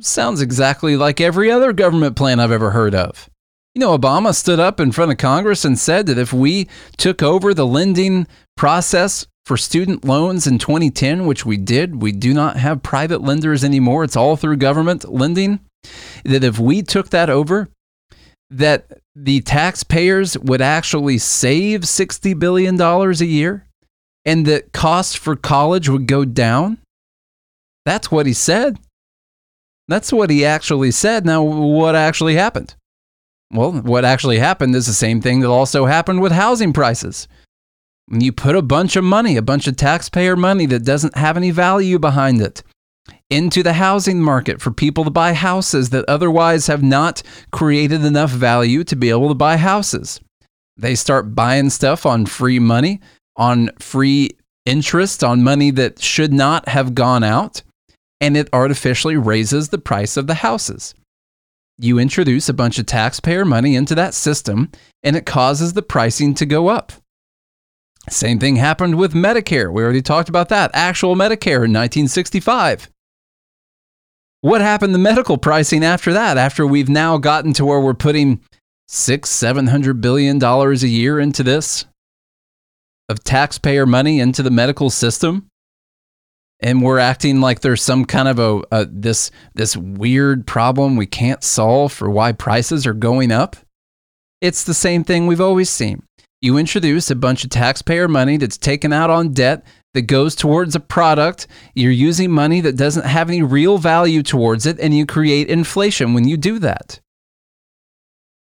sounds 0.00 0.40
exactly 0.40 0.96
like 0.96 1.20
every 1.20 1.50
other 1.50 1.72
government 1.72 2.16
plan 2.16 2.40
I've 2.40 2.52
ever 2.52 2.70
heard 2.70 2.94
of. 2.94 3.28
You 3.74 3.80
know, 3.80 3.96
Obama 3.96 4.34
stood 4.34 4.60
up 4.60 4.80
in 4.80 4.92
front 4.92 5.12
of 5.12 5.18
Congress 5.18 5.64
and 5.64 5.78
said 5.78 6.06
that 6.06 6.18
if 6.18 6.32
we 6.32 6.68
took 6.96 7.22
over 7.22 7.54
the 7.54 7.66
lending 7.66 8.26
process 8.56 9.26
for 9.44 9.56
student 9.56 10.04
loans 10.04 10.46
in 10.46 10.58
2010, 10.58 11.26
which 11.26 11.46
we 11.46 11.56
did, 11.56 12.02
we 12.02 12.12
do 12.12 12.34
not 12.34 12.56
have 12.56 12.82
private 12.82 13.22
lenders 13.22 13.64
anymore. 13.64 14.04
It's 14.04 14.16
all 14.16 14.36
through 14.36 14.56
government 14.56 15.10
lending. 15.10 15.60
That 16.24 16.44
if 16.44 16.58
we 16.58 16.82
took 16.82 17.10
that 17.10 17.30
over, 17.30 17.68
that 18.50 19.00
the 19.14 19.40
taxpayers 19.40 20.38
would 20.38 20.62
actually 20.62 21.18
save 21.18 21.80
$60 21.82 22.38
billion 22.38 22.80
a 22.80 23.12
year 23.24 23.66
and 24.24 24.46
that 24.46 24.72
costs 24.72 25.14
for 25.14 25.36
college 25.36 25.88
would 25.88 26.06
go 26.06 26.24
down. 26.24 26.78
That's 27.84 28.10
what 28.10 28.26
he 28.26 28.32
said. 28.32 28.78
That's 29.88 30.12
what 30.12 30.30
he 30.30 30.44
actually 30.44 30.90
said. 30.90 31.24
Now, 31.24 31.42
what 31.42 31.94
actually 31.94 32.34
happened? 32.34 32.74
Well, 33.50 33.72
what 33.72 34.04
actually 34.04 34.38
happened 34.38 34.74
is 34.74 34.86
the 34.86 34.92
same 34.92 35.22
thing 35.22 35.40
that 35.40 35.48
also 35.48 35.86
happened 35.86 36.20
with 36.20 36.32
housing 36.32 36.74
prices. 36.74 37.26
When 38.06 38.20
you 38.20 38.32
put 38.32 38.56
a 38.56 38.62
bunch 38.62 38.96
of 38.96 39.04
money, 39.04 39.36
a 39.36 39.42
bunch 39.42 39.66
of 39.66 39.76
taxpayer 39.76 40.36
money 40.36 40.66
that 40.66 40.84
doesn't 40.84 41.16
have 41.16 41.36
any 41.36 41.50
value 41.50 41.98
behind 41.98 42.42
it, 42.42 42.62
into 43.30 43.62
the 43.62 43.74
housing 43.74 44.22
market 44.22 44.60
for 44.60 44.70
people 44.70 45.04
to 45.04 45.10
buy 45.10 45.34
houses 45.34 45.90
that 45.90 46.04
otherwise 46.08 46.66
have 46.66 46.82
not 46.82 47.22
created 47.52 48.04
enough 48.04 48.30
value 48.30 48.84
to 48.84 48.96
be 48.96 49.10
able 49.10 49.28
to 49.28 49.34
buy 49.34 49.56
houses. 49.56 50.20
They 50.76 50.94
start 50.94 51.34
buying 51.34 51.70
stuff 51.70 52.06
on 52.06 52.26
free 52.26 52.58
money, 52.58 53.00
on 53.36 53.70
free 53.78 54.30
interest, 54.64 55.22
on 55.24 55.42
money 55.42 55.70
that 55.72 56.00
should 56.00 56.32
not 56.32 56.68
have 56.68 56.94
gone 56.94 57.24
out, 57.24 57.62
and 58.20 58.36
it 58.36 58.48
artificially 58.52 59.16
raises 59.16 59.68
the 59.68 59.78
price 59.78 60.16
of 60.16 60.26
the 60.26 60.34
houses. 60.34 60.94
You 61.78 61.98
introduce 61.98 62.48
a 62.48 62.54
bunch 62.54 62.78
of 62.78 62.86
taxpayer 62.86 63.44
money 63.44 63.76
into 63.76 63.94
that 63.94 64.14
system, 64.14 64.70
and 65.02 65.16
it 65.16 65.26
causes 65.26 65.74
the 65.74 65.82
pricing 65.82 66.34
to 66.34 66.46
go 66.46 66.68
up. 66.68 66.92
Same 68.08 68.38
thing 68.38 68.56
happened 68.56 68.96
with 68.96 69.12
Medicare. 69.12 69.72
We 69.72 69.82
already 69.82 70.02
talked 70.02 70.28
about 70.28 70.48
that. 70.48 70.70
Actual 70.74 71.14
Medicare 71.14 71.64
in 71.64 71.72
1965. 71.72 72.88
What 74.40 74.60
happened 74.60 74.94
to 74.94 74.98
medical 74.98 75.36
pricing 75.36 75.84
after 75.84 76.12
that? 76.12 76.38
After 76.38 76.66
we've 76.66 76.88
now 76.88 77.18
gotten 77.18 77.52
to 77.54 77.64
where 77.64 77.80
we're 77.80 77.94
putting 77.94 78.40
six, 78.86 79.30
seven 79.30 79.66
hundred 79.66 80.00
billion 80.00 80.38
dollars 80.38 80.82
a 80.82 80.88
year 80.88 81.18
into 81.18 81.42
this 81.42 81.86
of 83.08 83.24
taxpayer 83.24 83.86
money 83.86 84.20
into 84.20 84.42
the 84.42 84.50
medical 84.50 84.90
system, 84.90 85.48
and 86.60 86.82
we're 86.82 86.98
acting 86.98 87.40
like 87.40 87.60
there's 87.60 87.82
some 87.82 88.04
kind 88.04 88.28
of 88.28 88.38
a, 88.38 88.62
a 88.70 88.84
this 88.86 89.30
this 89.54 89.76
weird 89.76 90.46
problem 90.46 90.96
we 90.96 91.06
can't 91.06 91.42
solve 91.42 91.92
for 91.92 92.08
why 92.08 92.30
prices 92.30 92.86
are 92.86 92.94
going 92.94 93.32
up. 93.32 93.56
It's 94.40 94.62
the 94.62 94.74
same 94.74 95.02
thing 95.02 95.26
we've 95.26 95.40
always 95.40 95.68
seen. 95.68 96.04
You 96.40 96.58
introduce 96.58 97.10
a 97.10 97.16
bunch 97.16 97.42
of 97.42 97.50
taxpayer 97.50 98.06
money 98.06 98.36
that's 98.36 98.56
taken 98.56 98.92
out 98.92 99.10
on 99.10 99.32
debt 99.32 99.66
that 99.94 100.02
goes 100.02 100.34
towards 100.34 100.74
a 100.74 100.80
product. 100.80 101.46
You're 101.74 101.92
using 101.92 102.30
money 102.30 102.60
that 102.60 102.76
doesn't 102.76 103.06
have 103.06 103.28
any 103.28 103.42
real 103.42 103.78
value 103.78 104.22
towards 104.22 104.66
it, 104.66 104.78
and 104.80 104.94
you 104.94 105.06
create 105.06 105.48
inflation 105.48 106.14
when 106.14 106.26
you 106.26 106.36
do 106.36 106.58
that. 106.58 107.00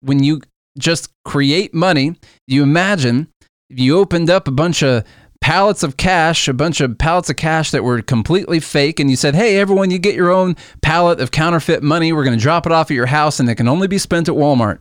When 0.01 0.23
you 0.23 0.41
just 0.77 1.09
create 1.25 1.73
money, 1.73 2.15
you 2.47 2.63
imagine 2.63 3.27
if 3.69 3.79
you 3.79 3.97
opened 3.97 4.29
up 4.29 4.47
a 4.47 4.51
bunch 4.51 4.83
of 4.83 5.03
pallets 5.41 5.83
of 5.83 5.97
cash, 5.97 6.47
a 6.47 6.53
bunch 6.53 6.79
of 6.79 6.97
pallets 6.97 7.29
of 7.29 7.35
cash 7.35 7.71
that 7.71 7.83
were 7.83 8.01
completely 8.01 8.59
fake, 8.59 8.99
and 8.99 9.09
you 9.09 9.15
said, 9.15 9.35
Hey, 9.35 9.57
everyone, 9.57 9.91
you 9.91 9.99
get 9.99 10.15
your 10.15 10.31
own 10.31 10.55
pallet 10.81 11.19
of 11.19 11.31
counterfeit 11.31 11.83
money. 11.83 12.13
We're 12.13 12.23
going 12.23 12.37
to 12.37 12.41
drop 12.41 12.65
it 12.65 12.71
off 12.71 12.89
at 12.89 12.95
your 12.95 13.07
house, 13.07 13.39
and 13.39 13.49
it 13.49 13.55
can 13.55 13.67
only 13.67 13.87
be 13.87 13.97
spent 13.97 14.29
at 14.29 14.35
Walmart. 14.35 14.79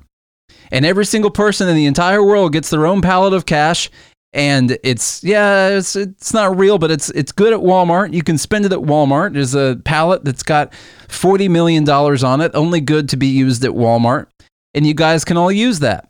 And 0.71 0.87
every 0.87 1.05
single 1.05 1.31
person 1.31 1.69
in 1.69 1.77
the 1.77 1.87
entire 1.87 2.25
world 2.25 2.53
gets 2.53 2.71
their 2.71 2.87
own 2.87 3.03
pallet 3.03 3.35
of 3.35 3.45
cash, 3.45 3.91
and 4.33 4.79
it's 4.83 5.23
yeah 5.23 5.69
it's 5.69 5.95
it's 5.95 6.33
not 6.33 6.57
real 6.57 6.79
but 6.79 6.91
it's 6.91 7.11
it's 7.11 7.33
good 7.33 7.53
at 7.53 7.61
Walmart. 7.61 8.13
You 8.13 8.23
can 8.23 8.39
spend 8.39 8.65
it 8.65 8.73
at 8.73 8.79
Walmart. 8.79 9.35
There's 9.35 9.55
a 9.55 9.81
pallet 9.85 10.25
that's 10.25 10.43
got 10.43 10.73
40 11.09 11.49
million 11.49 11.85
dollars 11.85 12.25
on 12.25 12.41
it 12.41 12.51
only 12.55 12.81
good 12.81 13.09
to 13.11 13.17
be 13.17 13.27
used 13.27 13.65
at 13.65 13.73
Walmart. 13.73 14.27
And 14.75 14.87
you 14.87 14.95
guys 14.95 15.25
can 15.25 15.37
all 15.37 15.53
use 15.53 15.81
that. 15.81 16.09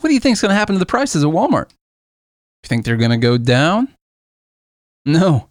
What 0.00 0.08
do 0.08 0.14
you 0.14 0.20
think 0.20 0.34
is 0.34 0.40
going 0.40 0.50
to 0.50 0.56
happen 0.56 0.74
to 0.74 0.78
the 0.80 0.86
prices 0.86 1.24
at 1.24 1.30
Walmart? 1.30 1.70
You 2.62 2.68
think 2.68 2.84
they're 2.84 2.96
going 2.96 3.12
to 3.12 3.16
go 3.16 3.38
down? 3.38 3.88
No. 5.04 5.48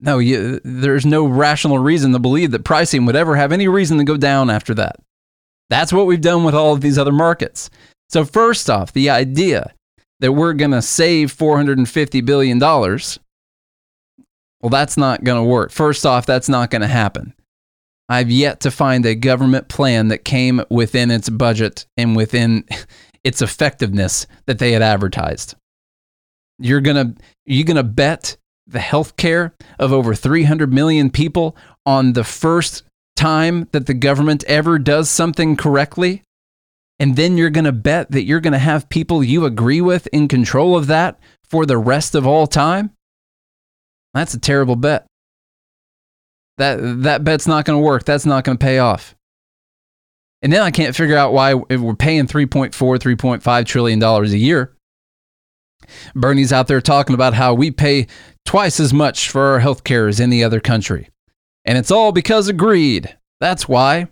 No 0.00 0.18
you, 0.18 0.60
there's 0.62 1.06
no 1.06 1.26
rational 1.26 1.78
reason 1.78 2.12
to 2.12 2.18
believe 2.18 2.50
that 2.52 2.64
pricing 2.64 3.06
would 3.06 3.16
ever 3.16 3.34
have 3.34 3.50
any 3.50 3.66
reason 3.66 3.98
to 3.98 4.04
go 4.04 4.16
down 4.16 4.50
after 4.50 4.74
that. 4.74 4.96
That's 5.70 5.92
what 5.92 6.06
we've 6.06 6.20
done 6.20 6.44
with 6.44 6.54
all 6.54 6.72
of 6.72 6.80
these 6.80 6.98
other 6.98 7.12
markets. 7.12 7.70
So 8.08 8.24
first 8.24 8.70
off 8.70 8.92
the 8.92 9.10
idea 9.10 9.74
that 10.20 10.32
we're 10.32 10.54
going 10.54 10.70
to 10.70 10.82
save 10.82 11.34
$450 11.34 12.24
billion, 12.24 12.58
well, 12.58 13.00
that's 14.70 14.96
not 14.96 15.24
going 15.24 15.42
to 15.42 15.48
work. 15.48 15.70
First 15.70 16.06
off, 16.06 16.26
that's 16.26 16.48
not 16.48 16.70
going 16.70 16.82
to 16.82 16.88
happen. 16.88 17.34
I've 18.08 18.30
yet 18.30 18.60
to 18.60 18.70
find 18.70 19.04
a 19.04 19.14
government 19.14 19.68
plan 19.68 20.08
that 20.08 20.24
came 20.24 20.62
within 20.70 21.10
its 21.10 21.28
budget 21.28 21.86
and 21.96 22.16
within 22.16 22.64
its 23.24 23.42
effectiveness 23.42 24.26
that 24.46 24.58
they 24.58 24.72
had 24.72 24.82
advertised. 24.82 25.54
You're 26.58 26.80
going 26.80 27.14
to 27.14 27.22
you 27.44 27.64
going 27.64 27.76
to 27.76 27.82
bet 27.82 28.36
the 28.66 28.80
health 28.80 29.16
care 29.16 29.54
of 29.78 29.92
over 29.92 30.14
300 30.14 30.72
million 30.72 31.10
people 31.10 31.56
on 31.84 32.14
the 32.14 32.24
first 32.24 32.84
time 33.14 33.68
that 33.72 33.86
the 33.86 33.94
government 33.94 34.42
ever 34.44 34.78
does 34.78 35.10
something 35.10 35.56
correctly 35.56 36.22
And 36.98 37.16
then 37.16 37.36
you're 37.36 37.50
going 37.50 37.64
to 37.64 37.72
bet 37.72 38.10
that 38.12 38.24
you're 38.24 38.40
going 38.40 38.52
to 38.52 38.58
have 38.58 38.88
people 38.88 39.22
you 39.22 39.44
agree 39.44 39.80
with 39.80 40.06
in 40.08 40.28
control 40.28 40.76
of 40.76 40.86
that 40.86 41.18
for 41.44 41.66
the 41.66 41.76
rest 41.76 42.14
of 42.14 42.26
all 42.26 42.46
time? 42.46 42.90
That's 44.14 44.34
a 44.34 44.40
terrible 44.40 44.76
bet. 44.76 45.06
That, 46.58 47.02
that 47.02 47.22
bet's 47.22 47.46
not 47.46 47.66
going 47.66 47.78
to 47.78 47.84
work. 47.84 48.04
That's 48.04 48.24
not 48.24 48.44
going 48.44 48.56
to 48.56 48.64
pay 48.64 48.78
off. 48.78 49.14
And 50.42 50.52
then 50.52 50.62
I 50.62 50.70
can't 50.70 50.96
figure 50.96 51.16
out 51.16 51.32
why 51.32 51.54
we're 51.54 51.94
paying 51.94 52.26
3.4, 52.26 52.72
3.5 52.72 53.66
trillion 53.66 53.98
dollars 53.98 54.32
a 54.32 54.38
year. 54.38 54.76
Bernie's 56.14 56.52
out 56.52 56.66
there 56.66 56.80
talking 56.80 57.14
about 57.14 57.34
how 57.34 57.54
we 57.54 57.70
pay 57.70 58.06
twice 58.44 58.80
as 58.80 58.92
much 58.92 59.30
for 59.30 59.42
our 59.42 59.60
health 59.60 59.84
care 59.84 60.08
as 60.08 60.20
any 60.20 60.42
other 60.42 60.60
country. 60.60 61.10
And 61.64 61.76
it's 61.76 61.90
all 61.90 62.12
because 62.12 62.48
of 62.48 62.56
greed. 62.56 63.16
That's 63.40 63.68
why. 63.68 64.08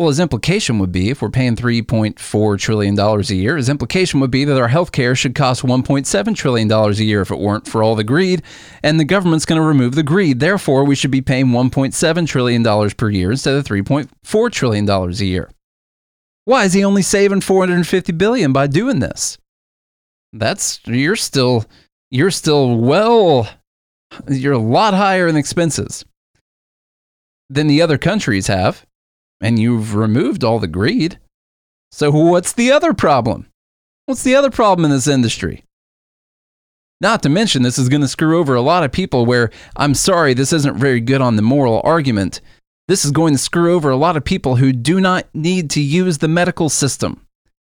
Well, 0.00 0.08
his 0.08 0.18
implication 0.18 0.78
would 0.78 0.92
be 0.92 1.10
if 1.10 1.20
we're 1.20 1.28
paying 1.28 1.56
$3.4 1.56 2.58
trillion 2.58 2.98
a 2.98 3.20
year, 3.34 3.58
his 3.58 3.68
implication 3.68 4.18
would 4.20 4.30
be 4.30 4.46
that 4.46 4.58
our 4.58 4.68
health 4.68 4.92
care 4.92 5.14
should 5.14 5.34
cost 5.34 5.62
$1.7 5.62 6.34
trillion 6.34 6.72
a 6.72 6.90
year 6.92 7.20
if 7.20 7.30
it 7.30 7.38
weren't 7.38 7.68
for 7.68 7.82
all 7.82 7.94
the 7.94 8.02
greed, 8.02 8.42
and 8.82 8.98
the 8.98 9.04
government's 9.04 9.44
going 9.44 9.60
to 9.60 9.66
remove 9.66 9.94
the 9.94 10.02
greed. 10.02 10.40
Therefore, 10.40 10.84
we 10.84 10.94
should 10.94 11.10
be 11.10 11.20
paying 11.20 11.48
$1.7 11.48 12.26
trillion 12.26 12.90
per 12.92 13.10
year 13.10 13.30
instead 13.30 13.56
of 13.56 13.66
$3.4 13.66 14.50
trillion 14.50 14.88
a 14.88 15.10
year. 15.16 15.50
Why 16.46 16.64
is 16.64 16.72
he 16.72 16.82
only 16.82 17.02
saving 17.02 17.42
450 17.42 18.12
billion 18.12 18.54
by 18.54 18.68
doing 18.68 19.00
this? 19.00 19.36
That's 20.32 20.80
you're 20.86 21.14
still 21.14 21.66
you're 22.10 22.30
still 22.30 22.78
well 22.78 23.50
you're 24.30 24.54
a 24.54 24.58
lot 24.58 24.94
higher 24.94 25.28
in 25.28 25.36
expenses 25.36 26.06
than 27.50 27.66
the 27.66 27.82
other 27.82 27.98
countries 27.98 28.46
have, 28.46 28.86
and 29.40 29.58
you've 29.58 29.94
removed 29.94 30.44
all 30.44 30.58
the 30.58 30.66
greed. 30.66 31.18
So 31.92 32.10
what's 32.10 32.52
the 32.52 32.70
other 32.70 32.92
problem? 32.92 33.46
What's 34.06 34.22
the 34.22 34.36
other 34.36 34.50
problem 34.50 34.84
in 34.84 34.90
this 34.90 35.08
industry? 35.08 35.64
Not 37.00 37.22
to 37.22 37.28
mention, 37.28 37.62
this 37.62 37.78
is 37.78 37.88
going 37.88 38.02
to 38.02 38.08
screw 38.08 38.38
over 38.38 38.54
a 38.54 38.60
lot 38.60 38.84
of 38.84 38.92
people 38.92 39.24
where 39.24 39.50
I'm 39.76 39.94
sorry, 39.94 40.34
this 40.34 40.52
isn't 40.52 40.76
very 40.76 41.00
good 41.00 41.22
on 41.22 41.36
the 41.36 41.42
moral 41.42 41.80
argument. 41.82 42.40
This 42.88 43.04
is 43.04 43.10
going 43.10 43.32
to 43.32 43.38
screw 43.38 43.74
over 43.74 43.88
a 43.90 43.96
lot 43.96 44.16
of 44.16 44.24
people 44.24 44.56
who 44.56 44.72
do 44.72 45.00
not 45.00 45.26
need 45.32 45.70
to 45.70 45.80
use 45.80 46.18
the 46.18 46.28
medical 46.28 46.68
system. 46.68 47.26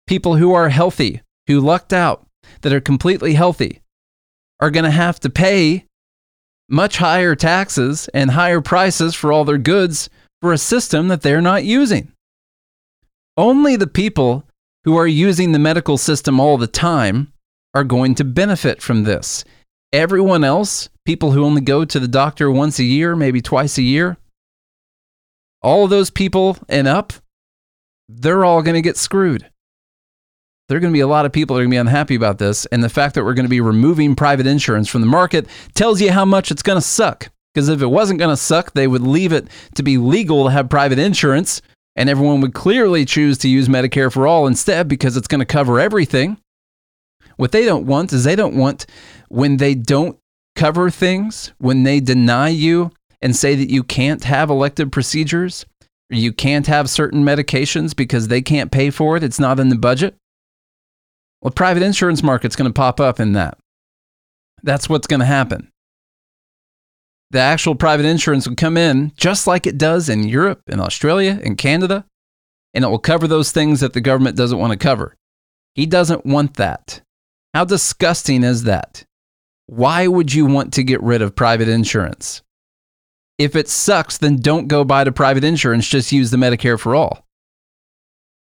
People 0.08 0.36
who 0.36 0.54
are 0.54 0.70
healthy, 0.70 1.22
who 1.48 1.60
lucked 1.60 1.94
out, 1.94 2.28
that 2.62 2.74
are 2.74 2.82
completely 2.82 3.34
healthy, 3.34 3.82
are 4.60 4.70
going 4.70 4.84
to 4.84 4.92
have 4.92 5.20
to 5.22 5.30
pay 5.30 5.86
much 6.70 6.98
higher 6.98 7.36
taxes 7.36 8.08
and 8.14 8.32
higher 8.32 8.62
prices 8.62 9.16
for 9.16 9.32
all 9.32 9.46
their 9.46 9.58
goods 9.58 10.10
for 10.46 10.54
a 10.54 10.58
system 10.60 11.08
that 11.08 11.24
they're 11.24 11.42
not 11.42 11.64
using. 11.64 12.12
Only 13.36 13.78
the 13.78 13.88
people 13.88 14.44
who 14.84 14.96
are 14.96 15.08
using 15.08 15.52
the 15.52 15.58
medical 15.58 15.98
system 15.98 16.40
all 16.40 16.60
the 16.60 16.68
time 16.68 17.34
are 17.74 17.84
going 17.84 18.14
to 18.14 18.24
benefit 18.24 18.80
from 18.80 19.06
this. 19.06 19.44
Everyone 19.92 20.44
else, 20.44 20.90
people 21.04 21.32
who 21.32 21.44
only 21.44 21.62
go 21.62 21.84
to 21.84 22.00
the 22.00 22.08
doctor 22.08 22.52
once 22.52 22.78
a 22.78 22.84
year, 22.84 23.16
maybe 23.16 23.42
twice 23.42 23.80
a 23.80 23.82
year, 23.82 24.18
all 25.64 25.86
of 25.86 25.90
those 25.90 26.12
people 26.12 26.60
and 26.70 26.88
up, 26.88 27.12
they're 28.08 28.46
all 28.46 28.62
going 28.62 28.76
to 28.76 28.84
get 28.84 28.98
screwed. 28.98 29.50
There 30.70 30.78
are 30.78 30.80
going 30.80 30.94
to 30.94 30.98
be 30.98 31.02
a 31.02 31.08
lot 31.08 31.26
of 31.26 31.32
people 31.32 31.56
that 31.56 31.62
are 31.62 31.64
going 31.64 31.72
to 31.72 31.76
be 31.76 31.80
unhappy 31.80 32.14
about 32.14 32.38
this. 32.38 32.68
And 32.68 32.84
the 32.84 32.90
fact 32.90 33.16
that 33.16 33.24
we're 33.24 33.34
going 33.34 33.48
to 33.48 33.50
be 33.50 33.62
removing 33.62 34.14
private 34.14 34.46
insurance 34.46 34.90
from 34.90 35.02
the 35.02 35.08
market 35.08 35.48
tells 35.74 36.02
you 36.02 36.12
how 36.12 36.24
much 36.24 36.52
it's 36.52 36.62
going 36.62 36.78
to 36.78 36.88
suck. 36.88 37.32
Because 37.56 37.70
if 37.70 37.82
it 37.82 37.88
wasn't 37.88 38.20
going 38.20 38.34
to 38.34 38.38
suck, 38.38 38.74
they 38.74 38.86
would 38.86 39.02
leave 39.02 39.32
it 39.32 39.48
to 39.76 39.82
be 39.82 39.98
legal 39.98 40.44
to 40.44 40.52
have 40.52 40.70
private 40.70 41.00
insurance, 41.00 41.62
and 41.96 42.10
everyone 42.10 42.42
would 42.42 42.54
clearly 42.54 43.06
choose 43.06 43.38
to 43.38 43.48
use 43.48 43.70
Medicare 43.70 44.12
for 44.12 44.28
all 44.28 44.46
instead 44.46 44.90
because 44.90 45.16
it's 45.16 45.30
going 45.30 45.40
to 45.40 45.46
cover 45.46 45.80
everything. 45.80 46.38
What 47.38 47.54
they 47.54 47.64
don't 47.64 47.86
want 47.86 48.12
is 48.12 48.26
they 48.26 48.36
don't 48.36 48.58
want 48.58 48.86
when 49.30 49.56
they 49.56 49.74
don't 49.74 50.20
cover 50.58 50.90
things, 50.90 51.54
when 51.58 51.84
they 51.84 52.02
deny 52.02 52.50
you 52.50 52.92
and 53.22 53.34
say 53.34 53.56
that 53.56 53.72
you 53.72 53.84
can't 53.84 54.26
have 54.26 54.50
elective 54.50 54.92
procedures, 54.92 55.66
or 56.12 56.18
you 56.18 56.34
can't 56.34 56.68
have 56.68 56.90
certain 56.90 57.24
medications 57.24 57.96
because 57.96 58.28
they 58.28 58.42
can't 58.42 58.70
pay 58.70 58.90
for 58.90 59.16
it, 59.16 59.24
it's 59.24 59.40
not 59.40 59.62
in 59.62 59.70
the 59.70 59.78
budget. 59.78 60.16
Well, 61.42 61.52
private 61.52 61.84
insurance 61.84 62.22
market's 62.22 62.58
going 62.58 62.70
to 62.70 62.74
pop 62.74 63.00
up 63.00 63.22
in 63.22 63.32
that. 63.34 63.58
That's 64.62 64.90
what's 64.90 65.08
going 65.08 65.22
to 65.22 65.26
happen. 65.26 65.72
The 67.32 67.40
actual 67.40 67.76
private 67.76 68.06
insurance 68.06 68.48
will 68.48 68.56
come 68.56 68.78
in 68.78 69.12
just 69.18 69.48
like 69.48 69.66
it 69.68 69.78
does 69.78 70.10
in 70.10 70.28
Europe, 70.28 70.62
in 70.68 70.80
Australia, 70.80 71.40
in 71.44 71.56
Canada, 71.56 72.06
and 72.74 72.84
it 72.84 72.88
will 72.88 73.00
cover 73.00 73.28
those 73.28 73.52
things 73.52 73.80
that 73.80 73.94
the 73.94 74.02
government 74.02 74.38
doesn't 74.38 74.60
want 74.60 74.72
to 74.72 74.78
cover. 74.78 75.16
He 75.74 75.86
doesn't 75.86 76.26
want 76.26 76.56
that. 76.56 77.02
How 77.54 77.66
disgusting 77.66 78.44
is 78.44 78.64
that? 78.64 79.06
Why 79.68 80.08
would 80.08 80.34
you 80.34 80.46
want 80.46 80.74
to 80.74 80.84
get 80.84 81.02
rid 81.02 81.22
of 81.22 81.36
private 81.36 81.68
insurance? 81.68 82.44
If 83.38 83.56
it 83.56 83.68
sucks, 83.68 84.18
then 84.18 84.38
don't 84.38 84.68
go 84.68 84.84
buy 84.84 85.04
the 85.04 85.12
private 85.12 85.44
insurance, 85.44 85.88
just 85.88 86.12
use 86.12 86.32
the 86.32 86.38
Medicare 86.38 86.80
for 86.80 86.96
all. 86.96 87.26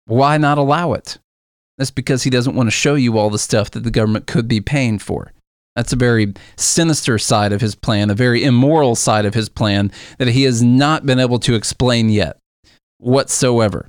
Why 0.07 0.37
not 0.39 0.59
allow 0.59 0.95
it? 0.95 1.19
That's 1.79 1.91
because 1.91 2.23
he 2.23 2.31
doesn't 2.31 2.55
want 2.55 2.67
to 2.69 2.73
show 2.73 2.95
you 2.95 3.19
all 3.19 3.31
the 3.31 3.39
stuff 3.39 3.71
that 3.73 3.85
the 3.85 3.91
government 3.91 4.27
could 4.27 4.49
be 4.49 4.61
paying 4.61 4.99
for. 4.99 5.33
That's 5.77 5.93
a 5.93 5.97
very 5.97 6.33
sinister 6.57 7.19
side 7.19 7.53
of 7.53 7.61
his 7.61 7.75
plan, 7.75 8.11
a 8.11 8.15
very 8.15 8.45
immoral 8.45 8.95
side 8.95 9.27
of 9.27 9.35
his 9.35 9.49
plan 9.49 9.91
that 10.19 10.29
he 10.29 10.45
has 10.45 10.63
not 10.63 11.05
been 11.05 11.19
able 11.19 11.39
to 11.41 11.55
explain 11.55 12.11
yet 12.11 12.39
whatsoever. 12.99 13.89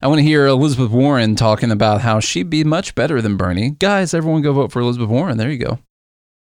I 0.00 0.08
want 0.08 0.18
to 0.18 0.24
hear 0.24 0.46
Elizabeth 0.46 0.90
Warren 0.90 1.36
talking 1.36 1.70
about 1.70 2.00
how 2.00 2.18
she'd 2.18 2.50
be 2.50 2.64
much 2.64 2.96
better 2.96 3.22
than 3.22 3.36
Bernie. 3.36 3.70
Guys, 3.70 4.12
everyone 4.12 4.42
go 4.42 4.52
vote 4.52 4.72
for 4.72 4.80
Elizabeth 4.80 5.08
Warren. 5.08 5.38
There 5.38 5.50
you 5.50 5.58
go. 5.58 5.78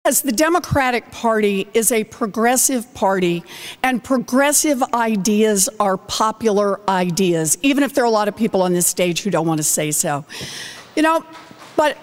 As 0.04 0.22
the 0.22 0.30
Democratic 0.30 1.10
Party 1.10 1.66
is 1.74 1.90
a 1.90 2.04
progressive 2.04 2.94
party, 2.94 3.42
and 3.82 4.02
progressive 4.02 4.80
ideas 4.94 5.68
are 5.80 5.96
popular 5.96 6.80
ideas, 6.88 7.58
even 7.62 7.82
if 7.82 7.94
there 7.94 8.04
are 8.04 8.06
a 8.06 8.10
lot 8.10 8.28
of 8.28 8.36
people 8.36 8.62
on 8.62 8.72
this 8.72 8.86
stage 8.86 9.22
who 9.22 9.30
don't 9.30 9.46
want 9.46 9.58
to 9.58 9.64
say 9.64 9.90
so. 9.90 10.24
You 10.94 11.02
know, 11.02 11.26
but 11.76 11.98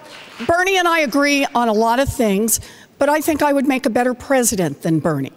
Bernie 0.47 0.77
and 0.77 0.87
I 0.87 0.99
agree 0.99 1.45
on 1.55 1.69
a 1.69 1.73
lot 1.73 1.99
of 1.99 2.09
things, 2.09 2.59
but 2.97 3.07
I 3.07 3.21
think 3.21 3.41
I 3.41 3.53
would 3.53 3.67
make 3.67 3.85
a 3.85 3.89
better 3.89 4.13
president 4.13 4.81
than 4.81 4.99
Bernie. 4.99 5.31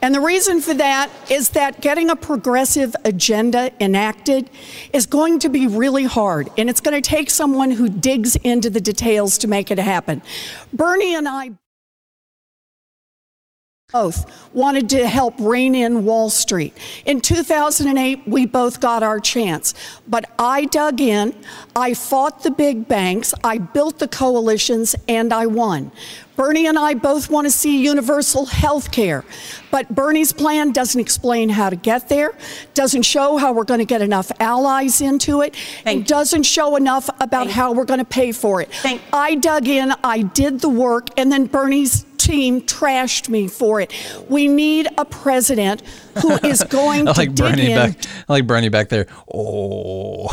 And 0.00 0.14
the 0.14 0.20
reason 0.20 0.60
for 0.60 0.74
that 0.74 1.10
is 1.30 1.50
that 1.50 1.80
getting 1.80 2.10
a 2.10 2.16
progressive 2.16 2.94
agenda 3.04 3.72
enacted 3.80 4.50
is 4.92 5.06
going 5.06 5.38
to 5.40 5.48
be 5.48 5.66
really 5.66 6.04
hard, 6.04 6.50
and 6.58 6.68
it's 6.68 6.80
going 6.80 7.00
to 7.00 7.08
take 7.08 7.30
someone 7.30 7.70
who 7.70 7.88
digs 7.88 8.36
into 8.36 8.70
the 8.70 8.80
details 8.80 9.38
to 9.38 9.48
make 9.48 9.70
it 9.70 9.78
happen. 9.78 10.22
Bernie 10.72 11.14
and 11.14 11.26
I 11.26 11.52
both 13.94 14.52
wanted 14.52 14.88
to 14.88 15.06
help 15.06 15.34
rein 15.38 15.72
in 15.72 16.04
Wall 16.04 16.28
Street. 16.28 16.76
In 17.06 17.20
2008, 17.20 18.26
we 18.26 18.44
both 18.44 18.80
got 18.80 19.04
our 19.04 19.20
chance. 19.20 19.72
But 20.08 20.28
I 20.36 20.64
dug 20.64 21.00
in, 21.00 21.32
I 21.76 21.94
fought 21.94 22.42
the 22.42 22.50
big 22.50 22.88
banks, 22.88 23.34
I 23.44 23.58
built 23.58 24.00
the 24.00 24.08
coalitions, 24.08 24.96
and 25.06 25.32
I 25.32 25.46
won. 25.46 25.92
Bernie 26.34 26.66
and 26.66 26.76
I 26.76 26.94
both 26.94 27.30
want 27.30 27.46
to 27.46 27.50
see 27.52 27.84
universal 27.84 28.46
health 28.46 28.90
care, 28.90 29.24
but 29.70 29.94
Bernie's 29.94 30.32
plan 30.32 30.72
doesn't 30.72 31.00
explain 31.00 31.48
how 31.48 31.70
to 31.70 31.76
get 31.76 32.08
there, 32.08 32.32
doesn't 32.74 33.02
show 33.02 33.36
how 33.36 33.52
we're 33.52 33.62
going 33.62 33.78
to 33.78 33.84
get 33.84 34.02
enough 34.02 34.32
allies 34.40 35.00
into 35.00 35.42
it, 35.42 35.54
Thank 35.54 35.86
and 35.86 36.06
doesn't 36.06 36.42
show 36.42 36.74
enough 36.74 37.08
about 37.20 37.46
Thank 37.46 37.50
how 37.52 37.72
we're 37.72 37.84
going 37.84 38.00
to 38.00 38.04
pay 38.04 38.32
for 38.32 38.60
it. 38.60 38.68
I 39.12 39.36
dug 39.36 39.68
in, 39.68 39.92
I 40.02 40.22
did 40.22 40.58
the 40.58 40.68
work, 40.68 41.10
and 41.16 41.30
then 41.30 41.46
Bernie's 41.46 42.04
team 42.24 42.62
trashed 42.62 43.28
me 43.28 43.48
for 43.48 43.80
it. 43.80 43.92
We 44.28 44.48
need 44.48 44.88
a 44.98 45.04
president 45.04 45.82
who 46.20 46.32
is 46.44 46.62
going 46.68 47.06
I 47.08 47.12
to 47.12 47.18
like 47.20 47.34
dig 47.34 47.36
Bernie 47.36 47.72
in. 47.72 47.76
back. 47.76 48.04
I 48.28 48.32
like 48.32 48.46
Bernie 48.46 48.68
back 48.70 48.88
there. 48.88 49.06
Oh, 49.32 50.28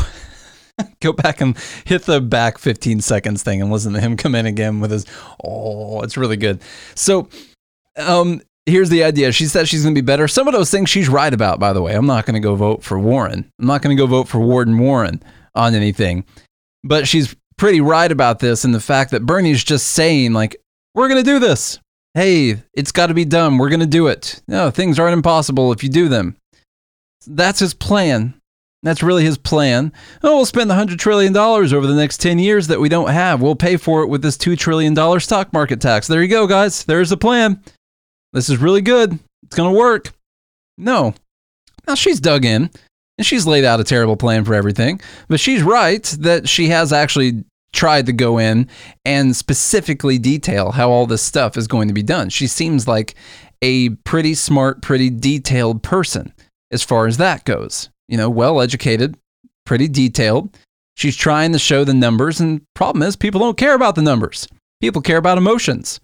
go 1.00 1.12
back 1.12 1.40
and 1.40 1.56
hit 1.84 2.02
the 2.02 2.20
back 2.20 2.58
15 2.58 3.00
seconds 3.00 3.42
thing 3.42 3.60
and 3.60 3.70
listen 3.70 3.92
to 3.92 4.00
him 4.00 4.16
come 4.16 4.34
in 4.34 4.46
again 4.46 4.80
with 4.80 4.90
his. 4.90 5.04
Oh, 5.44 6.00
it's 6.02 6.16
really 6.16 6.36
good. 6.36 6.62
So, 6.94 7.28
um, 7.96 8.40
here's 8.66 8.88
the 8.88 9.04
idea. 9.04 9.32
She 9.32 9.46
said 9.46 9.68
she's 9.68 9.82
going 9.82 9.94
to 9.94 10.00
be 10.00 10.04
better. 10.04 10.26
Some 10.28 10.48
of 10.48 10.54
those 10.54 10.70
things 10.70 10.88
she's 10.88 11.08
right 11.08 11.32
about. 11.32 11.60
By 11.60 11.72
the 11.72 11.82
way, 11.82 11.94
I'm 11.94 12.06
not 12.06 12.24
going 12.26 12.34
to 12.34 12.40
go 12.40 12.54
vote 12.54 12.82
for 12.82 12.98
Warren. 12.98 13.50
I'm 13.60 13.66
not 13.66 13.82
going 13.82 13.94
to 13.96 14.00
go 14.00 14.06
vote 14.06 14.28
for 14.28 14.38
Warden 14.40 14.78
Warren 14.78 15.22
on 15.54 15.74
anything. 15.74 16.24
But 16.84 17.06
she's 17.06 17.36
pretty 17.58 17.80
right 17.80 18.10
about 18.10 18.38
this 18.38 18.64
and 18.64 18.74
the 18.74 18.80
fact 18.80 19.10
that 19.10 19.26
Bernie's 19.26 19.62
just 19.62 19.88
saying 19.88 20.32
like, 20.32 20.56
we're 20.94 21.08
going 21.08 21.22
to 21.22 21.30
do 21.30 21.38
this. 21.38 21.78
Hey, 22.14 22.62
it's 22.74 22.92
got 22.92 23.06
to 23.06 23.14
be 23.14 23.24
done. 23.24 23.58
We're 23.58 23.70
going 23.70 23.80
to 23.80 23.86
do 23.86 24.08
it. 24.08 24.42
No, 24.46 24.70
things 24.70 24.98
aren't 24.98 25.14
impossible 25.14 25.72
if 25.72 25.82
you 25.82 25.88
do 25.88 26.08
them. 26.08 26.36
That's 27.26 27.60
his 27.60 27.72
plan. 27.72 28.34
That's 28.82 29.02
really 29.02 29.24
his 29.24 29.38
plan. 29.38 29.92
Oh, 30.22 30.36
we'll 30.36 30.46
spend 30.46 30.70
$100 30.70 30.98
trillion 30.98 31.34
over 31.36 31.86
the 31.86 31.94
next 31.94 32.20
10 32.20 32.38
years 32.38 32.66
that 32.66 32.80
we 32.80 32.88
don't 32.88 33.10
have. 33.10 33.40
We'll 33.40 33.54
pay 33.54 33.76
for 33.76 34.02
it 34.02 34.08
with 34.08 34.22
this 34.22 34.36
$2 34.36 34.58
trillion 34.58 35.20
stock 35.20 35.52
market 35.52 35.80
tax. 35.80 36.08
There 36.08 36.20
you 36.22 36.28
go, 36.28 36.46
guys. 36.46 36.84
There's 36.84 37.10
the 37.10 37.16
plan. 37.16 37.62
This 38.32 38.50
is 38.50 38.58
really 38.58 38.80
good. 38.80 39.18
It's 39.44 39.56
going 39.56 39.72
to 39.72 39.78
work. 39.78 40.10
No. 40.76 41.14
Now 41.86 41.94
she's 41.94 42.20
dug 42.20 42.44
in. 42.44 42.70
And 43.18 43.26
she's 43.26 43.46
laid 43.46 43.64
out 43.64 43.78
a 43.78 43.84
terrible 43.84 44.16
plan 44.16 44.44
for 44.44 44.54
everything. 44.54 45.00
But 45.28 45.38
she's 45.38 45.62
right 45.62 46.02
that 46.20 46.48
she 46.48 46.68
has 46.68 46.92
actually 46.92 47.44
tried 47.72 48.06
to 48.06 48.12
go 48.12 48.38
in 48.38 48.68
and 49.04 49.34
specifically 49.34 50.18
detail 50.18 50.72
how 50.72 50.90
all 50.90 51.06
this 51.06 51.22
stuff 51.22 51.56
is 51.56 51.66
going 51.66 51.88
to 51.88 51.94
be 51.94 52.02
done. 52.02 52.28
She 52.28 52.46
seems 52.46 52.86
like 52.86 53.14
a 53.62 53.90
pretty 53.90 54.34
smart, 54.34 54.82
pretty 54.82 55.10
detailed 55.10 55.82
person 55.82 56.32
as 56.70 56.82
far 56.82 57.06
as 57.06 57.16
that 57.16 57.44
goes. 57.44 57.88
You 58.08 58.16
know, 58.16 58.28
well 58.28 58.60
educated, 58.60 59.16
pretty 59.64 59.88
detailed. 59.88 60.56
She's 60.96 61.16
trying 61.16 61.52
to 61.52 61.58
show 61.58 61.84
the 61.84 61.94
numbers, 61.94 62.40
and 62.40 62.60
problem 62.74 63.02
is, 63.02 63.16
people 63.16 63.40
don't 63.40 63.56
care 63.56 63.74
about 63.74 63.94
the 63.94 64.02
numbers. 64.02 64.46
People 64.80 65.00
care 65.00 65.16
about 65.16 65.38
emotions. 65.38 65.98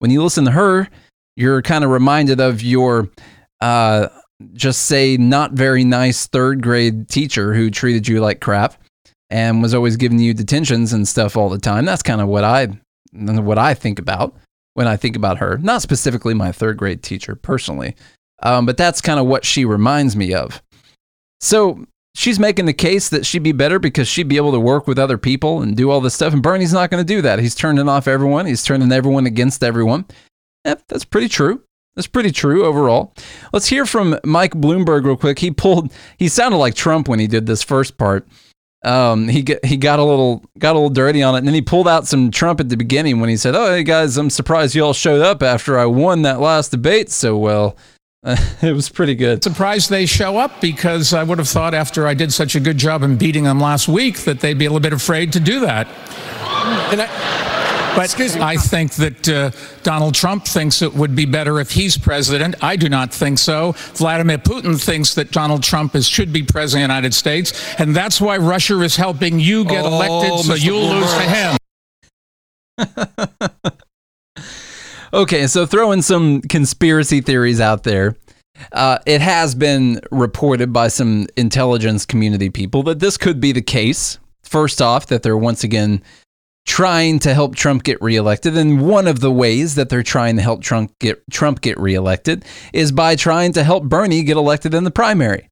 When 0.00 0.10
you 0.10 0.22
listen 0.22 0.44
to 0.44 0.50
her, 0.50 0.88
you're 1.36 1.62
kind 1.62 1.82
of 1.82 1.90
reminded 1.90 2.40
of 2.40 2.62
your, 2.62 3.08
uh, 3.62 4.08
just 4.52 4.82
say, 4.82 5.16
not 5.16 5.52
very 5.52 5.84
nice 5.84 6.26
third 6.26 6.62
grade 6.62 7.08
teacher 7.08 7.54
who 7.54 7.70
treated 7.70 8.06
you 8.06 8.20
like 8.20 8.40
crap 8.40 8.74
and 9.34 9.60
was 9.60 9.74
always 9.74 9.96
giving 9.96 10.20
you 10.20 10.32
detentions 10.32 10.92
and 10.92 11.08
stuff 11.08 11.36
all 11.36 11.48
the 11.48 11.58
time. 11.58 11.84
That's 11.84 12.04
kind 12.04 12.20
of 12.20 12.28
what 12.28 12.44
I, 12.44 12.68
what 13.12 13.58
I 13.58 13.74
think 13.74 13.98
about 13.98 14.32
when 14.74 14.86
I 14.86 14.96
think 14.96 15.16
about 15.16 15.38
her. 15.38 15.58
Not 15.58 15.82
specifically 15.82 16.34
my 16.34 16.52
third 16.52 16.76
grade 16.76 17.02
teacher 17.02 17.34
personally, 17.34 17.96
um, 18.44 18.64
but 18.64 18.76
that's 18.76 19.00
kind 19.00 19.18
of 19.18 19.26
what 19.26 19.44
she 19.44 19.64
reminds 19.64 20.14
me 20.14 20.32
of. 20.32 20.62
So 21.40 21.84
she's 22.14 22.38
making 22.38 22.66
the 22.66 22.72
case 22.72 23.08
that 23.08 23.26
she'd 23.26 23.42
be 23.42 23.50
better 23.50 23.80
because 23.80 24.06
she'd 24.06 24.28
be 24.28 24.36
able 24.36 24.52
to 24.52 24.60
work 24.60 24.86
with 24.86 25.00
other 25.00 25.18
people 25.18 25.62
and 25.62 25.76
do 25.76 25.90
all 25.90 26.00
this 26.00 26.14
stuff. 26.14 26.32
And 26.32 26.40
Bernie's 26.40 26.72
not 26.72 26.90
going 26.90 27.04
to 27.04 27.14
do 27.14 27.20
that. 27.22 27.40
He's 27.40 27.56
turning 27.56 27.88
off 27.88 28.06
everyone. 28.06 28.46
He's 28.46 28.62
turning 28.62 28.92
everyone 28.92 29.26
against 29.26 29.64
everyone. 29.64 30.04
That's 30.62 31.04
pretty 31.04 31.28
true. 31.28 31.60
That's 31.96 32.06
pretty 32.06 32.30
true 32.30 32.64
overall. 32.64 33.12
Let's 33.52 33.66
hear 33.66 33.84
from 33.84 34.16
Mike 34.24 34.54
Bloomberg 34.54 35.04
real 35.04 35.16
quick. 35.16 35.40
He 35.40 35.50
pulled. 35.50 35.92
He 36.18 36.28
sounded 36.28 36.58
like 36.58 36.74
Trump 36.74 37.08
when 37.08 37.18
he 37.18 37.26
did 37.26 37.46
this 37.46 37.64
first 37.64 37.98
part. 37.98 38.28
Um, 38.84 39.28
he 39.28 39.42
get, 39.42 39.64
he 39.64 39.76
got 39.76 39.98
a 39.98 40.04
little 40.04 40.44
got 40.58 40.72
a 40.72 40.78
little 40.78 40.90
dirty 40.90 41.22
on 41.22 41.34
it, 41.34 41.38
and 41.38 41.46
then 41.46 41.54
he 41.54 41.62
pulled 41.62 41.88
out 41.88 42.06
some 42.06 42.30
Trump 42.30 42.60
at 42.60 42.68
the 42.68 42.76
beginning 42.76 43.20
when 43.20 43.28
he 43.28 43.36
said, 43.36 43.54
"Oh, 43.54 43.70
hey 43.70 43.82
guys, 43.82 44.16
I'm 44.16 44.30
surprised 44.30 44.74
you 44.74 44.84
all 44.84 44.92
showed 44.92 45.22
up 45.22 45.42
after 45.42 45.78
I 45.78 45.86
won 45.86 46.22
that 46.22 46.40
last 46.40 46.70
debate 46.70 47.10
so 47.10 47.36
well." 47.36 47.76
it 48.62 48.74
was 48.74 48.88
pretty 48.88 49.14
good. 49.14 49.44
Surprised 49.44 49.90
they 49.90 50.06
show 50.06 50.38
up 50.38 50.60
because 50.60 51.12
I 51.12 51.22
would 51.22 51.38
have 51.38 51.48
thought 51.48 51.74
after 51.74 52.06
I 52.06 52.14
did 52.14 52.32
such 52.32 52.54
a 52.54 52.60
good 52.60 52.78
job 52.78 53.02
in 53.02 53.18
beating 53.18 53.44
them 53.44 53.60
last 53.60 53.86
week 53.86 54.20
that 54.20 54.40
they'd 54.40 54.58
be 54.58 54.64
a 54.64 54.70
little 54.70 54.80
bit 54.80 54.94
afraid 54.94 55.32
to 55.34 55.40
do 55.40 55.60
that. 55.60 55.86
I, 56.40 57.53
but 57.96 58.20
I 58.40 58.56
think 58.56 58.94
that 58.94 59.28
uh, 59.28 59.50
Donald 59.82 60.14
Trump 60.14 60.44
thinks 60.46 60.82
it 60.82 60.94
would 60.94 61.14
be 61.14 61.24
better 61.26 61.60
if 61.60 61.70
he's 61.70 61.96
president. 61.96 62.56
I 62.62 62.76
do 62.76 62.88
not 62.88 63.12
think 63.12 63.38
so. 63.38 63.72
Vladimir 63.94 64.38
Putin 64.38 64.82
thinks 64.82 65.14
that 65.14 65.30
Donald 65.30 65.62
Trump 65.62 65.94
is, 65.94 66.08
should 66.08 66.32
be 66.32 66.42
president 66.42 66.84
of 66.84 66.88
the 66.88 66.94
United 66.94 67.14
States, 67.14 67.74
and 67.78 67.94
that's 67.94 68.20
why 68.20 68.36
Russia 68.36 68.80
is 68.80 68.96
helping 68.96 69.38
you 69.40 69.64
get 69.64 69.84
Oh, 69.84 69.88
elected 69.88 70.44
so 70.44 70.52
Mr. 70.54 70.64
you'll 70.64 70.88
lose 70.88 71.14
to 71.14 71.22
him. 71.22 71.56
Okay, 75.14 75.46
so 75.46 75.64
throwing 75.64 76.02
some 76.02 76.40
conspiracy 76.42 77.20
theories 77.20 77.60
out 77.60 77.84
there. 77.84 78.16
Uh, 78.72 78.98
it 79.06 79.20
has 79.20 79.54
been 79.54 80.00
reported 80.10 80.72
by 80.72 80.88
some 80.88 81.28
intelligence 81.36 82.04
community 82.04 82.50
people 82.50 82.82
that 82.82 82.98
this 82.98 83.16
could 83.16 83.40
be 83.40 83.52
the 83.52 83.62
case. 83.62 84.18
First 84.42 84.82
off, 84.82 85.06
that 85.06 85.22
they're 85.22 85.36
once 85.36 85.62
again 85.62 86.02
trying 86.66 87.18
to 87.20 87.34
help 87.34 87.54
Trump 87.54 87.82
get 87.82 88.00
reelected, 88.00 88.56
and 88.56 88.86
one 88.86 89.06
of 89.06 89.20
the 89.20 89.30
ways 89.30 89.74
that 89.74 89.88
they're 89.88 90.02
trying 90.02 90.36
to 90.36 90.42
help 90.42 90.62
Trump 90.62 90.98
get 90.98 91.22
Trump 91.30 91.60
get 91.60 91.78
reelected 91.78 92.44
is 92.72 92.92
by 92.92 93.16
trying 93.16 93.52
to 93.52 93.64
help 93.64 93.84
Bernie 93.84 94.22
get 94.22 94.36
elected 94.36 94.74
in 94.74 94.84
the 94.84 94.90
primary. 94.90 95.48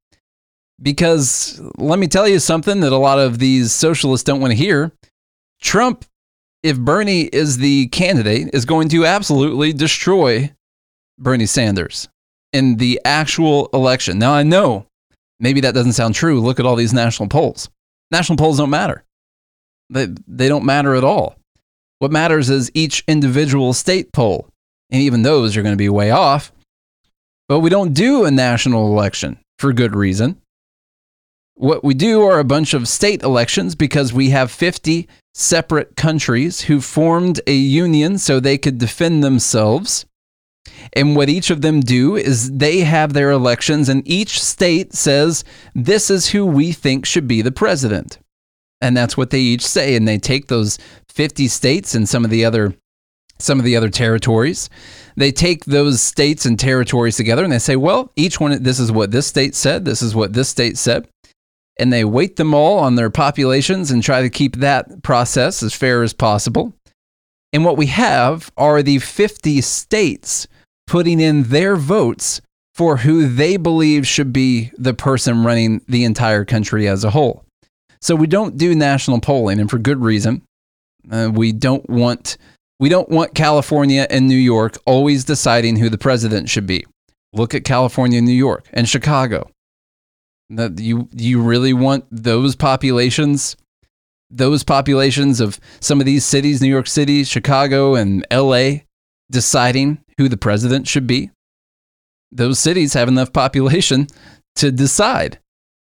Because 0.80 1.60
let 1.76 1.98
me 1.98 2.08
tell 2.08 2.26
you 2.26 2.38
something 2.38 2.80
that 2.80 2.92
a 2.92 2.96
lot 2.96 3.18
of 3.18 3.38
these 3.38 3.72
socialists 3.72 4.24
don't 4.24 4.40
want 4.40 4.50
to 4.50 4.56
hear. 4.56 4.92
Trump 5.60 6.04
if 6.62 6.78
Bernie 6.78 7.22
is 7.22 7.58
the 7.58 7.88
candidate, 7.88 8.50
is 8.52 8.64
going 8.64 8.88
to 8.90 9.04
absolutely 9.04 9.72
destroy 9.72 10.52
Bernie 11.18 11.46
Sanders 11.46 12.08
in 12.52 12.76
the 12.76 13.00
actual 13.04 13.68
election. 13.72 14.18
Now, 14.18 14.32
I 14.32 14.42
know 14.42 14.86
maybe 15.40 15.60
that 15.62 15.74
doesn't 15.74 15.94
sound 15.94 16.14
true. 16.14 16.40
Look 16.40 16.60
at 16.60 16.66
all 16.66 16.76
these 16.76 16.92
national 16.92 17.28
polls. 17.28 17.68
National 18.10 18.36
polls 18.36 18.58
don't 18.58 18.70
matter, 18.70 19.04
they, 19.92 20.08
they 20.26 20.48
don't 20.48 20.64
matter 20.64 20.94
at 20.94 21.04
all. 21.04 21.36
What 21.98 22.10
matters 22.10 22.50
is 22.50 22.70
each 22.74 23.04
individual 23.06 23.72
state 23.72 24.12
poll, 24.12 24.48
and 24.90 25.02
even 25.02 25.22
those 25.22 25.56
are 25.56 25.62
going 25.62 25.72
to 25.72 25.76
be 25.76 25.88
way 25.88 26.10
off. 26.10 26.52
But 27.48 27.60
we 27.60 27.70
don't 27.70 27.92
do 27.92 28.24
a 28.24 28.30
national 28.30 28.86
election 28.86 29.38
for 29.58 29.72
good 29.72 29.94
reason. 29.94 30.40
What 31.54 31.84
we 31.84 31.94
do 31.94 32.22
are 32.22 32.38
a 32.38 32.44
bunch 32.44 32.74
of 32.74 32.88
state 32.88 33.22
elections 33.22 33.74
because 33.74 34.12
we 34.12 34.30
have 34.30 34.50
50 34.50 35.06
separate 35.34 35.96
countries 35.96 36.62
who 36.62 36.80
formed 36.80 37.40
a 37.46 37.54
union 37.54 38.18
so 38.18 38.40
they 38.40 38.58
could 38.58 38.78
defend 38.78 39.22
themselves. 39.22 40.06
And 40.92 41.14
what 41.14 41.28
each 41.28 41.50
of 41.50 41.60
them 41.60 41.80
do 41.80 42.16
is 42.16 42.50
they 42.50 42.80
have 42.80 43.12
their 43.12 43.30
elections, 43.30 43.88
and 43.88 44.06
each 44.08 44.42
state 44.42 44.92
says, 44.94 45.44
This 45.74 46.10
is 46.10 46.30
who 46.30 46.46
we 46.46 46.72
think 46.72 47.06
should 47.06 47.28
be 47.28 47.42
the 47.42 47.52
president. 47.52 48.18
And 48.82 48.96
that's 48.96 49.16
what 49.16 49.30
they 49.30 49.40
each 49.40 49.66
say. 49.66 49.96
And 49.96 50.06
they 50.06 50.18
take 50.18 50.48
those 50.48 50.78
50 51.08 51.48
states 51.48 51.94
and 51.94 52.08
some 52.08 52.24
of 52.24 52.30
the 52.30 52.44
other 52.44 52.74
some 53.38 53.58
of 53.58 53.64
the 53.64 53.76
other 53.76 53.88
territories. 53.88 54.70
They 55.16 55.32
take 55.32 55.64
those 55.64 56.00
states 56.00 56.46
and 56.46 56.56
territories 56.56 57.16
together 57.16 57.42
and 57.42 57.52
they 57.52 57.58
say, 57.58 57.74
well, 57.74 58.12
each 58.14 58.38
one, 58.38 58.62
this 58.62 58.78
is 58.78 58.92
what 58.92 59.10
this 59.10 59.26
state 59.26 59.56
said, 59.56 59.84
this 59.84 60.00
is 60.00 60.14
what 60.14 60.32
this 60.32 60.48
state 60.48 60.78
said 60.78 61.08
and 61.78 61.92
they 61.92 62.04
weight 62.04 62.36
them 62.36 62.54
all 62.54 62.78
on 62.78 62.94
their 62.94 63.10
populations 63.10 63.90
and 63.90 64.02
try 64.02 64.22
to 64.22 64.30
keep 64.30 64.56
that 64.56 65.02
process 65.02 65.62
as 65.62 65.74
fair 65.74 66.02
as 66.02 66.12
possible. 66.12 66.72
And 67.52 67.64
what 67.64 67.76
we 67.76 67.86
have 67.86 68.50
are 68.56 68.82
the 68.82 68.98
50 68.98 69.60
states 69.60 70.46
putting 70.86 71.20
in 71.20 71.44
their 71.44 71.76
votes 71.76 72.40
for 72.74 72.98
who 72.98 73.28
they 73.28 73.56
believe 73.56 74.06
should 74.06 74.32
be 74.32 74.70
the 74.78 74.94
person 74.94 75.44
running 75.44 75.82
the 75.88 76.04
entire 76.04 76.44
country 76.44 76.88
as 76.88 77.04
a 77.04 77.10
whole. 77.10 77.44
So 78.02 78.16
we 78.16 78.26
don't 78.26 78.56
do 78.56 78.74
national 78.74 79.20
polling, 79.20 79.60
and 79.60 79.70
for 79.70 79.78
good 79.78 80.02
reason. 80.02 80.42
Uh, 81.10 81.30
we 81.32 81.52
don't 81.52 81.88
want 81.88 82.36
we 82.80 82.88
don't 82.88 83.08
want 83.08 83.34
California 83.34 84.08
and 84.10 84.26
New 84.26 84.34
York 84.34 84.76
always 84.86 85.24
deciding 85.24 85.76
who 85.76 85.88
the 85.88 85.98
president 85.98 86.48
should 86.48 86.66
be. 86.66 86.84
Look 87.32 87.54
at 87.54 87.64
California, 87.64 88.20
New 88.20 88.32
York, 88.32 88.68
and 88.72 88.88
Chicago. 88.88 89.48
That 90.50 90.80
you 90.80 91.08
you 91.12 91.40
really 91.40 91.72
want 91.72 92.04
those 92.10 92.56
populations, 92.56 93.56
those 94.30 94.64
populations 94.64 95.40
of 95.40 95.60
some 95.78 96.00
of 96.00 96.06
these 96.06 96.24
cities, 96.24 96.60
New 96.60 96.68
York 96.68 96.88
City, 96.88 97.22
Chicago, 97.22 97.94
and 97.94 98.26
L.A., 98.32 98.84
deciding 99.30 100.02
who 100.18 100.28
the 100.28 100.36
president 100.36 100.88
should 100.88 101.06
be. 101.06 101.30
Those 102.32 102.58
cities 102.58 102.94
have 102.94 103.06
enough 103.06 103.32
population 103.32 104.08
to 104.56 104.72
decide. 104.72 105.38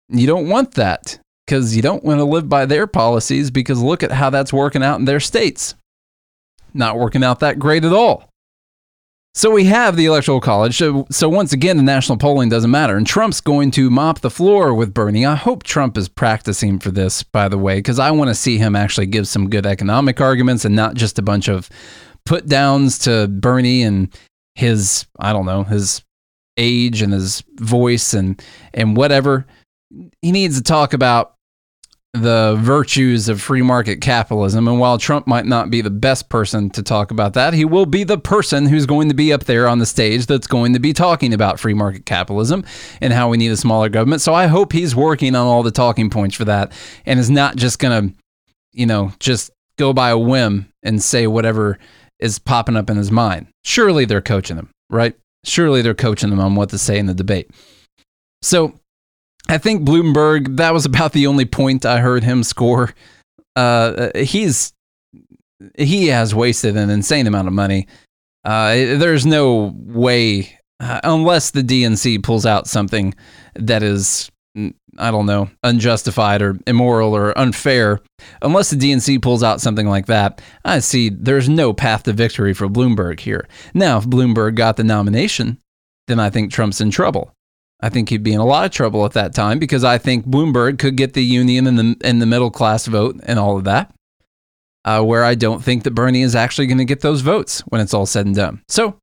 You 0.10 0.26
don't 0.26 0.50
want 0.50 0.74
that 0.74 1.20
because 1.50 1.76
you 1.76 1.82
don't 1.82 2.04
want 2.04 2.20
to 2.20 2.26
live 2.26 2.48
by 2.48 2.68
their 2.68 2.86
policies 2.86 3.50
because 3.50 3.82
look 3.82 4.04
at 4.04 4.12
how 4.12 4.30
that's 4.30 4.54
working 4.54 4.84
out 4.84 5.00
in 5.00 5.06
their 5.06 5.20
states. 5.20 5.74
Not 6.76 7.00
working 7.00 7.24
out 7.24 7.40
that 7.40 7.58
great 7.58 7.84
at 7.84 7.92
all. 7.92 8.30
So 9.34 9.50
we 9.50 9.66
have 9.66 9.96
the 9.96 10.06
Electoral 10.06 10.42
College. 10.42 10.78
So, 10.78 11.08
so 11.10 11.28
once 11.28 11.52
again, 11.52 11.78
the 11.78 11.82
national 11.82 12.20
polling 12.20 12.50
doesn't 12.50 12.70
matter. 12.70 12.96
And 12.96 13.08
Trump's 13.08 13.42
going 13.42 13.72
to 13.72 13.90
mop 13.90 14.20
the 14.20 14.30
floor 14.30 14.76
with 14.76 14.94
Bernie. 14.94 15.26
I 15.26 15.34
hope 15.34 15.64
Trump 15.64 15.98
is 15.98 16.08
practicing 16.08 16.78
for 16.78 16.92
this, 16.92 17.24
by 17.24 17.48
the 17.48 17.58
way, 17.58 17.80
because 17.80 17.98
I 17.98 18.12
want 18.12 18.28
to 18.28 18.36
see 18.36 18.60
him 18.60 18.76
actually 18.76 19.08
give 19.08 19.28
some 19.28 19.50
good 19.50 19.66
economic 19.66 20.22
arguments 20.22 20.66
and 20.66 20.76
not 20.76 20.94
just 20.94 21.18
a 21.18 21.24
bunch 21.24 21.48
of 21.48 21.68
put 22.28 22.46
downs 22.46 23.00
to 23.00 23.28
Bernie 23.28 23.82
and 23.82 24.16
his, 24.54 25.08
I 25.20 25.34
don't 25.34 25.48
know, 25.48 25.64
his 25.64 26.04
age 26.58 27.02
and 27.02 27.12
his 27.12 27.44
voice 27.56 28.14
and, 28.14 28.40
and 28.72 28.96
whatever. 28.96 29.48
He 30.22 30.32
needs 30.32 30.56
to 30.58 30.64
talk 30.64 30.94
about 30.94 31.34
the 32.14 32.58
virtues 32.60 33.30
of 33.30 33.40
free 33.40 33.62
market 33.62 34.02
capitalism. 34.02 34.68
And 34.68 34.80
while 34.80 34.98
Trump 34.98 35.28
might 35.28 35.46
not 35.46 35.70
be 35.70 35.82
the 35.82 35.92
best 35.92 36.28
person 36.28 36.72
to 36.72 36.82
talk 36.82 37.12
about 37.12 37.34
that, 37.34 37.54
he 37.54 37.66
will 37.66 37.86
be 37.86 38.04
the 38.04 38.18
person 38.18 38.66
who's 38.66 38.88
going 38.88 39.10
to 39.10 39.16
be 39.16 39.32
up 39.32 39.44
there 39.44 39.68
on 39.68 39.78
the 39.78 39.86
stage 39.86 40.26
that's 40.26 40.48
going 40.48 40.74
to 40.74 40.80
be 40.80 40.92
talking 40.92 41.34
about 41.34 41.60
free 41.60 41.76
market 41.76 42.08
capitalism 42.08 42.66
and 43.00 43.14
how 43.14 43.30
we 43.30 43.38
need 43.38 43.52
a 43.52 43.58
smaller 43.58 43.90
government. 43.90 44.22
So 44.22 44.34
I 44.34 44.48
hope 44.48 44.74
he's 44.74 44.96
working 44.96 45.36
on 45.36 45.46
all 45.46 45.62
the 45.62 45.72
talking 45.72 46.10
points 46.10 46.36
for 46.36 46.46
that 46.46 46.72
and 47.06 47.20
is 47.20 47.30
not 47.30 47.56
just 47.56 47.78
going 47.78 48.10
to, 48.10 48.16
you 48.74 48.88
know, 48.88 49.14
just 49.20 49.52
go 49.78 49.94
by 49.94 50.10
a 50.10 50.18
whim 50.18 50.72
and 50.82 51.04
say 51.04 51.28
whatever 51.28 51.78
is 52.18 52.40
popping 52.40 52.76
up 52.76 52.90
in 52.90 52.98
his 52.98 53.12
mind. 53.12 53.48
Surely 53.64 54.06
they're 54.06 54.20
coaching 54.20 54.58
him, 54.58 54.72
right? 54.90 55.16
Surely 55.46 55.84
they're 55.84 55.94
coaching 55.94 56.32
him 56.32 56.40
on 56.40 56.56
what 56.56 56.70
to 56.70 56.80
say 56.80 56.98
in 56.98 57.06
the 57.06 57.14
debate. 57.14 57.52
So 58.42 58.80
I 59.50 59.58
think 59.58 59.82
Bloomberg, 59.82 60.58
that 60.58 60.74
was 60.74 60.86
about 60.86 61.14
the 61.14 61.26
only 61.26 61.46
point 61.46 61.84
I 61.84 62.00
heard 62.00 62.24
him 62.24 62.44
score. 62.44 62.94
Uh, 63.56 64.12
he's 64.16 64.74
he 65.78 66.08
has 66.08 66.34
wasted 66.36 66.78
an 66.78 66.92
insane 66.92 67.26
amount 67.26 67.48
of 67.48 67.54
money. 67.54 67.88
Uh, 68.46 68.76
there's 68.76 69.26
no 69.26 69.74
way, 69.76 70.58
uh, 70.80 71.02
unless 71.04 71.52
the 71.52 71.64
DNC 71.64 72.24
pulls 72.24 72.46
out 72.46 72.68
something 72.68 73.14
that 73.56 73.84
is 73.84 74.32
I 74.98 75.12
don't 75.12 75.26
know, 75.26 75.50
unjustified 75.64 76.42
or 76.42 76.58
immoral 76.68 77.16
or 77.16 77.38
unfair, 77.38 78.02
unless 78.42 78.70
the 78.70 78.76
DNC 78.76 79.22
pulls 79.22 79.42
out 79.42 79.62
something 79.62 79.88
like 79.88 80.06
that, 80.08 80.42
I 80.64 80.80
see 80.80 81.10
there's 81.10 81.50
no 81.50 81.74
path 81.74 82.04
to 82.04 82.14
victory 82.14 82.54
for 82.54 82.68
Bloomberg 82.68 83.20
here. 83.20 83.48
Now, 83.74 83.98
if 83.98 84.06
Bloomberg 84.06 84.56
got 84.56 84.78
the 84.78 84.84
nomination, 84.84 85.60
then 86.08 86.20
I 86.20 86.30
think 86.30 86.52
Trump's 86.52 86.82
in 86.82 86.92
trouble. 86.92 87.34
I 87.82 87.90
think 87.90 88.10
he'd 88.10 88.24
be 88.24 88.34
in 88.34 88.40
a 88.40 88.46
lot 88.46 88.66
of 88.66 88.72
trouble 88.72 89.06
at 89.06 89.14
that 89.14 89.34
time 89.34 89.58
because 89.58 89.84
I 89.84 89.98
think 89.98 90.26
Bloomberg 90.26 90.80
could 90.80 90.98
get 90.98 91.14
the 91.14 91.24
union 91.24 91.66
and 91.66 91.80
the 91.80 91.96
and 92.04 92.22
the 92.22 92.26
middle 92.26 92.52
class 92.52 92.86
vote 92.88 93.20
and 93.24 93.40
all 93.40 93.58
of 93.58 93.64
that. 93.64 93.94
Uh, 94.86 95.02
where 95.02 95.24
I 95.24 95.36
don't 95.36 95.64
think 95.64 95.84
that 95.84 95.92
Bernie 95.92 96.22
is 96.22 96.36
actually 96.36 96.68
going 96.68 96.78
to 96.78 96.86
get 96.86 97.02
those 97.02 97.22
votes 97.22 97.60
when 97.68 97.82
it's 97.82 97.94
all 97.94 98.06
said 98.06 98.26
and 98.26 98.36
done. 98.36 98.62
So 98.70 98.98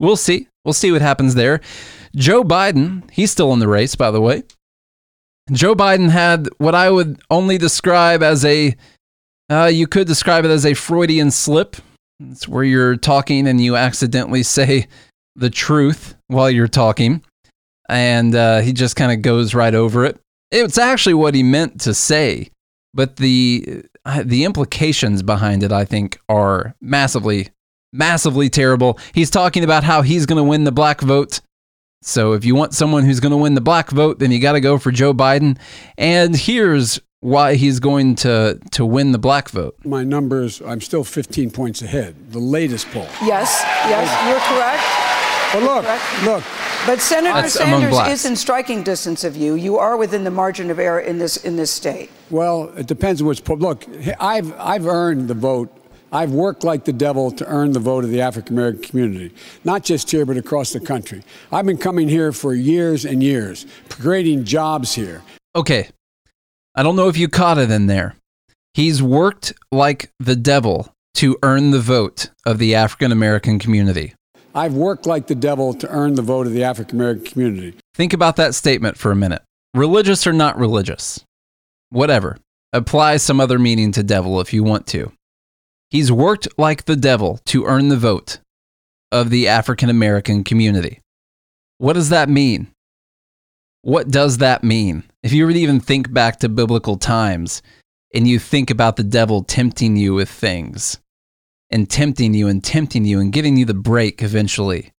we'll 0.00 0.16
see. 0.16 0.48
We'll 0.64 0.72
see 0.72 0.90
what 0.90 1.02
happens 1.02 1.34
there. 1.34 1.60
Joe 2.16 2.42
Biden, 2.42 3.08
he's 3.10 3.30
still 3.30 3.52
in 3.52 3.58
the 3.58 3.68
race, 3.68 3.94
by 3.94 4.10
the 4.10 4.20
way. 4.20 4.42
Joe 5.50 5.74
Biden 5.74 6.10
had 6.10 6.48
what 6.58 6.74
I 6.74 6.90
would 6.90 7.20
only 7.30 7.58
describe 7.58 8.22
as 8.22 8.44
a, 8.44 8.74
uh, 9.50 9.66
you 9.66 9.86
could 9.86 10.06
describe 10.06 10.44
it 10.44 10.50
as 10.50 10.64
a 10.64 10.74
Freudian 10.74 11.30
slip. 11.30 11.76
It's 12.20 12.48
where 12.48 12.64
you're 12.64 12.96
talking 12.96 13.46
and 13.46 13.60
you 13.60 13.76
accidentally 13.76 14.42
say 14.42 14.86
the 15.36 15.50
truth 15.50 16.14
while 16.28 16.50
you're 16.50 16.68
talking 16.68 17.22
and 17.92 18.34
uh, 18.34 18.60
he 18.60 18.72
just 18.72 18.96
kind 18.96 19.12
of 19.12 19.20
goes 19.22 19.54
right 19.54 19.74
over 19.74 20.04
it. 20.04 20.18
It's 20.50 20.78
actually 20.78 21.14
what 21.14 21.34
he 21.34 21.42
meant 21.42 21.80
to 21.82 21.94
say, 21.94 22.50
but 22.94 23.16
the 23.16 23.84
uh, 24.04 24.22
the 24.24 24.44
implications 24.44 25.22
behind 25.22 25.62
it, 25.62 25.72
I 25.72 25.84
think, 25.84 26.18
are 26.28 26.74
massively, 26.80 27.48
massively 27.92 28.48
terrible. 28.48 28.98
He's 29.14 29.30
talking 29.30 29.62
about 29.62 29.84
how 29.84 30.02
he's 30.02 30.26
going 30.26 30.38
to 30.38 30.42
win 30.42 30.64
the 30.64 30.72
black 30.72 31.00
vote. 31.00 31.40
So 32.02 32.32
if 32.32 32.44
you 32.44 32.54
want 32.54 32.74
someone 32.74 33.04
who's 33.04 33.20
going 33.20 33.30
to 33.30 33.36
win 33.36 33.54
the 33.54 33.60
black 33.60 33.90
vote, 33.90 34.18
then 34.18 34.32
you 34.32 34.40
got 34.40 34.52
to 34.52 34.60
go 34.60 34.78
for 34.78 34.90
Joe 34.90 35.14
Biden. 35.14 35.58
And 35.96 36.34
here's 36.34 37.00
why 37.20 37.54
he's 37.54 37.78
going 37.78 38.16
to 38.16 38.58
to 38.72 38.84
win 38.84 39.12
the 39.12 39.18
black 39.18 39.50
vote. 39.50 39.76
My 39.84 40.02
numbers, 40.02 40.60
I'm 40.62 40.80
still 40.80 41.04
15 41.04 41.50
points 41.50 41.82
ahead. 41.82 42.32
The 42.32 42.40
latest 42.40 42.88
poll. 42.88 43.06
Yes, 43.22 43.60
yes, 43.86 44.08
you're 44.28 44.40
correct. 44.40 45.11
But 45.52 45.62
look, 45.62 45.84
Correct. 45.84 46.22
look, 46.24 46.44
But 46.86 47.00
Senator 47.00 47.42
That's 47.42 47.54
Sanders 47.54 47.98
is 48.08 48.24
in 48.24 48.36
striking 48.36 48.82
distance 48.82 49.22
of 49.22 49.36
you. 49.36 49.54
You 49.54 49.78
are 49.78 49.96
within 49.96 50.24
the 50.24 50.30
margin 50.30 50.70
of 50.70 50.78
error 50.78 51.00
in 51.00 51.18
this 51.18 51.36
in 51.36 51.56
this 51.56 51.70
state. 51.70 52.10
well, 52.30 52.72
it 52.76 52.86
depends 52.86 53.20
on 53.20 53.28
which 53.28 53.44
poll. 53.44 53.58
Look, 53.58 53.84
I've, 54.18 54.52
I've 54.58 54.86
earned 54.86 55.28
the 55.28 55.34
vote. 55.34 55.70
I've 56.10 56.32
worked 56.32 56.62
like 56.64 56.84
the 56.84 56.92
devil 56.92 57.30
to 57.32 57.46
earn 57.46 57.72
the 57.72 57.80
vote 57.80 58.04
of 58.04 58.10
the 58.10 58.20
African 58.20 58.56
American 58.56 58.82
community, 58.82 59.34
not 59.64 59.82
just 59.82 60.10
here, 60.10 60.26
but 60.26 60.36
across 60.36 60.72
the 60.72 60.80
country. 60.80 61.22
I've 61.50 61.64
been 61.66 61.78
coming 61.78 62.08
here 62.08 62.32
for 62.32 62.54
years 62.54 63.04
and 63.04 63.22
years, 63.22 63.64
creating 63.88 64.44
jobs 64.44 64.94
here. 64.94 65.22
Okay, 65.54 65.88
I 66.74 66.82
don't 66.82 66.96
know 66.96 67.08
if 67.08 67.16
you 67.16 67.28
caught 67.28 67.58
it 67.58 67.70
in 67.70 67.86
there. 67.86 68.16
He's 68.74 69.02
worked 69.02 69.52
like 69.70 70.10
the 70.18 70.36
devil 70.36 70.92
to 71.14 71.38
earn 71.42 71.70
the 71.70 71.80
vote 71.80 72.30
of 72.46 72.58
the 72.58 72.74
African 72.74 73.12
American 73.12 73.58
community. 73.58 74.14
I've 74.54 74.74
worked 74.74 75.06
like 75.06 75.26
the 75.26 75.34
devil 75.34 75.72
to 75.74 75.88
earn 75.88 76.14
the 76.14 76.22
vote 76.22 76.46
of 76.46 76.52
the 76.52 76.64
African 76.64 77.00
American 77.00 77.24
community. 77.24 77.74
Think 77.94 78.12
about 78.12 78.36
that 78.36 78.54
statement 78.54 78.98
for 78.98 79.10
a 79.10 79.16
minute. 79.16 79.42
Religious 79.74 80.26
or 80.26 80.32
not 80.32 80.58
religious, 80.58 81.24
whatever. 81.90 82.36
Apply 82.74 83.16
some 83.16 83.40
other 83.40 83.58
meaning 83.58 83.92
to 83.92 84.02
devil 84.02 84.40
if 84.40 84.52
you 84.52 84.62
want 84.62 84.86
to. 84.88 85.12
He's 85.90 86.12
worked 86.12 86.48
like 86.58 86.84
the 86.84 86.96
devil 86.96 87.38
to 87.46 87.64
earn 87.64 87.88
the 87.88 87.96
vote 87.96 88.38
of 89.10 89.30
the 89.30 89.48
African 89.48 89.88
American 89.88 90.44
community. 90.44 91.00
What 91.78 91.94
does 91.94 92.10
that 92.10 92.28
mean? 92.28 92.68
What 93.82 94.10
does 94.10 94.38
that 94.38 94.62
mean? 94.62 95.04
If 95.22 95.32
you 95.32 95.44
were 95.44 95.52
to 95.52 95.58
even 95.58 95.80
think 95.80 96.12
back 96.12 96.38
to 96.40 96.48
biblical 96.48 96.96
times 96.96 97.62
and 98.14 98.28
you 98.28 98.38
think 98.38 98.70
about 98.70 98.96
the 98.96 99.04
devil 99.04 99.42
tempting 99.42 99.96
you 99.96 100.14
with 100.14 100.30
things 100.30 100.98
and 101.72 101.88
tempting 101.88 102.34
you 102.34 102.46
and 102.46 102.62
tempting 102.62 103.04
you 103.04 103.18
and 103.18 103.32
getting 103.32 103.56
you 103.56 103.64
the 103.64 103.74
break 103.74 104.22
eventually 104.22 104.92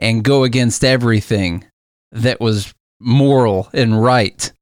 and 0.00 0.24
go 0.24 0.42
against 0.42 0.84
everything 0.84 1.64
that 2.10 2.40
was 2.40 2.72
moral 2.98 3.68
and 3.72 4.02
right. 4.02 4.52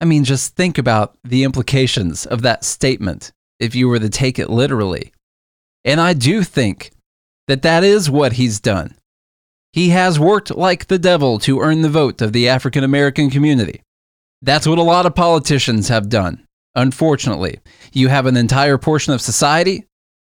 I 0.00 0.04
mean, 0.04 0.24
just 0.24 0.54
think 0.54 0.78
about 0.78 1.16
the 1.24 1.42
implications 1.42 2.26
of 2.26 2.42
that 2.42 2.64
statement 2.64 3.32
if 3.58 3.74
you 3.74 3.88
were 3.88 3.98
to 3.98 4.10
take 4.10 4.38
it 4.38 4.50
literally. 4.50 5.12
And 5.84 6.00
I 6.00 6.12
do 6.12 6.44
think 6.44 6.92
that 7.48 7.62
that 7.62 7.82
is 7.82 8.10
what 8.10 8.34
he's 8.34 8.60
done. 8.60 8.94
He 9.72 9.88
has 9.90 10.20
worked 10.20 10.54
like 10.54 10.86
the 10.86 10.98
devil 10.98 11.38
to 11.40 11.60
earn 11.60 11.82
the 11.82 11.88
vote 11.88 12.20
of 12.20 12.32
the 12.32 12.48
African 12.48 12.84
American 12.84 13.30
community. 13.30 13.82
That's 14.42 14.66
what 14.66 14.78
a 14.78 14.82
lot 14.82 15.06
of 15.06 15.14
politicians 15.14 15.88
have 15.88 16.08
done. 16.08 16.46
Unfortunately, 16.74 17.58
you 17.92 18.08
have 18.08 18.26
an 18.26 18.36
entire 18.36 18.78
portion 18.78 19.12
of 19.12 19.20
society 19.20 19.87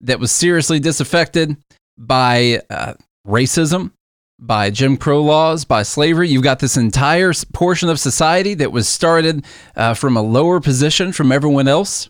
that 0.00 0.20
was 0.20 0.32
seriously 0.32 0.80
disaffected 0.80 1.56
by 1.98 2.62
uh, 2.70 2.94
racism, 3.26 3.92
by 4.38 4.70
Jim 4.70 4.96
Crow 4.96 5.22
laws, 5.22 5.64
by 5.64 5.82
slavery. 5.82 6.28
You've 6.28 6.42
got 6.42 6.58
this 6.60 6.76
entire 6.76 7.32
portion 7.52 7.88
of 7.88 8.00
society 8.00 8.54
that 8.54 8.72
was 8.72 8.88
started 8.88 9.44
uh, 9.76 9.94
from 9.94 10.16
a 10.16 10.22
lower 10.22 10.60
position 10.60 11.12
from 11.12 11.30
everyone 11.30 11.68
else. 11.68 12.08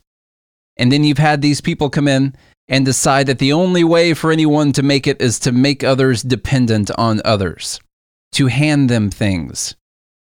And 0.76 0.90
then 0.92 1.04
you've 1.04 1.18
had 1.18 1.42
these 1.42 1.60
people 1.60 1.90
come 1.90 2.08
in 2.08 2.34
and 2.68 2.84
decide 2.84 3.26
that 3.26 3.40
the 3.40 3.52
only 3.52 3.82
way 3.82 4.14
for 4.14 4.30
anyone 4.30 4.72
to 4.72 4.82
make 4.82 5.06
it 5.06 5.20
is 5.20 5.40
to 5.40 5.52
make 5.52 5.82
others 5.82 6.22
dependent 6.22 6.90
on 6.96 7.20
others, 7.24 7.80
to 8.32 8.46
hand 8.46 8.88
them 8.88 9.10
things, 9.10 9.74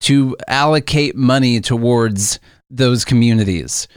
to 0.01 0.35
allocate 0.47 1.15
money 1.15 1.61
towards 1.61 2.39
those 2.69 3.05
communities, 3.05 3.87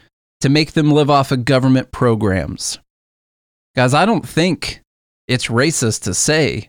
to 0.41 0.49
make 0.49 0.73
them 0.73 0.93
live 0.93 1.11
off 1.11 1.33
of 1.33 1.45
government 1.45 1.91
programs. 1.91 2.79
Guys, 3.79 3.95
I 3.95 4.07
don't 4.07 4.29
think 4.29 4.81
it's 5.29 5.47
racist 5.47 6.03
to 6.03 6.13
say 6.13 6.69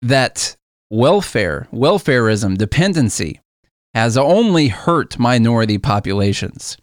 that 0.00 0.56
welfare, 0.88 1.68
welfareism, 1.70 2.56
dependency 2.56 3.42
has 3.92 4.16
only 4.16 4.68
hurt 4.68 5.18
minority 5.18 5.76
populations. 5.76 6.78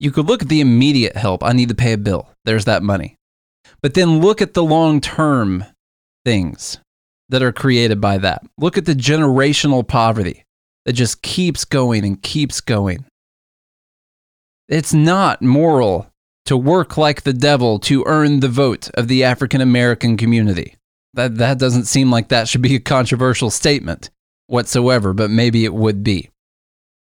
You 0.00 0.10
could 0.10 0.26
look 0.26 0.42
at 0.42 0.48
the 0.48 0.60
immediate 0.60 1.14
help. 1.14 1.44
I 1.44 1.52
need 1.52 1.68
to 1.68 1.76
pay 1.76 1.92
a 1.92 1.96
bill. 1.96 2.28
There's 2.46 2.64
that 2.64 2.82
money. 2.82 3.14
But 3.80 3.94
then 3.94 4.18
look 4.20 4.42
at 4.42 4.54
the 4.54 4.64
long 4.64 5.00
term 5.00 5.64
things 6.24 6.78
that 7.28 7.44
are 7.44 7.52
created 7.52 8.00
by 8.00 8.18
that. 8.18 8.42
Look 8.58 8.76
at 8.76 8.86
the 8.86 8.94
generational 8.94 9.86
poverty 9.86 10.42
that 10.84 10.94
just 10.94 11.22
keeps 11.22 11.64
going 11.64 12.04
and 12.04 12.20
keeps 12.20 12.60
going. 12.60 13.04
It's 14.68 14.92
not 14.92 15.42
moral 15.42 16.10
to 16.46 16.56
work 16.56 16.96
like 16.96 17.22
the 17.22 17.32
devil 17.32 17.78
to 17.80 18.04
earn 18.06 18.40
the 18.40 18.48
vote 18.48 18.90
of 18.94 19.08
the 19.08 19.24
African 19.24 19.60
American 19.60 20.16
community. 20.16 20.76
That, 21.14 21.36
that 21.36 21.58
doesn't 21.58 21.84
seem 21.84 22.10
like 22.10 22.28
that 22.28 22.48
should 22.48 22.62
be 22.62 22.74
a 22.74 22.80
controversial 22.80 23.50
statement 23.50 24.10
whatsoever, 24.46 25.12
but 25.12 25.30
maybe 25.30 25.64
it 25.64 25.74
would 25.74 26.02
be. 26.02 26.30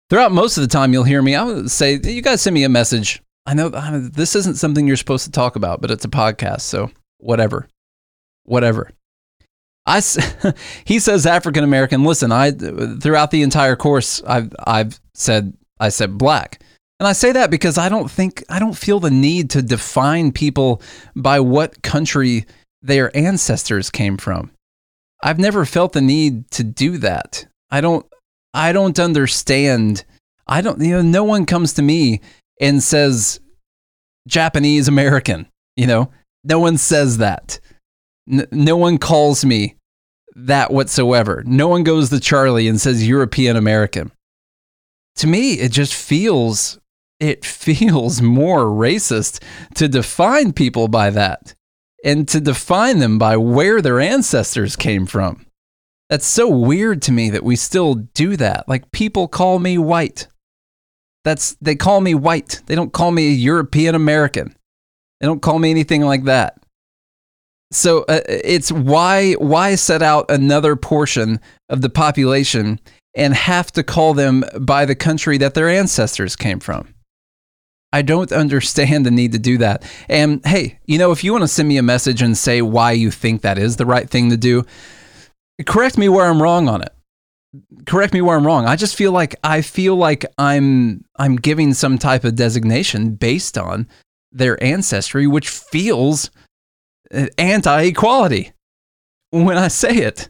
Throughout 0.09 0.32
most 0.32 0.57
of 0.57 0.61
the 0.61 0.67
time, 0.67 0.91
you'll 0.91 1.03
hear 1.03 1.21
me. 1.21 1.36
I 1.36 1.43
would 1.43 1.71
say, 1.71 1.99
you 2.03 2.21
guys 2.21 2.41
send 2.41 2.53
me 2.53 2.63
a 2.63 2.69
message. 2.69 3.21
I 3.45 3.53
know 3.53 3.69
this 3.69 4.36
isn't 4.36 4.57
something 4.57 4.88
you're 4.88 4.97
supposed 4.97 5.25
to 5.25 5.32
talk 5.32 5.55
about, 5.55 5.82
but 5.82 5.91
it's 5.91 6.05
a 6.05 6.09
podcast, 6.09 6.61
so 6.61 6.91
whatever. 7.17 7.67
Whatever. 8.43 8.91
I, 9.86 10.01
he 10.86 10.99
says 10.99 11.25
African 11.25 11.63
American. 11.63 12.03
Listen, 12.03 12.32
I 12.32 12.51
throughout 12.51 13.32
the 13.32 13.41
entire 13.41 13.75
course, 13.75 14.21
I've 14.27 14.53
I've 14.59 14.99
said 15.13 15.53
I 15.79 15.89
said 15.89 16.17
black, 16.17 16.61
and 17.01 17.07
I 17.07 17.13
say 17.13 17.31
that 17.31 17.49
because 17.49 17.79
I 17.79 17.89
don't 17.89 18.11
think 18.11 18.43
I 18.47 18.59
don't 18.59 18.77
feel 18.77 18.99
the 18.99 19.09
need 19.09 19.49
to 19.51 19.63
define 19.63 20.31
people 20.31 20.83
by 21.15 21.39
what 21.39 21.81
country 21.81 22.45
their 22.83 23.09
ancestors 23.17 23.89
came 23.89 24.17
from. 24.17 24.51
I've 25.23 25.39
never 25.39 25.65
felt 25.65 25.93
the 25.93 26.01
need 26.01 26.51
to 26.51 26.63
do 26.63 26.99
that. 26.99 27.47
I 27.71 27.81
don't 27.81 28.05
I 28.53 28.71
don't 28.71 28.99
understand. 28.99 30.05
I 30.45 30.61
don't 30.61 30.79
you 30.79 30.91
know 30.91 31.01
no 31.01 31.23
one 31.23 31.47
comes 31.47 31.73
to 31.73 31.81
me 31.81 32.21
and 32.59 32.83
says 32.83 33.39
Japanese 34.27 34.87
American, 34.87 35.47
you 35.75 35.87
know? 35.87 36.11
No 36.43 36.59
one 36.59 36.77
says 36.77 37.17
that. 37.17 37.59
N- 38.31 38.45
no 38.51 38.77
one 38.77 38.99
calls 38.99 39.43
me 39.43 39.75
that 40.35 40.69
whatsoever. 40.69 41.41
No 41.47 41.67
one 41.67 41.83
goes 41.83 42.11
to 42.11 42.19
Charlie 42.19 42.67
and 42.67 42.79
says 42.79 43.07
European 43.07 43.55
American. 43.55 44.11
To 45.15 45.25
me, 45.25 45.53
it 45.53 45.71
just 45.71 45.95
feels 45.95 46.77
it 47.22 47.45
feels 47.61 48.22
more 48.22 48.65
racist 48.65 49.41
to 49.76 49.88
define 49.88 50.51
people 50.51 50.89
by 50.89 51.09
that 51.11 51.55
and 52.03 52.28
to 52.28 52.41
define 52.41 52.99
them 52.99 53.17
by 53.17 53.38
where 53.38 53.82
their 53.82 53.99
ancestors 53.99 54.76
came 54.76 55.05
from. 55.05 55.45
That's 56.09 56.26
so 56.26 56.49
weird 56.49 57.01
to 57.03 57.13
me 57.13 57.30
that 57.30 57.43
we 57.43 57.55
still 57.55 57.95
do 57.95 58.36
that. 58.36 58.67
Like 58.67 58.91
people 58.91 59.30
call 59.30 59.59
me 59.59 59.78
white. 59.78 60.28
That's 61.24 61.55
they 61.61 61.76
call 61.76 62.01
me 62.01 62.15
white. 62.15 62.61
They 62.65 62.76
don't 62.76 62.91
call 62.91 63.11
me 63.11 63.30
a 63.30 63.32
European 63.36 63.95
American. 63.95 64.55
They 65.19 65.28
don't 65.28 65.41
call 65.41 65.59
me 65.59 65.69
anything 65.69 66.01
like 66.01 66.26
that. 66.26 66.57
So 67.72 67.99
uh, 68.09 68.19
it's 68.28 68.72
why 68.72 69.34
why 69.34 69.76
set 69.76 70.01
out 70.01 70.30
another 70.30 70.76
portion 70.76 71.39
of 71.69 71.82
the 71.82 71.89
population 71.89 72.82
and 73.15 73.34
have 73.34 73.72
to 73.74 73.84
call 73.84 74.13
them 74.13 74.43
by 74.59 74.86
the 74.86 74.95
country 74.95 75.38
that 75.38 75.53
their 75.53 75.69
ancestors 75.69 76.36
came 76.36 76.59
from. 76.59 76.93
I 77.93 78.01
don't 78.01 78.31
understand 78.31 79.05
the 79.05 79.11
need 79.11 79.33
to 79.33 79.39
do 79.39 79.57
that. 79.57 79.83
And 80.07 80.45
hey, 80.45 80.79
you 80.85 80.97
know, 80.97 81.11
if 81.11 81.23
you 81.23 81.31
want 81.31 81.43
to 81.43 81.47
send 81.47 81.67
me 81.67 81.77
a 81.77 81.83
message 81.83 82.21
and 82.21 82.37
say 82.37 82.61
why 82.61 82.93
you 82.93 83.11
think 83.11 83.41
that 83.41 83.57
is 83.57 83.75
the 83.75 83.85
right 83.85 84.09
thing 84.09 84.29
to 84.29 84.37
do, 84.37 84.63
correct 85.65 85.97
me 85.97 86.07
where 86.07 86.25
I'm 86.25 86.41
wrong 86.41 86.69
on 86.69 86.81
it. 86.81 86.93
Correct 87.85 88.13
me 88.13 88.21
where 88.21 88.37
I'm 88.37 88.45
wrong. 88.45 88.65
I 88.65 88.77
just 88.77 88.95
feel 88.95 89.11
like 89.11 89.35
I 89.43 89.61
feel 89.61 89.97
like 89.97 90.25
I'm 90.37 91.03
I'm 91.17 91.35
giving 91.35 91.73
some 91.73 91.97
type 91.97 92.23
of 92.23 92.35
designation 92.35 93.15
based 93.15 93.57
on 93.57 93.87
their 94.31 94.61
ancestry, 94.63 95.27
which 95.27 95.49
feels 95.49 96.31
uh, 97.13 97.25
anti-equality 97.37 98.53
when 99.31 99.57
I 99.57 99.67
say 99.67 99.97
it. 99.97 100.29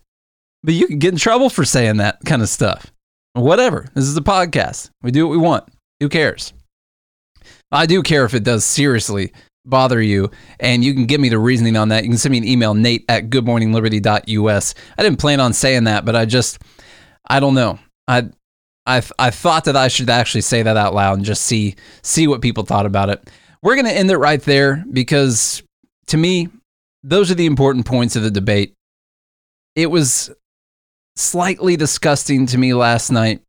But 0.64 0.74
you 0.74 0.88
can 0.88 0.97
get 0.97 1.14
in 1.14 1.20
trouble 1.20 1.51
for 1.51 1.64
saying 1.64 1.97
that 1.97 2.20
kind 2.26 2.41
of 2.41 2.49
stuff. 2.49 2.91
Whatever. 3.34 3.88
This 3.93 4.05
is 4.05 4.18
a 4.18 4.22
podcast. 4.22 4.89
We 5.03 5.12
do 5.12 5.28
what 5.28 5.32
we 5.32 5.38
want. 5.38 5.66
Who 5.99 6.09
cares? 6.09 6.53
I 7.72 7.86
do 7.86 8.03
care 8.03 8.26
if 8.26 8.34
it 8.34 8.43
does 8.43 8.65
seriously 8.65 9.32
bother 9.65 10.01
you, 10.01 10.32
and 10.59 10.84
you 10.84 10.93
can 10.93 11.05
give 11.05 11.22
me 11.22 11.30
the 11.30 11.39
reasoning 11.39 11.78
on 11.78 11.89
that. 11.89 12.03
You 12.03 12.09
can 12.09 12.17
send 12.17 12.32
me 12.32 12.39
an 12.39 12.47
email, 12.47 12.74
nate 12.74 13.05
at 13.07 13.30
goodmorningliberty.us. 13.30 14.76
I 14.97 15.03
didn't 15.03 15.19
plan 15.19 15.39
on 15.39 15.53
saying 15.53 15.86
that, 15.86 16.05
but 16.05 16.15
I 16.15 16.26
just, 16.26 16.59
I 17.28 17.39
don't 17.39 17.53
know. 17.53 17.80
I, 18.07 18.30
I, 18.86 19.01
I 19.19 19.30
thought 19.30 19.65
that 19.65 19.76
I 19.76 19.88
should 19.88 20.09
actually 20.09 20.41
say 20.41 20.63
that 20.63 20.78
out 20.78 20.93
loud 20.93 21.17
and 21.17 21.26
just 21.26 21.43
see 21.43 21.76
see 22.01 22.28
what 22.28 22.41
people 22.41 22.63
thought 22.63 22.86
about 22.86 23.09
it. 23.09 23.30
We're 23.61 23.76
gonna 23.76 23.89
end 23.89 24.09
it 24.09 24.17
right 24.17 24.41
there 24.41 24.84
because 24.91 25.61
to 26.07 26.17
me, 26.17 26.49
those 27.03 27.32
are 27.32 27.36
the 27.36 27.45
important 27.45 27.86
points 27.86 28.15
of 28.15 28.24
the 28.24 28.32
debate. 28.32 28.74
It 29.76 29.88
was 29.88 30.32
slightly 31.15 31.78
disgusting 31.78 32.47
to 32.47 32.57
me 32.57 32.74
last 32.74 33.11
night 33.11 33.41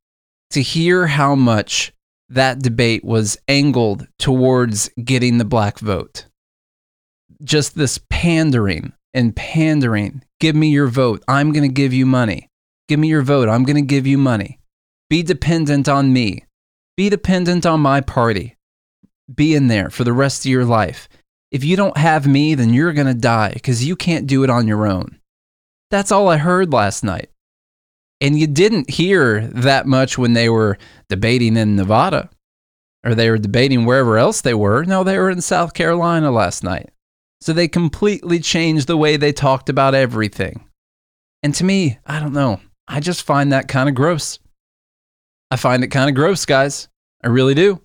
to 0.50 0.60
hear 0.60 1.06
how 1.06 1.34
much 1.34 1.92
that 2.34 2.60
debate 2.60 3.04
was 3.04 3.36
angled 3.46 4.06
towards 4.18 4.88
getting 5.02 5.38
the 5.38 5.44
black 5.44 5.78
vote. 5.78 6.26
Just 7.44 7.74
this 7.76 7.98
pandering 8.08 8.92
and 9.12 9.36
pandering. 9.36 10.22
Give 10.40 10.56
me 10.56 10.70
your 10.70 10.88
vote. 10.88 11.22
I'm 11.28 11.52
going 11.52 11.68
to 11.68 11.74
give 11.74 11.92
you 11.92 12.06
money. 12.06 12.48
Give 12.88 12.98
me 12.98 13.08
your 13.08 13.22
vote. 13.22 13.48
I'm 13.48 13.64
going 13.64 13.76
to 13.76 13.82
give 13.82 14.06
you 14.06 14.18
money. 14.18 14.58
Be 15.10 15.22
dependent 15.22 15.88
on 15.88 16.12
me. 16.12 16.44
Be 16.96 17.08
dependent 17.08 17.66
on 17.66 17.80
my 17.80 18.00
party. 18.00 18.56
Be 19.32 19.54
in 19.54 19.68
there 19.68 19.90
for 19.90 20.04
the 20.04 20.12
rest 20.12 20.44
of 20.44 20.50
your 20.50 20.64
life. 20.64 21.08
If 21.50 21.64
you 21.64 21.76
don't 21.76 21.96
have 21.96 22.26
me, 22.26 22.54
then 22.54 22.72
you're 22.72 22.94
going 22.94 23.06
to 23.06 23.14
die 23.14 23.52
because 23.52 23.84
you 23.84 23.94
can't 23.94 24.26
do 24.26 24.42
it 24.42 24.50
on 24.50 24.66
your 24.66 24.86
own. 24.86 25.18
That's 25.90 26.10
all 26.10 26.28
I 26.28 26.38
heard 26.38 26.72
last 26.72 27.04
night. 27.04 27.28
And 28.22 28.38
you 28.38 28.46
didn't 28.46 28.88
hear 28.88 29.48
that 29.48 29.86
much 29.86 30.16
when 30.16 30.32
they 30.32 30.48
were 30.48 30.78
debating 31.08 31.56
in 31.56 31.74
Nevada 31.74 32.30
or 33.04 33.16
they 33.16 33.28
were 33.28 33.36
debating 33.36 33.84
wherever 33.84 34.16
else 34.16 34.40
they 34.40 34.54
were. 34.54 34.84
No, 34.84 35.02
they 35.02 35.18
were 35.18 35.28
in 35.28 35.40
South 35.40 35.74
Carolina 35.74 36.30
last 36.30 36.62
night. 36.62 36.90
So 37.40 37.52
they 37.52 37.66
completely 37.66 38.38
changed 38.38 38.86
the 38.86 38.96
way 38.96 39.16
they 39.16 39.32
talked 39.32 39.68
about 39.68 39.96
everything. 39.96 40.68
And 41.42 41.52
to 41.56 41.64
me, 41.64 41.98
I 42.06 42.20
don't 42.20 42.32
know. 42.32 42.60
I 42.86 43.00
just 43.00 43.24
find 43.24 43.52
that 43.52 43.66
kind 43.66 43.88
of 43.88 43.96
gross. 43.96 44.38
I 45.50 45.56
find 45.56 45.82
it 45.82 45.88
kind 45.88 46.08
of 46.08 46.14
gross, 46.14 46.46
guys. 46.46 46.88
I 47.24 47.26
really 47.26 47.54
do. 47.54 47.82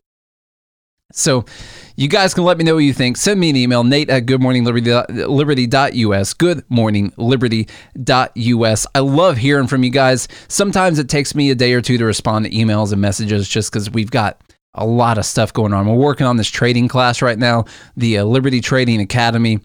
So 1.13 1.45
you 1.95 2.09
guys 2.09 2.33
can 2.33 2.43
let 2.43 2.57
me 2.57 2.63
know 2.63 2.75
what 2.75 2.83
you 2.83 2.93
think. 2.93 3.17
Send 3.17 3.39
me 3.39 3.49
an 3.49 3.55
email, 3.55 3.83
nate 3.83 4.09
at 4.09 4.25
goodmorningliberty.us, 4.25 6.33
goodmorningliberty.us. 6.33 8.87
I 8.93 8.99
love 8.99 9.37
hearing 9.37 9.67
from 9.67 9.83
you 9.83 9.89
guys. 9.89 10.27
Sometimes 10.47 10.99
it 10.99 11.09
takes 11.09 11.33
me 11.33 11.49
a 11.49 11.55
day 11.55 11.73
or 11.73 11.81
two 11.81 11.97
to 11.97 12.05
respond 12.05 12.45
to 12.45 12.51
emails 12.51 12.91
and 12.91 13.01
messages 13.01 13.47
just 13.47 13.71
because 13.71 13.89
we've 13.89 14.11
got 14.11 14.41
a 14.77 14.85
lot 14.85 15.17
of 15.17 15.25
stuff 15.25 15.53
going 15.53 15.73
on. 15.73 15.87
We're 15.87 15.95
working 15.95 16.25
on 16.25 16.37
this 16.37 16.49
trading 16.49 16.87
class 16.87 17.21
right 17.21 17.37
now, 17.37 17.65
the 17.95 18.19
uh, 18.19 18.23
Liberty 18.23 18.61
Trading 18.61 19.01
Academy. 19.01 19.59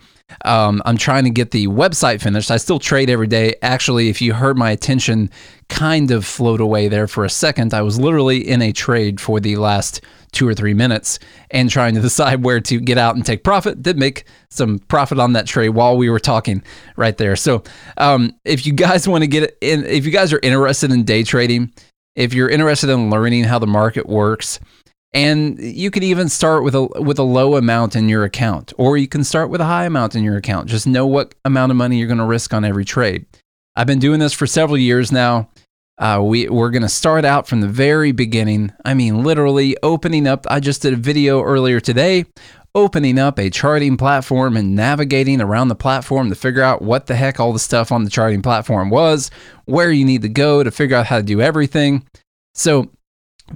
Um, 0.44 0.82
I'm 0.84 0.96
trying 0.96 1.24
to 1.24 1.30
get 1.30 1.50
the 1.50 1.66
website 1.68 2.20
finished. 2.20 2.50
I 2.50 2.56
still 2.56 2.78
trade 2.78 3.10
every 3.10 3.26
day. 3.26 3.54
Actually, 3.62 4.08
if 4.08 4.22
you 4.22 4.32
heard 4.32 4.56
my 4.56 4.70
attention 4.70 5.30
kind 5.68 6.10
of 6.10 6.24
float 6.24 6.60
away 6.60 6.88
there 6.88 7.06
for 7.06 7.24
a 7.24 7.30
second, 7.30 7.74
I 7.74 7.82
was 7.82 7.98
literally 7.98 8.46
in 8.46 8.62
a 8.62 8.72
trade 8.72 9.20
for 9.20 9.40
the 9.40 9.56
last 9.56 10.02
two 10.32 10.48
or 10.48 10.54
three 10.54 10.72
minutes 10.72 11.18
and 11.50 11.68
trying 11.68 11.94
to 11.94 12.00
decide 12.00 12.42
where 12.42 12.60
to 12.60 12.80
get 12.80 12.98
out 12.98 13.14
and 13.14 13.24
take 13.24 13.44
profit. 13.44 13.82
Did 13.82 13.98
make 13.98 14.24
some 14.48 14.78
profit 14.78 15.18
on 15.18 15.34
that 15.34 15.46
trade 15.46 15.70
while 15.70 15.96
we 15.96 16.08
were 16.08 16.20
talking 16.20 16.62
right 16.96 17.16
there. 17.16 17.36
So, 17.36 17.62
um, 17.98 18.34
if 18.44 18.66
you 18.66 18.72
guys 18.72 19.06
want 19.06 19.22
to 19.22 19.28
get 19.28 19.56
in, 19.60 19.84
if 19.84 20.06
you 20.06 20.10
guys 20.10 20.32
are 20.32 20.40
interested 20.42 20.90
in 20.90 21.04
day 21.04 21.22
trading, 21.22 21.72
if 22.16 22.34
you're 22.34 22.48
interested 22.48 22.90
in 22.90 23.10
learning 23.10 23.44
how 23.44 23.58
the 23.58 23.66
market 23.66 24.06
works, 24.06 24.58
and 25.14 25.58
you 25.58 25.90
could 25.90 26.04
even 26.04 26.28
start 26.28 26.64
with 26.64 26.74
a 26.74 26.84
with 27.00 27.18
a 27.18 27.24
low 27.24 27.56
amount 27.56 27.96
in 27.96 28.08
your 28.08 28.24
account, 28.24 28.72
or 28.78 28.96
you 28.96 29.08
can 29.08 29.24
start 29.24 29.50
with 29.50 29.60
a 29.60 29.66
high 29.66 29.84
amount 29.84 30.14
in 30.14 30.24
your 30.24 30.36
account. 30.36 30.68
Just 30.68 30.86
know 30.86 31.06
what 31.06 31.34
amount 31.44 31.70
of 31.70 31.76
money 31.76 31.98
you're 31.98 32.08
going 32.08 32.18
to 32.18 32.24
risk 32.24 32.54
on 32.54 32.64
every 32.64 32.84
trade. 32.84 33.26
I've 33.76 33.86
been 33.86 33.98
doing 33.98 34.20
this 34.20 34.32
for 34.32 34.46
several 34.46 34.78
years 34.78 35.12
now. 35.12 35.50
Uh, 35.98 36.20
we 36.22 36.48
we're 36.48 36.70
going 36.70 36.82
to 36.82 36.88
start 36.88 37.24
out 37.24 37.46
from 37.46 37.60
the 37.60 37.68
very 37.68 38.12
beginning. 38.12 38.72
I 38.84 38.94
mean, 38.94 39.22
literally 39.22 39.76
opening 39.82 40.26
up. 40.26 40.46
I 40.48 40.60
just 40.60 40.82
did 40.82 40.94
a 40.94 40.96
video 40.96 41.42
earlier 41.42 41.78
today, 41.78 42.24
opening 42.74 43.18
up 43.18 43.38
a 43.38 43.50
charting 43.50 43.98
platform 43.98 44.56
and 44.56 44.74
navigating 44.74 45.42
around 45.42 45.68
the 45.68 45.74
platform 45.74 46.30
to 46.30 46.34
figure 46.34 46.62
out 46.62 46.80
what 46.80 47.06
the 47.06 47.14
heck 47.16 47.38
all 47.38 47.52
the 47.52 47.58
stuff 47.58 47.92
on 47.92 48.04
the 48.04 48.10
charting 48.10 48.40
platform 48.40 48.88
was, 48.88 49.30
where 49.66 49.92
you 49.92 50.06
need 50.06 50.22
to 50.22 50.28
go 50.30 50.62
to 50.62 50.70
figure 50.70 50.96
out 50.96 51.06
how 51.06 51.18
to 51.18 51.22
do 51.22 51.42
everything. 51.42 52.06
So 52.54 52.90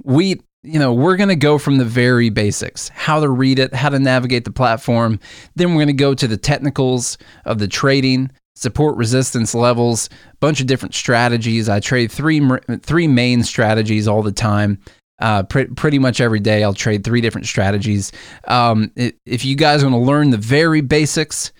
we 0.04 0.40
you 0.66 0.78
know, 0.78 0.92
we're 0.92 1.16
going 1.16 1.28
to 1.28 1.36
go 1.36 1.58
from 1.58 1.78
the 1.78 1.84
very 1.84 2.30
basics 2.30 2.88
how 2.90 3.20
to 3.20 3.28
read 3.28 3.58
it, 3.58 3.72
how 3.74 3.88
to 3.88 3.98
navigate 3.98 4.44
the 4.44 4.50
platform. 4.50 5.20
Then 5.54 5.70
we're 5.70 5.84
going 5.84 5.86
to 5.88 5.92
go 5.92 6.14
to 6.14 6.26
the 6.26 6.36
technicals 6.36 7.18
of 7.44 7.58
the 7.58 7.68
trading, 7.68 8.30
support 8.54 8.96
resistance 8.96 9.54
levels, 9.54 10.08
bunch 10.40 10.60
of 10.60 10.66
different 10.66 10.94
strategies. 10.94 11.68
I 11.68 11.80
trade 11.80 12.10
three, 12.10 12.40
three 12.80 13.06
main 13.06 13.42
strategies 13.42 14.08
all 14.08 14.22
the 14.22 14.32
time. 14.32 14.78
Uh, 15.18 15.42
pre- 15.44 15.66
pretty 15.66 15.98
much 15.98 16.20
every 16.20 16.40
day, 16.40 16.62
I'll 16.62 16.74
trade 16.74 17.04
three 17.04 17.20
different 17.20 17.46
strategies. 17.46 18.12
Um, 18.48 18.92
if 18.96 19.44
you 19.44 19.56
guys 19.56 19.82
want 19.82 19.94
to 19.94 19.98
learn 19.98 20.30
the 20.30 20.36
very 20.36 20.82
basics, 20.82 21.52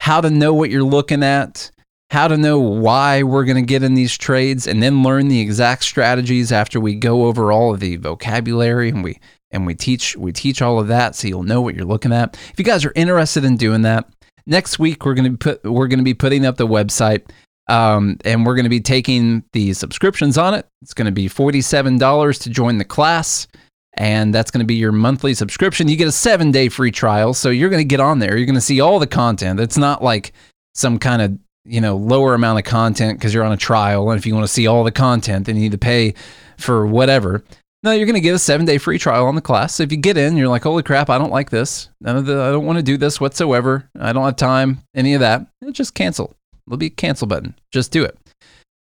how 0.00 0.20
to 0.20 0.30
know 0.30 0.52
what 0.52 0.70
you're 0.70 0.82
looking 0.82 1.22
at, 1.22 1.70
how 2.10 2.26
to 2.28 2.36
know 2.36 2.58
why 2.58 3.22
we're 3.22 3.44
going 3.44 3.56
to 3.56 3.62
get 3.62 3.82
in 3.82 3.94
these 3.94 4.16
trades 4.16 4.66
and 4.66 4.82
then 4.82 5.02
learn 5.02 5.28
the 5.28 5.40
exact 5.40 5.84
strategies 5.84 6.52
after 6.52 6.80
we 6.80 6.94
go 6.94 7.26
over 7.26 7.52
all 7.52 7.72
of 7.72 7.80
the 7.80 7.96
vocabulary 7.96 8.88
and 8.88 9.04
we 9.04 9.18
and 9.50 9.66
we 9.66 9.74
teach 9.74 10.16
we 10.16 10.32
teach 10.32 10.62
all 10.62 10.78
of 10.78 10.88
that 10.88 11.14
so 11.14 11.28
you'll 11.28 11.42
know 11.42 11.60
what 11.60 11.74
you're 11.74 11.84
looking 11.84 12.12
at. 12.12 12.36
If 12.50 12.58
you 12.58 12.64
guys 12.64 12.84
are 12.84 12.92
interested 12.94 13.44
in 13.44 13.56
doing 13.56 13.82
that, 13.82 14.08
next 14.46 14.78
week 14.78 15.04
we're 15.04 15.14
going 15.14 15.32
to 15.32 15.38
put 15.38 15.64
we're 15.64 15.88
going 15.88 15.98
to 15.98 16.04
be 16.04 16.14
putting 16.14 16.46
up 16.46 16.56
the 16.56 16.66
website 16.66 17.28
um, 17.68 18.16
and 18.24 18.46
we're 18.46 18.54
going 18.54 18.64
to 18.64 18.70
be 18.70 18.80
taking 18.80 19.44
the 19.52 19.74
subscriptions 19.74 20.38
on 20.38 20.54
it. 20.54 20.66
It's 20.80 20.94
going 20.94 21.06
to 21.06 21.12
be 21.12 21.28
$47 21.28 22.42
to 22.42 22.50
join 22.50 22.78
the 22.78 22.84
class 22.84 23.46
and 23.94 24.34
that's 24.34 24.50
going 24.50 24.60
to 24.60 24.66
be 24.66 24.76
your 24.76 24.92
monthly 24.92 25.34
subscription. 25.34 25.88
You 25.88 25.96
get 25.96 26.08
a 26.08 26.12
7-day 26.12 26.68
free 26.68 26.92
trial, 26.92 27.34
so 27.34 27.50
you're 27.50 27.68
going 27.68 27.82
to 27.82 27.88
get 27.88 28.00
on 28.00 28.20
there. 28.20 28.36
You're 28.36 28.46
going 28.46 28.54
to 28.54 28.60
see 28.60 28.80
all 28.80 29.00
the 29.00 29.08
content. 29.08 29.58
It's 29.58 29.76
not 29.76 30.02
like 30.04 30.32
some 30.74 30.98
kind 30.98 31.20
of 31.20 31.36
you 31.68 31.80
know 31.80 31.96
lower 31.96 32.34
amount 32.34 32.58
of 32.58 32.64
content 32.64 33.18
because 33.18 33.32
you're 33.32 33.44
on 33.44 33.52
a 33.52 33.56
trial 33.56 34.10
and 34.10 34.18
if 34.18 34.26
you 34.26 34.34
want 34.34 34.46
to 34.46 34.52
see 34.52 34.66
all 34.66 34.84
the 34.84 34.90
content 34.90 35.46
then 35.46 35.56
you 35.56 35.62
need 35.62 35.72
to 35.72 35.78
pay 35.78 36.14
for 36.56 36.86
whatever. 36.86 37.44
No 37.82 37.92
you're 37.92 38.06
going 38.06 38.14
to 38.14 38.20
get 38.20 38.34
a 38.34 38.38
seven 38.38 38.66
day 38.66 38.78
free 38.78 38.98
trial 38.98 39.26
on 39.26 39.34
the 39.34 39.40
class. 39.40 39.74
So 39.74 39.82
if 39.82 39.92
you 39.92 39.98
get 39.98 40.16
in 40.16 40.36
you're 40.36 40.48
like 40.48 40.62
holy 40.62 40.82
crap 40.82 41.10
i 41.10 41.18
don't 41.18 41.30
like 41.30 41.50
this. 41.50 41.88
None 42.00 42.16
of 42.16 42.26
the 42.26 42.40
i 42.40 42.50
don't 42.50 42.66
want 42.66 42.78
to 42.78 42.82
do 42.82 42.96
this 42.96 43.20
whatsoever. 43.20 43.88
I 43.98 44.12
don't 44.12 44.24
have 44.24 44.36
time 44.36 44.82
any 44.94 45.14
of 45.14 45.20
that. 45.20 45.46
Just 45.72 45.94
cancel. 45.94 46.34
There'll 46.66 46.78
be 46.78 46.86
a 46.86 46.90
cancel 46.90 47.26
button. 47.26 47.54
Just 47.70 47.92
do 47.92 48.04
it 48.04 48.18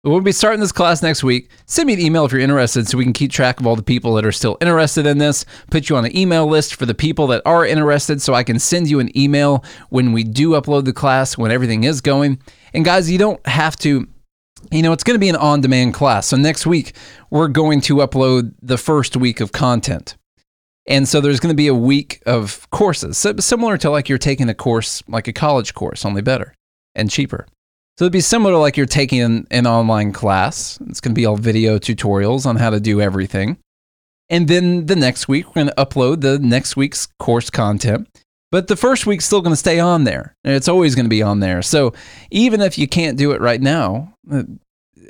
We'll 0.08 0.22
be 0.22 0.32
starting 0.32 0.62
this 0.62 0.72
class 0.72 1.04
next 1.04 1.22
week. 1.22 1.50
Send 1.66 1.88
me 1.88 1.94
an 1.94 2.00
email 2.00 2.24
if 2.24 2.32
you're 2.32 2.40
interested 2.40 2.88
so 2.88 2.98
we 2.98 3.04
can 3.04 3.12
keep 3.12 3.30
track 3.30 3.60
of 3.60 3.68
all 3.68 3.76
the 3.76 3.84
people 3.84 4.14
that 4.14 4.26
are 4.26 4.32
still 4.32 4.58
interested 4.62 5.06
in 5.06 5.18
this. 5.18 5.44
Put 5.70 5.90
you 5.90 5.98
on 5.98 6.06
an 6.06 6.16
email 6.16 6.48
list 6.48 6.76
for 6.76 6.86
the 6.86 6.96
people 6.96 7.28
that 7.28 7.42
are 7.46 7.66
interested 7.66 8.22
so 8.22 8.34
I 8.34 8.46
can 8.46 8.58
send 8.58 8.90
you 8.90 9.02
an 9.02 9.16
email 9.18 9.66
when 9.90 10.14
we 10.14 10.24
do 10.24 10.52
upload 10.52 10.86
the 10.86 10.94
class, 10.94 11.38
when 11.38 11.52
everything 11.52 11.84
is 11.84 12.00
going. 12.00 12.42
And 12.74 12.86
guys, 12.86 13.12
you 13.12 13.18
don't 13.18 13.46
have 13.46 13.76
to 13.80 14.08
you 14.72 14.82
know, 14.82 14.94
it's 14.94 15.04
going 15.04 15.16
to 15.16 15.20
be 15.20 15.30
an 15.30 15.36
on 15.36 15.60
demand 15.60 15.94
class. 15.94 16.28
So 16.28 16.38
next 16.38 16.66
week, 16.66 16.94
we're 17.30 17.50
going 17.50 17.82
to 17.82 17.98
upload 17.98 18.54
the 18.62 18.78
first 18.78 19.18
week 19.18 19.42
of 19.42 19.52
content. 19.52 20.16
And 20.88 21.06
so 21.06 21.20
there's 21.20 21.42
going 21.42 21.52
to 21.52 21.58
be 21.58 21.68
a 21.68 21.76
week 21.76 22.24
of 22.26 22.70
courses, 22.70 23.18
similar 23.18 23.78
to 23.78 23.90
like 23.90 24.08
you're 24.08 24.18
taking 24.18 24.48
a 24.48 24.54
course, 24.54 25.04
like 25.10 25.28
a 25.28 25.34
college 25.34 25.74
course, 25.74 26.06
only 26.06 26.22
better 26.22 26.56
and 26.96 27.12
cheaper. 27.12 27.46
So 27.98 28.06
it'd 28.06 28.14
be 28.14 28.22
similar 28.22 28.54
to 28.54 28.60
like 28.60 28.78
you're 28.78 28.86
taking 28.86 29.22
an, 29.22 29.48
an 29.50 29.66
online 29.66 30.14
class. 30.14 30.78
It's 30.88 31.02
going 31.02 31.16
to 31.16 31.20
be 31.20 31.26
all 31.26 31.36
video 31.36 31.80
tutorials 31.80 32.46
on 32.46 32.58
how 32.58 32.70
to 32.70 32.80
do 32.80 33.02
everything. 33.02 33.58
And 34.30 34.48
then 34.48 34.86
the 34.86 34.96
next 34.96 35.28
week, 35.28 35.48
we're 35.48 35.64
going 35.64 35.68
to 35.68 35.84
upload 35.84 36.22
the 36.22 36.38
next 36.38 36.76
week's 36.76 37.08
course 37.18 37.50
content. 37.50 38.08
But 38.52 38.68
the 38.68 38.76
first 38.76 39.08
week's 39.08 39.26
still 39.26 39.42
going 39.42 39.54
to 39.54 39.58
stay 39.58 39.80
on 39.80 40.04
there. 40.04 40.36
And 40.44 40.54
it's 40.54 40.68
always 40.68 40.94
going 40.94 41.06
to 41.06 41.10
be 41.10 41.24
on 41.24 41.40
there. 41.40 41.64
So 41.64 41.94
even 42.30 42.62
if 42.62 42.78
you 42.78 42.88
can't 42.88 43.18
do 43.18 43.32
it 43.32 43.42
right 43.42 43.62
now, 43.62 44.14
uh, 44.32 44.44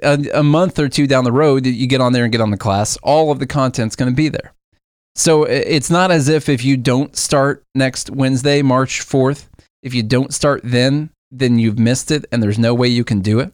a, 0.01 0.25
a 0.35 0.43
month 0.43 0.79
or 0.79 0.87
two 0.87 1.07
down 1.07 1.25
the 1.25 1.31
road, 1.31 1.65
you 1.65 1.87
get 1.87 2.01
on 2.01 2.13
there 2.13 2.23
and 2.23 2.31
get 2.31 2.41
on 2.41 2.51
the 2.51 2.57
class, 2.57 2.97
all 3.03 3.31
of 3.31 3.39
the 3.39 3.47
content's 3.47 3.97
going 3.97 4.11
to 4.11 4.15
be 4.15 4.29
there. 4.29 4.53
So 5.15 5.43
it's 5.43 5.89
not 5.89 6.11
as 6.11 6.29
if 6.29 6.47
if 6.47 6.63
you 6.63 6.77
don't 6.77 7.17
start 7.17 7.63
next 7.75 8.11
Wednesday, 8.11 8.61
March 8.61 9.01
4th, 9.01 9.47
if 9.81 9.93
you 9.93 10.03
don't 10.03 10.33
start 10.33 10.61
then, 10.63 11.09
then 11.31 11.59
you've 11.59 11.79
missed 11.79 12.11
it 12.11 12.25
and 12.31 12.41
there's 12.41 12.59
no 12.59 12.73
way 12.73 12.87
you 12.87 13.03
can 13.03 13.21
do 13.21 13.39
it. 13.39 13.51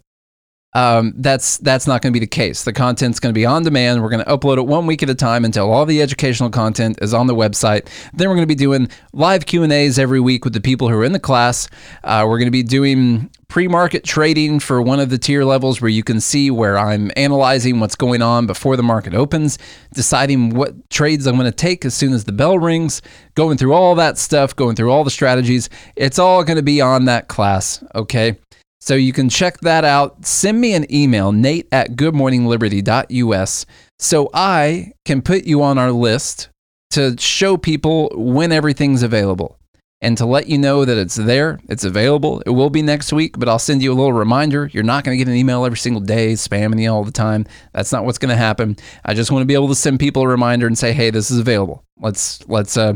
Um, 0.75 1.13
that's 1.17 1.57
that's 1.59 1.85
not 1.85 2.01
going 2.01 2.11
to 2.11 2.19
be 2.19 2.23
the 2.23 2.27
case. 2.27 2.63
The 2.63 2.73
content's 2.73 3.19
going 3.19 3.33
to 3.33 3.37
be 3.37 3.45
on 3.45 3.63
demand. 3.63 4.01
We're 4.01 4.09
going 4.09 4.23
to 4.23 4.29
upload 4.29 4.57
it 4.57 4.65
one 4.65 4.87
week 4.87 5.03
at 5.03 5.09
a 5.09 5.15
time 5.15 5.45
until 5.45 5.71
all 5.71 5.85
the 5.85 6.01
educational 6.01 6.49
content 6.49 6.97
is 7.01 7.13
on 7.13 7.27
the 7.27 7.35
website. 7.35 7.87
Then 8.13 8.27
we're 8.27 8.35
going 8.35 8.47
to 8.47 8.55
be 8.55 8.55
doing 8.55 8.89
live 9.13 9.45
Q 9.45 9.63
and 9.63 9.71
A's 9.71 9.99
every 9.99 10.19
week 10.19 10.43
with 10.43 10.53
the 10.53 10.61
people 10.61 10.89
who 10.89 10.95
are 10.95 11.03
in 11.03 11.11
the 11.11 11.19
class. 11.19 11.67
Uh, 12.03 12.25
we're 12.27 12.39
going 12.39 12.47
to 12.47 12.51
be 12.51 12.63
doing 12.63 13.29
pre-market 13.53 14.03
trading 14.03 14.59
for 14.59 14.81
one 14.81 14.99
of 14.99 15.11
the 15.11 15.17
tier 15.19 15.43
levels 15.43 15.79
where 15.79 15.89
you 15.89 16.03
can 16.03 16.19
see 16.19 16.49
where 16.49 16.75
I'm 16.75 17.11
analyzing 17.15 17.79
what's 17.79 17.95
going 17.95 18.23
on 18.23 18.47
before 18.47 18.75
the 18.75 18.81
market 18.81 19.13
opens, 19.13 19.59
deciding 19.93 20.55
what 20.55 20.89
trades 20.89 21.27
I'm 21.27 21.35
going 21.35 21.45
to 21.45 21.51
take 21.51 21.85
as 21.85 21.93
soon 21.93 22.13
as 22.13 22.23
the 22.23 22.31
bell 22.31 22.57
rings, 22.57 23.03
going 23.35 23.57
through 23.57 23.73
all 23.73 23.93
that 23.93 24.17
stuff, 24.17 24.55
going 24.55 24.75
through 24.75 24.89
all 24.91 25.03
the 25.03 25.11
strategies. 25.11 25.69
It's 25.95 26.17
all 26.17 26.43
going 26.43 26.57
to 26.57 26.63
be 26.63 26.81
on 26.81 27.05
that 27.05 27.27
class. 27.27 27.83
Okay. 27.93 28.37
So 28.83 28.95
you 28.95 29.13
can 29.13 29.29
check 29.29 29.61
that 29.61 29.85
out. 29.85 30.25
Send 30.25 30.59
me 30.59 30.73
an 30.73 30.93
email, 30.93 31.31
nate 31.31 31.69
at 31.71 31.91
goodmorningliberty.us, 31.91 33.65
so 33.97 34.29
I 34.33 34.91
can 35.05 35.21
put 35.21 35.45
you 35.45 35.63
on 35.63 35.77
our 35.77 35.93
list 35.93 36.49
to 36.91 37.15
show 37.17 37.55
people 37.55 38.11
when 38.13 38.51
everything's 38.51 39.01
available 39.01 39.57
and 40.01 40.17
to 40.17 40.25
let 40.25 40.47
you 40.47 40.57
know 40.57 40.83
that 40.83 40.97
it's 40.97 41.15
there, 41.15 41.61
it's 41.69 41.85
available. 41.85 42.41
It 42.45 42.49
will 42.49 42.69
be 42.69 42.81
next 42.81 43.13
week, 43.13 43.39
but 43.39 43.47
I'll 43.47 43.57
send 43.57 43.81
you 43.81 43.93
a 43.93 43.95
little 43.95 44.11
reminder. 44.11 44.69
You're 44.73 44.83
not 44.83 45.05
going 45.05 45.17
to 45.17 45.23
get 45.23 45.31
an 45.31 45.37
email 45.37 45.63
every 45.63 45.77
single 45.77 46.01
day 46.01 46.33
spamming 46.33 46.81
you 46.81 46.91
all 46.91 47.05
the 47.05 47.11
time. 47.11 47.45
That's 47.71 47.93
not 47.93 48.03
what's 48.03 48.17
going 48.17 48.31
to 48.31 48.35
happen. 48.35 48.75
I 49.05 49.13
just 49.13 49.31
want 49.31 49.43
to 49.43 49.47
be 49.47 49.53
able 49.53 49.69
to 49.69 49.75
send 49.75 50.01
people 50.01 50.23
a 50.23 50.27
reminder 50.27 50.67
and 50.67 50.77
say, 50.77 50.91
"Hey, 50.91 51.09
this 51.09 51.31
is 51.31 51.39
available. 51.39 51.85
Let's 52.01 52.45
let's 52.49 52.75
uh 52.75 52.95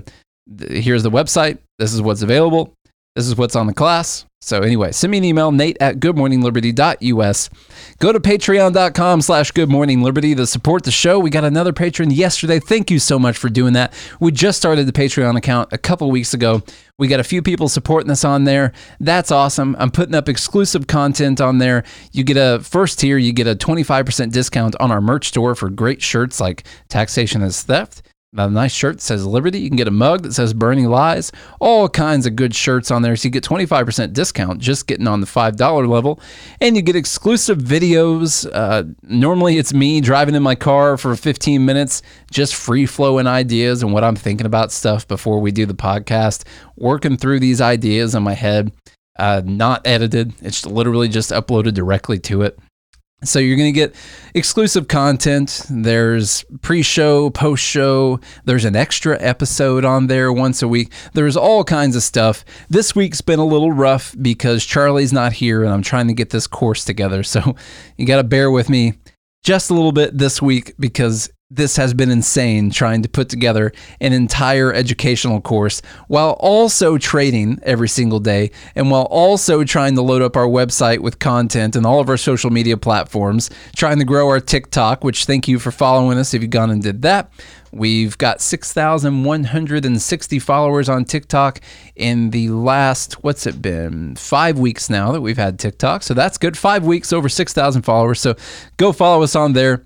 here's 0.70 1.04
the 1.04 1.12
website. 1.12 1.60
This 1.80 1.94
is 1.94 2.02
what's 2.02 2.24
available. 2.24 2.74
This 3.18 3.28
is 3.28 3.36
what's 3.36 3.56
on 3.56 3.66
the 3.66 3.74
class. 3.74 4.26
So 4.42 4.60
anyway, 4.62 4.92
send 4.92 5.10
me 5.10 5.18
an 5.18 5.24
email, 5.24 5.52
nate 5.52 5.76
at 5.82 5.96
goodmorningliberty.us. 5.96 7.50
Go 7.98 8.12
to 8.12 8.20
patreon.com 8.20 9.22
slash 9.22 9.52
goodmorningliberty 9.54 10.36
to 10.36 10.46
support 10.46 10.84
the 10.84 10.92
show. 10.92 11.18
We 11.18 11.32
got 11.32 11.44
another 11.44 11.74
patron 11.74 12.12
yesterday. 12.12 12.60
Thank 12.60 12.92
you 12.92 13.00
so 13.00 13.18
much 13.18 13.36
for 13.36 13.50
doing 13.50 13.74
that. 13.74 13.92
We 14.20 14.32
just 14.32 14.60
started 14.60 14.86
the 14.86 14.92
Patreon 14.92 15.36
account 15.36 15.74
a 15.74 15.80
couple 15.80 16.12
weeks 16.12 16.36
ago. 16.36 16.62
We 17.00 17.08
got 17.08 17.20
a 17.20 17.24
few 17.24 17.42
people 17.42 17.70
supporting 17.70 18.12
us 18.12 18.24
on 18.24 18.44
there. 18.44 18.72
That's 19.00 19.32
awesome. 19.32 19.76
I'm 19.80 19.90
putting 19.90 20.14
up 20.14 20.30
exclusive 20.30 20.86
content 20.86 21.42
on 21.42 21.58
there. 21.58 21.86
You 22.12 22.24
get 22.24 22.38
a 22.38 22.60
first 22.60 23.00
tier, 23.00 23.18
you 23.18 23.34
get 23.34 23.48
a 23.48 23.56
25% 23.56 24.32
discount 24.32 24.76
on 24.80 24.92
our 24.92 25.02
merch 25.02 25.30
store 25.30 25.56
for 25.56 25.72
great 25.72 26.04
shirts 26.04 26.40
like 26.40 26.68
Taxation 26.88 27.42
is 27.42 27.64
Theft. 27.64 28.04
A 28.38 28.48
nice 28.48 28.72
shirt 28.72 28.98
that 28.98 29.02
says 29.02 29.26
Liberty. 29.26 29.60
You 29.60 29.70
can 29.70 29.78
get 29.78 29.88
a 29.88 29.92
mug 29.92 30.22
that 30.22 30.34
says 30.34 30.54
Burning 30.54 30.86
Lies. 30.86 31.32
All 31.60 31.90
kinds 31.90 32.28
of 32.28 32.36
good 32.36 32.54
shirts 32.54 32.92
on 32.92 33.02
there. 33.02 33.16
So 33.16 33.28
you 33.28 33.32
get 33.32 33.44
25% 33.44 34.14
discount 34.14 34.60
just 34.60 34.86
getting 34.86 35.08
on 35.08 35.22
the 35.22 35.28
$5 35.28 35.88
level. 35.88 36.20
And 36.62 36.76
you 36.76 36.84
get 36.84 36.96
exclusive 36.96 37.58
videos. 37.58 38.48
Uh, 38.54 38.84
normally 39.02 39.58
it's 39.58 39.74
me 39.74 40.02
driving 40.02 40.36
in 40.36 40.44
my 40.44 40.54
car 40.54 40.98
for 40.98 41.16
15 41.16 41.66
minutes, 41.66 42.04
just 42.30 42.54
free 42.54 42.86
flowing 42.86 43.26
ideas 43.26 43.82
and 43.82 43.92
what 43.92 44.04
I'm 44.04 44.16
thinking 44.16 44.46
about 44.46 44.72
stuff 44.72 45.08
before 45.08 45.40
we 45.40 45.52
do 45.52 45.66
the 45.66 45.74
podcast, 45.74 46.44
working 46.76 47.18
through 47.18 47.40
these 47.40 47.60
ideas 47.60 48.14
in 48.14 48.22
my 48.22 48.34
head. 48.34 48.72
Uh, 49.18 49.42
not 49.44 49.86
edited. 49.88 50.34
It's 50.44 50.64
literally 50.64 51.08
just 51.08 51.32
uploaded 51.32 51.74
directly 51.74 52.20
to 52.20 52.44
it. 52.44 52.60
So 53.24 53.40
you're 53.40 53.58
going 53.58 53.74
to 53.74 53.80
get 53.80 53.96
exclusive 54.36 54.88
content. 54.88 55.64
There's 55.72 56.46
pre-show, 56.62 57.32
post-show. 57.32 58.20
There's 58.46 58.64
an 58.64 58.76
extra 58.76 59.18
episode 59.20 59.84
on 59.84 60.06
there 60.06 60.32
once 60.32 60.62
a 60.62 60.68
week. 60.68 60.94
There's 61.14 61.36
all 61.36 61.64
kinds 61.64 61.96
of 61.96 62.04
stuff. 62.04 62.46
This 62.70 62.96
week's 62.96 63.22
been 63.22 63.40
a 63.40 63.46
little 63.46 63.72
rough 63.72 64.16
because 64.22 64.64
Charlie's 64.64 65.12
not 65.12 65.34
here 65.34 65.64
and 65.64 65.74
I'm 65.74 65.82
trying 65.82 66.08
to 66.10 66.14
get 66.14 66.30
this 66.30 66.46
course 66.46 66.86
together. 66.86 67.24
So 67.24 67.56
you 67.98 68.06
got 68.06 68.18
to 68.18 68.24
bear 68.24 68.52
with 68.52 68.70
me 68.70 68.94
just 69.44 69.72
a 69.72 69.74
little 69.74 69.92
bit 69.92 70.16
this 70.16 70.40
week 70.40 70.76
because 70.78 71.32
this 71.50 71.78
has 71.78 71.94
been 71.94 72.12
insane 72.12 72.70
trying 72.70 73.02
to 73.02 73.08
put 73.08 73.30
together 73.30 73.72
an 74.02 74.12
entire 74.12 74.74
educational 74.74 75.40
course 75.40 75.82
while 76.10 76.32
also 76.42 76.98
trading 76.98 77.58
every 77.64 77.88
single 77.88 78.20
day 78.20 78.52
and 78.76 78.92
while 78.92 79.04
also 79.04 79.64
trying 79.64 79.96
to 79.96 80.02
load 80.02 80.22
up 80.22 80.36
our 80.36 80.48
website 80.48 81.00
with 81.00 81.20
content 81.20 81.78
and 81.78 81.86
all 81.86 82.02
of 82.02 82.10
our 82.10 82.18
social 82.18 82.50
media 82.50 82.76
platforms, 82.76 83.50
trying 83.78 83.98
to 83.98 84.04
grow 84.04 84.28
our 84.28 84.42
TikTok, 84.42 85.06
which 85.06 85.24
thank 85.24 85.48
you 85.48 85.58
for 85.58 85.72
following 85.72 86.18
us 86.18 86.34
if 86.34 86.42
you've 86.42 86.52
gone 86.52 86.70
and 86.70 86.84
did 86.84 87.02
that. 87.04 87.32
We've 87.72 88.18
got 88.18 88.42
6,160 88.42 90.40
followers 90.40 90.90
on 90.90 91.06
TikTok 91.06 91.62
in 91.96 92.32
the 92.32 92.50
last, 92.50 93.24
what's 93.24 93.46
it 93.46 93.62
been? 93.62 94.18
Five 94.18 94.60
weeks 94.60 94.90
now 94.90 95.14
that 95.14 95.22
we've 95.22 95.38
had 95.38 95.60
TikTok. 95.60 96.04
So 96.04 96.14
that's 96.14 96.38
good. 96.38 96.58
Five 96.58 96.86
weeks, 96.86 97.14
over 97.14 97.30
6,000 97.30 97.84
followers. 97.84 98.20
So 98.20 98.36
go 98.76 98.92
follow 98.92 99.24
us 99.24 99.36
on 99.36 99.54
there 99.54 99.86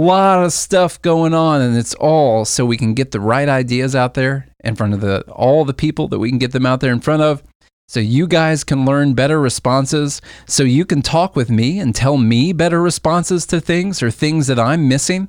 lot 0.00 0.44
of 0.44 0.52
stuff 0.52 1.00
going 1.02 1.32
on 1.34 1.60
and 1.60 1.76
it's 1.76 1.94
all 1.94 2.44
so 2.44 2.66
we 2.66 2.76
can 2.76 2.94
get 2.94 3.12
the 3.12 3.20
right 3.20 3.48
ideas 3.48 3.94
out 3.94 4.14
there 4.14 4.48
in 4.64 4.74
front 4.74 4.92
of 4.92 5.00
the 5.00 5.20
all 5.30 5.64
the 5.64 5.74
people 5.74 6.08
that 6.08 6.18
we 6.18 6.28
can 6.28 6.38
get 6.38 6.52
them 6.52 6.66
out 6.66 6.80
there 6.80 6.92
in 6.92 7.00
front 7.00 7.22
of 7.22 7.42
so 7.86 8.00
you 8.00 8.26
guys 8.26 8.64
can 8.64 8.84
learn 8.84 9.14
better 9.14 9.40
responses 9.40 10.20
so 10.46 10.64
you 10.64 10.84
can 10.84 11.00
talk 11.00 11.36
with 11.36 11.48
me 11.50 11.78
and 11.78 11.94
tell 11.94 12.16
me 12.16 12.52
better 12.52 12.82
responses 12.82 13.46
to 13.46 13.60
things 13.60 14.02
or 14.02 14.10
things 14.10 14.46
that 14.46 14.58
I'm 14.58 14.88
missing. 14.88 15.28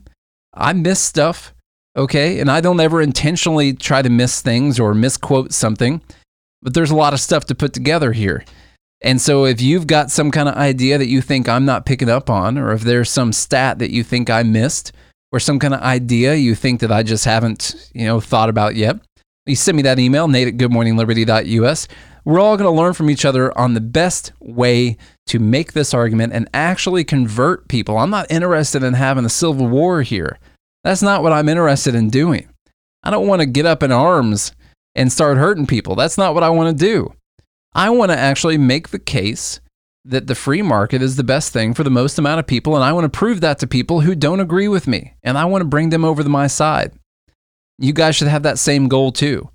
I 0.53 0.73
miss 0.73 0.99
stuff 0.99 1.53
okay? 1.97 2.39
And 2.39 2.49
I 2.51 2.59
don't 2.59 2.79
ever 2.79 3.01
intentionally 3.01 3.73
try 3.73 4.01
to 4.01 4.09
miss 4.09 4.41
things 4.41 4.79
or 4.79 4.93
misquote 4.93 5.53
something 5.53 6.01
but 6.61 6.73
there's 6.73 6.91
a 6.91 6.95
lot 6.95 7.13
of 7.13 7.19
stuff 7.19 7.45
to 7.45 7.55
put 7.55 7.73
together 7.73 8.13
here 8.13 8.43
and 9.01 9.21
so 9.21 9.45
if 9.45 9.61
you've 9.61 9.87
got 9.87 10.11
some 10.11 10.31
kind 10.31 10.49
of 10.49 10.55
idea 10.55 10.97
that 10.97 11.07
you 11.07 11.21
think 11.21 11.47
I'm 11.47 11.65
not 11.65 11.85
picking 11.85 12.09
up 12.09 12.29
on, 12.29 12.57
or 12.57 12.71
if 12.71 12.81
there's 12.81 13.09
some 13.09 13.33
stat 13.33 13.79
that 13.79 13.91
you 13.91 14.03
think 14.03 14.29
I 14.29 14.43
missed, 14.43 14.91
or 15.31 15.39
some 15.39 15.59
kind 15.59 15.73
of 15.73 15.81
idea 15.81 16.35
you 16.35 16.55
think 16.55 16.79
that 16.79 16.91
I 16.91 17.03
just 17.03 17.25
haven't, 17.25 17.89
you 17.93 18.05
know, 18.05 18.19
thought 18.19 18.49
about 18.49 18.75
yet, 18.75 18.99
you 19.45 19.55
send 19.55 19.75
me 19.75 19.83
that 19.83 19.99
email, 19.99 20.27
nate 20.27 20.47
at 20.47 20.57
goodmorningliberty.us. 20.57 21.87
We're 22.23 22.39
all 22.39 22.57
going 22.57 22.73
to 22.73 22.81
learn 22.81 22.93
from 22.93 23.11
each 23.11 23.25
other 23.25 23.55
on 23.55 23.75
the 23.75 23.81
best 23.81 24.31
way 24.39 24.97
to 25.27 25.37
make 25.37 25.73
this 25.73 25.93
argument 25.93 26.33
and 26.33 26.49
actually 26.53 27.03
convert 27.03 27.67
people. 27.67 27.97
I'm 27.97 28.09
not 28.09 28.31
interested 28.31 28.81
in 28.81 28.95
having 28.95 29.25
a 29.25 29.29
civil 29.29 29.67
war 29.67 30.01
here. 30.01 30.39
That's 30.83 31.03
not 31.03 31.21
what 31.21 31.33
I'm 31.33 31.49
interested 31.49 31.93
in 31.93 32.09
doing. 32.09 32.47
I 33.03 33.11
don't 33.11 33.27
want 33.27 33.41
to 33.41 33.45
get 33.45 33.67
up 33.67 33.83
in 33.83 33.91
arms 33.91 34.53
and 34.95 35.11
start 35.11 35.37
hurting 35.37 35.67
people. 35.67 35.95
That's 35.95 36.17
not 36.17 36.33
what 36.33 36.43
I 36.43 36.49
want 36.49 36.75
to 36.75 36.85
do. 36.85 37.13
I 37.75 37.89
want 37.89 38.11
to 38.11 38.17
actually 38.17 38.57
make 38.57 38.89
the 38.89 38.99
case 38.99 39.59
that 40.05 40.27
the 40.27 40.35
free 40.35 40.61
market 40.61 41.01
is 41.01 41.17
the 41.17 41.23
best 41.23 41.51
thing 41.51 41.73
for 41.73 41.83
the 41.83 41.89
most 41.89 42.17
amount 42.17 42.39
of 42.39 42.47
people. 42.47 42.75
And 42.75 42.85
I 42.85 42.93
want 42.93 43.11
to 43.11 43.17
prove 43.17 43.41
that 43.41 43.59
to 43.59 43.67
people 43.67 44.01
who 44.01 44.15
don't 44.15 44.39
agree 44.39 44.69
with 44.69 44.87
me. 44.87 45.15
And 45.23 45.37
I 45.37 45.45
want 45.45 45.61
to 45.61 45.67
bring 45.67 45.89
them 45.89 46.05
over 46.05 46.23
to 46.23 46.29
my 46.29 46.47
side. 46.47 46.93
You 47.77 47.91
guys 47.91 48.15
should 48.15 48.29
have 48.29 48.43
that 48.43 48.59
same 48.59 48.87
goal 48.87 49.11
too. 49.11 49.49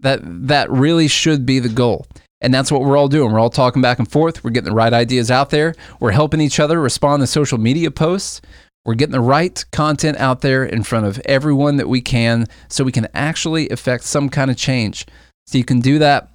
That, 0.00 0.20
that 0.22 0.70
really 0.70 1.08
should 1.08 1.46
be 1.46 1.58
the 1.58 1.70
goal. 1.70 2.06
And 2.42 2.52
that's 2.52 2.70
what 2.70 2.82
we're 2.82 2.98
all 2.98 3.08
doing. 3.08 3.32
We're 3.32 3.38
all 3.38 3.48
talking 3.48 3.80
back 3.80 3.98
and 3.98 4.10
forth. 4.10 4.44
We're 4.44 4.50
getting 4.50 4.68
the 4.68 4.76
right 4.76 4.92
ideas 4.92 5.30
out 5.30 5.48
there. 5.48 5.74
We're 5.98 6.10
helping 6.10 6.42
each 6.42 6.60
other 6.60 6.78
respond 6.78 7.22
to 7.22 7.26
social 7.26 7.56
media 7.56 7.90
posts. 7.90 8.42
We're 8.84 8.94
getting 8.94 9.12
the 9.12 9.20
right 9.20 9.64
content 9.72 10.18
out 10.18 10.42
there 10.42 10.64
in 10.64 10.82
front 10.82 11.06
of 11.06 11.18
everyone 11.24 11.76
that 11.76 11.88
we 11.88 12.02
can 12.02 12.46
so 12.68 12.84
we 12.84 12.92
can 12.92 13.08
actually 13.14 13.70
affect 13.70 14.04
some 14.04 14.28
kind 14.28 14.50
of 14.50 14.58
change. 14.58 15.06
So 15.46 15.56
you 15.56 15.64
can 15.64 15.80
do 15.80 15.98
that 16.00 16.28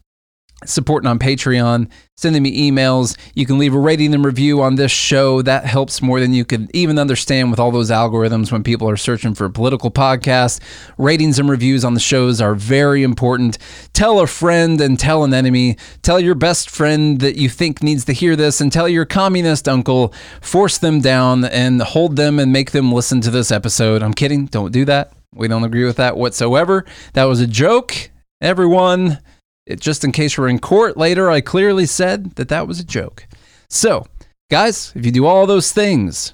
supporting 0.66 1.08
on 1.08 1.20
Patreon, 1.20 1.90
sending 2.18 2.44
me 2.44 2.72
emails. 2.72 3.18
You 3.34 3.46
can 3.46 3.58
leave 3.58 3.74
a 3.74 3.80
rating 3.80 4.14
and 4.14 4.24
review 4.24 4.62
on 4.62 4.76
this 4.76 4.92
show. 4.92 5.42
That 5.42 5.66
helps 5.66 6.02
more 6.02 6.20
than 6.20 6.34
you 6.34 6.46
can 6.46 6.70
even 6.74 7.00
understand 7.00 7.50
with 7.50 7.60
all 7.60 7.72
those 7.72 7.90
algorithms 7.90 8.52
when 8.52 8.64
people 8.64 8.90
are 8.90 8.98
searching 8.98 9.34
for 9.34 9.50
political 9.50 9.90
podcast. 9.90 10.62
Ratings 10.98 11.40
and 11.40 11.50
reviews 11.50 11.84
on 11.84 11.94
the 11.94 12.00
shows 12.00 12.40
are 12.42 12.56
very 12.56 13.04
important. 13.04 13.58
Tell 13.94 14.20
a 14.20 14.28
friend 14.28 14.80
and 14.80 15.00
tell 15.00 15.24
an 15.24 15.34
enemy. 15.34 15.78
Tell 16.02 16.20
your 16.20 16.36
best 16.36 16.70
friend 16.70 17.20
that 17.22 17.38
you 17.38 17.50
think 17.50 17.82
needs 17.82 18.06
to 18.06 18.14
hear 18.14 18.36
this 18.36 18.62
and 18.62 18.72
tell 18.72 18.88
your 18.88 19.06
communist 19.06 19.68
uncle. 19.68 20.14
Force 20.42 20.78
them 20.78 21.02
down 21.02 21.46
and 21.46 21.82
hold 21.82 22.16
them 22.16 22.40
and 22.40 22.54
make 22.54 22.72
them 22.72 22.92
listen 22.92 23.22
to 23.22 23.32
this 23.32 23.52
episode. 23.52 24.04
I'm 24.04 24.14
kidding. 24.14 24.46
Don't 24.46 24.72
do 24.72 24.86
that. 24.86 25.14
We 25.34 25.48
don't 25.48 25.64
agree 25.64 25.86
with 25.86 25.96
that 25.98 26.18
whatsoever. 26.18 26.86
That 27.14 27.24
was 27.24 27.40
a 27.40 27.48
joke. 27.48 28.12
Everyone, 28.42 29.20
it, 29.66 29.80
just 29.80 30.04
in 30.04 30.12
case 30.12 30.38
we're 30.38 30.48
in 30.48 30.60
court 30.60 30.98
later, 30.98 31.30
I 31.30 31.42
clearly 31.42 31.86
said 31.86 32.36
that 32.36 32.50
that 32.50 32.68
was 32.68 32.80
a 32.80 32.86
joke. 32.86 33.28
So, 33.70 34.06
guys, 34.50 34.92
if 34.96 35.06
you 35.06 35.12
do 35.12 35.26
all 35.26 35.46
those 35.46 35.72
things, 35.72 36.34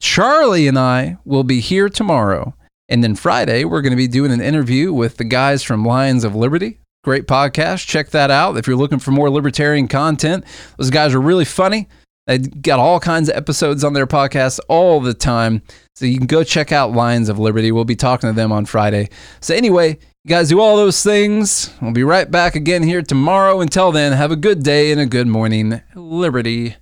Charlie 0.00 0.66
and 0.66 0.78
I 0.78 1.18
will 1.24 1.44
be 1.44 1.60
here 1.60 1.88
tomorrow. 1.88 2.54
And 2.88 3.04
then 3.04 3.14
Friday, 3.14 3.64
we're 3.64 3.82
going 3.82 3.92
to 3.92 3.96
be 3.96 4.08
doing 4.08 4.32
an 4.32 4.40
interview 4.40 4.92
with 4.92 5.16
the 5.16 5.24
guys 5.24 5.62
from 5.62 5.84
Lions 5.84 6.24
of 6.24 6.34
Liberty. 6.34 6.78
Great 7.04 7.26
podcast. 7.26 7.86
Check 7.86 8.10
that 8.10 8.30
out 8.30 8.56
if 8.56 8.66
you're 8.66 8.76
looking 8.76 8.98
for 8.98 9.10
more 9.10 9.30
libertarian 9.30 9.88
content. 9.88 10.44
Those 10.76 10.90
guys 10.90 11.14
are 11.14 11.20
really 11.20 11.44
funny. 11.44 11.88
They 12.26 12.38
got 12.38 12.78
all 12.78 13.00
kinds 13.00 13.28
of 13.28 13.36
episodes 13.36 13.84
on 13.84 13.92
their 13.92 14.06
podcast 14.06 14.60
all 14.68 15.00
the 15.00 15.14
time. 15.14 15.62
So 15.94 16.04
you 16.04 16.18
can 16.18 16.26
go 16.26 16.44
check 16.44 16.72
out 16.72 16.92
Lions 16.92 17.28
of 17.28 17.38
Liberty. 17.38 17.72
We'll 17.72 17.84
be 17.84 17.96
talking 17.96 18.28
to 18.28 18.34
them 18.34 18.52
on 18.52 18.66
Friday. 18.66 19.08
So, 19.40 19.54
anyway, 19.54 19.98
you 20.24 20.28
guys 20.28 20.50
do 20.50 20.60
all 20.60 20.76
those 20.76 21.02
things. 21.02 21.72
We'll 21.80 21.92
be 21.92 22.04
right 22.04 22.30
back 22.30 22.54
again 22.54 22.82
here 22.82 23.00
tomorrow. 23.00 23.60
Until 23.60 23.90
then, 23.90 24.12
have 24.12 24.30
a 24.30 24.36
good 24.36 24.62
day 24.62 24.92
and 24.92 25.00
a 25.00 25.06
good 25.06 25.26
morning. 25.26 25.80
Liberty. 25.94 26.76